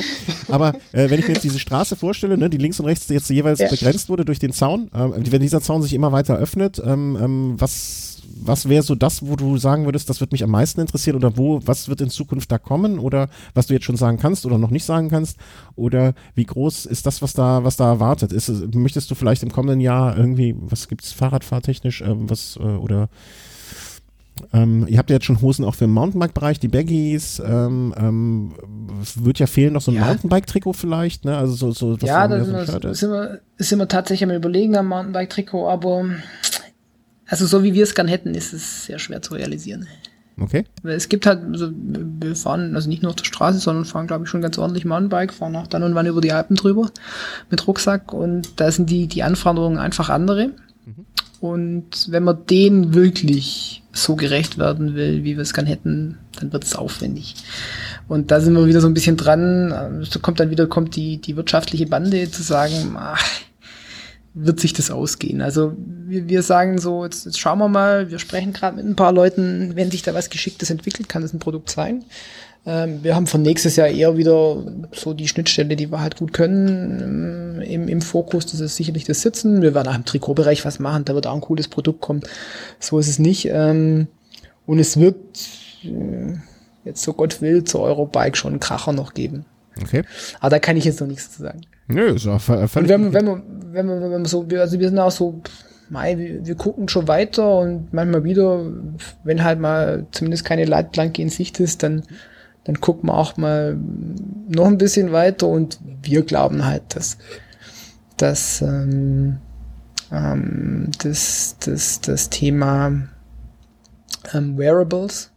[0.48, 3.30] Aber äh, wenn ich mir jetzt diese Straße vorstelle, ne, die links und rechts jetzt
[3.30, 3.68] jeweils ja.
[3.68, 7.54] begrenzt wurde durch den Zaun, äh, wenn dieser Zaun sich immer weiter öffnet, ähm, ähm,
[7.58, 11.16] was was wäre so das, wo du sagen würdest, das wird mich am meisten interessieren
[11.16, 14.46] oder wo, was wird in Zukunft da kommen oder was du jetzt schon sagen kannst
[14.46, 15.38] oder noch nicht sagen kannst
[15.76, 18.32] oder wie groß ist das, was da, was da erwartet?
[18.32, 23.08] Ist, möchtest du vielleicht im kommenden Jahr irgendwie, was gibt's Fahrradfahrtechnisch, äh, was äh, oder
[24.52, 27.42] ähm, ihr habt ja jetzt schon Hosen auch für den Mountainbike-Bereich, die Baggies.
[27.44, 28.54] Ähm, ähm,
[29.16, 30.06] wird ja fehlen noch so ein ja.
[30.06, 31.36] Mountainbike-Trikot vielleicht, ne?
[31.36, 34.88] Also so, so was ja, da so sind, wir, sind wir tatsächlich am überlegen am
[34.88, 36.06] Mountainbike-Trikot, aber
[37.30, 39.86] also so wie wir es gern hätten, ist es sehr schwer zu realisieren.
[40.38, 40.64] Okay.
[40.82, 44.06] Weil es gibt halt, also wir fahren also nicht nur auf der Straße, sondern fahren,
[44.06, 46.90] glaube ich, schon ganz ordentlich Mountainbike, fahren auch dann und wann über die Alpen drüber
[47.50, 50.48] mit Rucksack und da sind die, die Anforderungen einfach andere.
[50.86, 51.06] Mhm.
[51.40, 56.52] Und wenn man denen wirklich so gerecht werden will, wie wir es gern hätten, dann
[56.52, 57.34] wird es aufwendig.
[58.08, 60.04] Und da sind wir wieder so ein bisschen dran.
[60.04, 63.24] So kommt dann wieder kommt die, die wirtschaftliche Bande zu sagen, ach,
[64.34, 65.42] wird sich das ausgehen.
[65.42, 68.96] Also wir, wir sagen so, jetzt, jetzt schauen wir mal, wir sprechen gerade mit ein
[68.96, 72.04] paar Leuten, wenn sich da was Geschicktes entwickelt, kann das ein Produkt sein.
[72.66, 76.32] Ähm, wir haben von nächstes Jahr eher wieder so die Schnittstelle, die wir halt gut
[76.32, 78.46] können, ähm, im, im Fokus.
[78.46, 79.62] Das ist sicherlich das Sitzen.
[79.62, 82.20] Wir werden auch im Trikotbereich was machen, da wird auch ein cooles Produkt kommen.
[82.78, 83.48] So ist es nicht.
[83.50, 84.08] Ähm,
[84.66, 85.16] und es wird
[85.84, 86.34] äh,
[86.84, 89.44] jetzt so Gott will zur Eurobike schon einen Kracher noch geben.
[89.80, 90.02] Okay.
[90.40, 91.62] Aber da kann ich jetzt noch nichts zu sagen.
[91.90, 92.76] Nö, ist auch völlig.
[92.76, 93.42] Und wenn, wenn, man,
[93.72, 95.40] wenn, man, wenn man so, also wir sind auch so,
[95.88, 98.64] mei, wir, wir gucken schon weiter und manchmal wieder,
[99.24, 102.02] wenn halt mal zumindest keine Leitplanke in Sicht ist, dann,
[102.64, 103.76] dann gucken wir auch mal
[104.48, 107.18] noch ein bisschen weiter und wir glauben halt, dass,
[108.16, 109.38] dass ähm,
[110.12, 112.92] ähm, das, das, das Thema
[114.32, 115.30] ähm, Wearables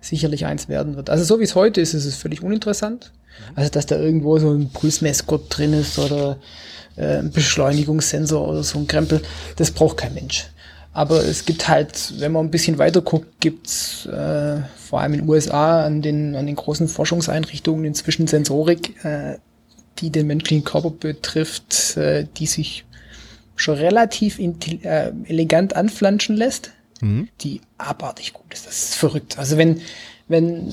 [0.00, 1.10] sicherlich eins werden wird.
[1.10, 3.12] Also so wie es heute ist, ist es völlig uninteressant.
[3.54, 6.38] Also dass da irgendwo so ein Pulsmessgott drin ist oder
[6.96, 9.22] äh, ein Beschleunigungssensor oder so ein Krempel,
[9.56, 10.46] das braucht kein Mensch.
[10.94, 15.20] Aber es gibt halt, wenn man ein bisschen weiter guckt, gibt's äh, vor allem in
[15.20, 19.38] den USA an den, an den großen Forschungseinrichtungen inzwischen Sensorik, äh,
[19.98, 22.84] die den menschlichen Körper betrifft, äh, die sich
[23.56, 26.72] schon relativ äh, elegant anflanschen lässt,
[27.02, 27.28] mhm.
[27.42, 28.66] die abartig gut ist.
[28.66, 29.38] Das ist verrückt.
[29.38, 29.82] Also wenn,
[30.28, 30.72] wenn,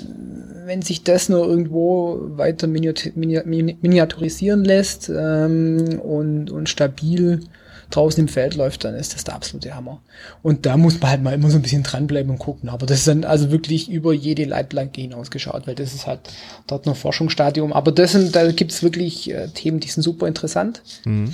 [0.66, 7.42] wenn sich das nur irgendwo weiter miniaturisieren lässt ähm, und, und stabil
[7.90, 10.00] draußen im Feld läuft, dann ist das der absolute Hammer.
[10.44, 12.70] Und da muss man halt mal immer so ein bisschen dranbleiben und gucken.
[12.70, 16.20] Aber das ist dann also wirklich über jede Leitplanke hinausgeschaut, weil das ist halt
[16.68, 17.74] dort noch Forschungsstadium.
[17.74, 20.84] Aber das sind, da gibt's wirklich äh, Themen, die sind super interessant.
[21.06, 21.34] Mhm.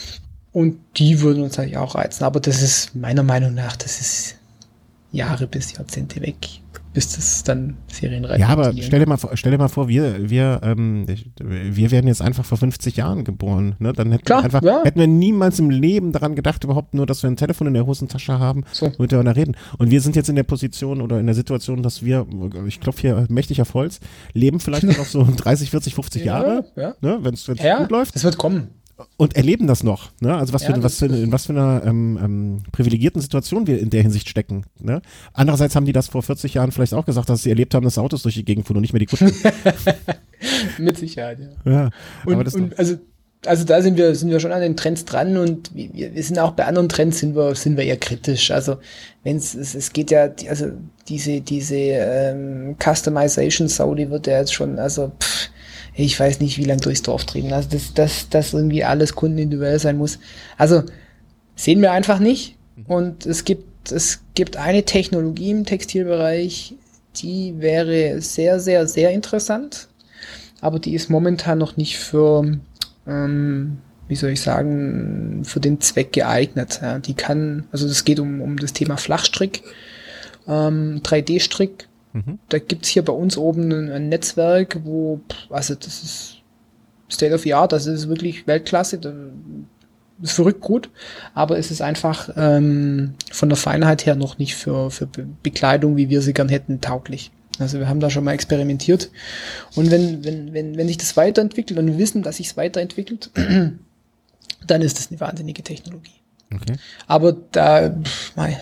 [0.54, 2.24] Und die würden uns eigentlich auch reizen.
[2.24, 4.36] Aber das ist meiner Meinung nach, das ist
[5.16, 6.62] Jahre bis Jahrzehnte weg
[6.96, 10.30] bis das dann serienreif Ja, aber stell dir mal vor, stell dir mal vor, wir,
[10.30, 11.06] wir, ähm,
[11.40, 13.76] wir werden jetzt einfach vor 50 Jahren geboren.
[13.80, 13.92] Ne?
[13.92, 14.82] Dann hätten Klar, wir einfach, ja.
[14.84, 17.86] hätten wir niemals im Leben daran gedacht, überhaupt nur, dass wir ein Telefon in der
[17.86, 18.92] Hosentasche haben, so.
[18.98, 19.58] mit der wir reden.
[19.78, 22.26] Und wir sind jetzt in der Position oder in der Situation, dass wir,
[22.66, 24.00] ich klopfe hier mächtig auf Holz,
[24.32, 26.94] leben vielleicht noch so 30, 40, 50 ja, Jahre, ja.
[27.02, 27.20] ne?
[27.22, 28.16] wenn es ja, gut läuft.
[28.16, 28.70] Das wird kommen
[29.18, 30.12] und erleben das noch.
[30.22, 30.36] Ne?
[30.36, 33.80] Also was ja, für, was für, in was für einer ähm, ähm, privilegierten Situation wir
[33.80, 34.66] in der Hinsicht stecken.
[34.80, 35.02] Ne?
[35.34, 37.98] Andererseits haben die das vor 40 Jahren vielleicht auch gesagt, dass sie erlebt haben, dass
[37.98, 39.34] Autos durch die Gegend fuhren und nicht mehr die Kunden.
[40.78, 41.72] Mit Sicherheit, ja.
[41.72, 41.90] ja
[42.26, 42.98] und, und also
[43.46, 46.40] also da sind wir, sind wir schon an den Trends dran und wir, wir sind
[46.40, 48.50] auch bei anderen Trends sind wir, sind wir eher kritisch.
[48.50, 48.78] Also
[49.24, 50.72] wenn es, es geht ja, also
[51.08, 55.50] diese, diese ähm, Customization-Sau, die wird ja jetzt schon, also pff,
[56.04, 57.54] ich weiß nicht, wie lange durchs Dorf trieben.
[57.54, 60.20] Also, dass, dass, dass irgendwie alles kundenindividuell sein muss.
[60.58, 60.84] Also,
[61.56, 62.58] sehen wir einfach nicht.
[62.76, 62.86] Mhm.
[62.86, 66.76] Und es gibt, es gibt eine Technologie im Textilbereich,
[67.18, 69.88] die wäre sehr, sehr, sehr interessant.
[70.60, 72.58] Aber die ist momentan noch nicht für,
[73.08, 73.78] ähm,
[74.08, 76.80] wie soll ich sagen, für den Zweck geeignet.
[76.82, 79.64] Ja, die kann, also es geht um, um das Thema Flachstrick,
[80.48, 82.40] ähm, 3D-Strick Mhm.
[82.48, 85.20] Da gibt's hier bei uns oben ein, ein, Netzwerk, wo,
[85.50, 86.38] also das ist
[87.12, 89.14] State of the Art, das ist wirklich Weltklasse, das
[90.22, 90.90] ist verrückt gut,
[91.34, 95.10] aber es ist einfach ähm, von der Feinheit her noch nicht für, für
[95.44, 97.32] Bekleidung, wie wir sie gern hätten, tauglich.
[97.60, 99.12] Also wir haben da schon mal experimentiert.
[99.76, 103.30] Und wenn, wenn, wenn, wenn sich das weiterentwickelt und wir wissen, dass sich es weiterentwickelt,
[104.68, 106.22] dann ist das eine wahnsinnige Technologie.
[106.54, 106.76] Okay.
[107.08, 108.58] Aber da, pff, mei,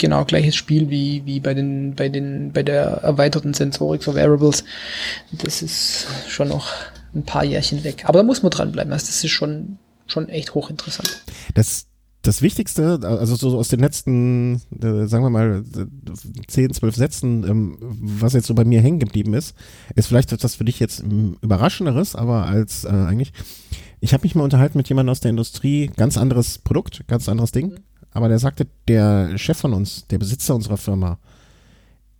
[0.00, 4.64] genau gleiches Spiel wie, wie bei den, bei den, bei der erweiterten Sensorik für Wearables.
[5.30, 6.72] Das ist schon noch
[7.14, 8.04] ein paar Jährchen weg.
[8.06, 8.92] Aber da muss man dranbleiben.
[8.92, 11.22] Also das ist schon, schon echt hochinteressant.
[11.54, 11.86] Das,
[12.22, 15.62] das Wichtigste, also so aus den letzten, äh, sagen wir mal,
[16.48, 19.54] 10, 12 Sätzen, ähm, was jetzt so bei mir hängen geblieben ist,
[19.94, 21.04] ist vielleicht etwas für dich jetzt
[21.40, 23.32] Überraschenderes, aber als äh, eigentlich,
[24.00, 27.52] ich habe mich mal unterhalten mit jemandem aus der Industrie, ganz anderes Produkt, ganz anderes
[27.52, 27.70] Ding.
[27.70, 31.18] Mhm aber der sagte, der Chef von uns, der Besitzer unserer Firma,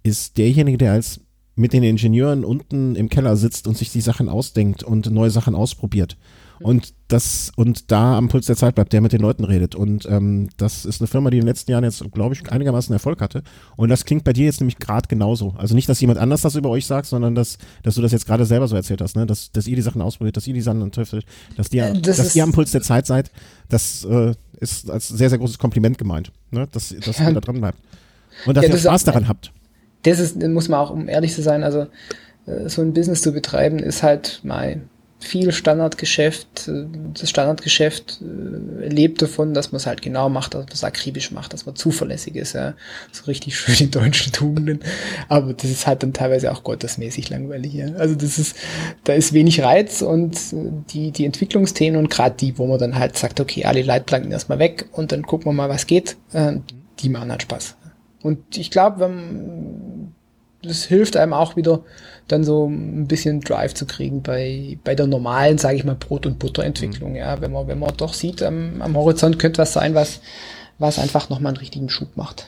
[0.03, 1.21] ist derjenige, der als
[1.57, 5.55] mit den Ingenieuren unten im Keller sitzt und sich die Sachen ausdenkt und neue Sachen
[5.55, 6.17] ausprobiert.
[6.63, 9.75] Und das, und da am Puls der Zeit bleibt, der mit den Leuten redet.
[9.75, 12.93] Und ähm, das ist eine Firma, die in den letzten Jahren jetzt, glaube ich, einigermaßen
[12.93, 13.43] Erfolg hatte.
[13.77, 15.55] Und das klingt bei dir jetzt nämlich gerade genauso.
[15.57, 18.27] Also nicht, dass jemand anders das über euch sagt, sondern dass, dass du das jetzt
[18.27, 19.25] gerade selber so erzählt hast, ne?
[19.25, 21.17] Dass, dass ihr die Sachen ausprobiert, dass ihr die Sachen trifft,
[21.57, 23.31] dass, die, das dass ihr am Puls der Zeit seid.
[23.71, 26.69] Das äh, ist als sehr, sehr großes Kompliment gemeint, ne?
[26.73, 27.29] dass, dass ja.
[27.29, 27.79] ihr da dran bleibt.
[28.47, 29.53] Und dass ja, ihr das Spaß daran habt.
[30.03, 31.87] Das ist, muss man auch, um ehrlich zu sein, also
[32.47, 34.81] äh, so ein Business zu betreiben, ist halt mal
[35.21, 36.69] viel Standardgeschäft.
[36.69, 40.85] Äh, das Standardgeschäft äh, lebt davon, dass man es halt genau macht, dass man es
[40.85, 42.55] akribisch macht, dass man zuverlässig ist.
[42.55, 42.75] Ja.
[43.13, 44.81] So richtig schön die deutschen Tugenden.
[45.29, 47.75] Aber das ist halt dann teilweise auch gottesmäßig langweilig.
[47.75, 47.93] Ja.
[47.95, 48.57] Also das ist,
[49.05, 52.99] da ist wenig Reiz und äh, die, die Entwicklungsthemen und gerade die, wo man dann
[52.99, 57.09] halt sagt, okay, alle Leitplanken erstmal weg und dann gucken wir mal, was geht, die
[57.09, 57.77] machen halt Spaß.
[58.23, 59.11] Und ich glaube,
[60.63, 61.83] das hilft einem auch wieder
[62.33, 66.27] dann so ein bisschen Drive zu kriegen bei, bei der normalen, sage ich mal, Brot-
[66.27, 67.11] und Butterentwicklung.
[67.11, 67.17] Mhm.
[67.17, 70.21] Ja, wenn man, wenn man doch sieht, am, am Horizont könnte was sein, was,
[70.79, 72.47] was einfach nochmal einen richtigen Schub macht.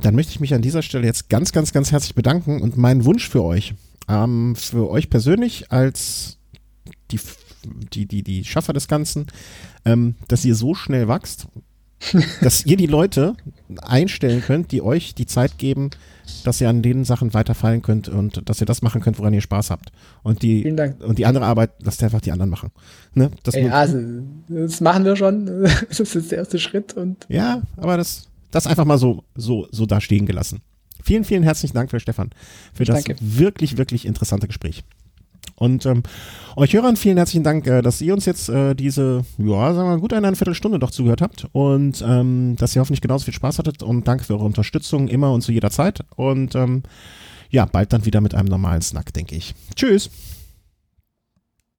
[0.00, 3.04] Dann möchte ich mich an dieser Stelle jetzt ganz, ganz, ganz herzlich bedanken und meinen
[3.04, 3.74] Wunsch für euch,
[4.08, 6.38] ähm, für euch persönlich als
[7.10, 7.20] die,
[7.92, 9.26] die, die, die Schaffer des Ganzen,
[9.84, 11.46] ähm, dass ihr so schnell wächst,
[12.42, 13.34] dass ihr die Leute
[13.80, 15.90] einstellen könnt, die euch die Zeit geben,
[16.44, 19.40] dass ihr an den Sachen weiterfallen könnt und dass ihr das machen könnt, woran ihr
[19.40, 19.90] Spaß habt.
[20.22, 22.70] Und die, und die andere Arbeit, lasst einfach die anderen machen.
[23.14, 23.30] Ne?
[23.42, 23.98] Das, ja, also,
[24.48, 25.46] das machen wir schon.
[25.88, 26.94] Das ist der erste Schritt.
[26.94, 30.60] Und ja, aber das, das einfach mal so, so, so da stehen gelassen.
[31.02, 32.30] Vielen, vielen herzlichen Dank für Stefan,
[32.74, 33.16] für das Danke.
[33.20, 34.82] wirklich, wirklich interessante Gespräch.
[35.56, 36.02] Und ähm,
[36.54, 39.96] euch Hörern vielen herzlichen Dank, äh, dass ihr uns jetzt äh, diese, ja, sagen wir
[39.96, 43.58] mal, gut eine Viertelstunde doch zugehört habt und ähm, dass ihr hoffentlich genauso viel Spaß
[43.58, 46.04] hattet und danke für eure Unterstützung immer und zu jeder Zeit.
[46.16, 46.82] Und ähm,
[47.50, 49.54] ja, bald dann wieder mit einem normalen Snack, denke ich.
[49.74, 50.10] Tschüss.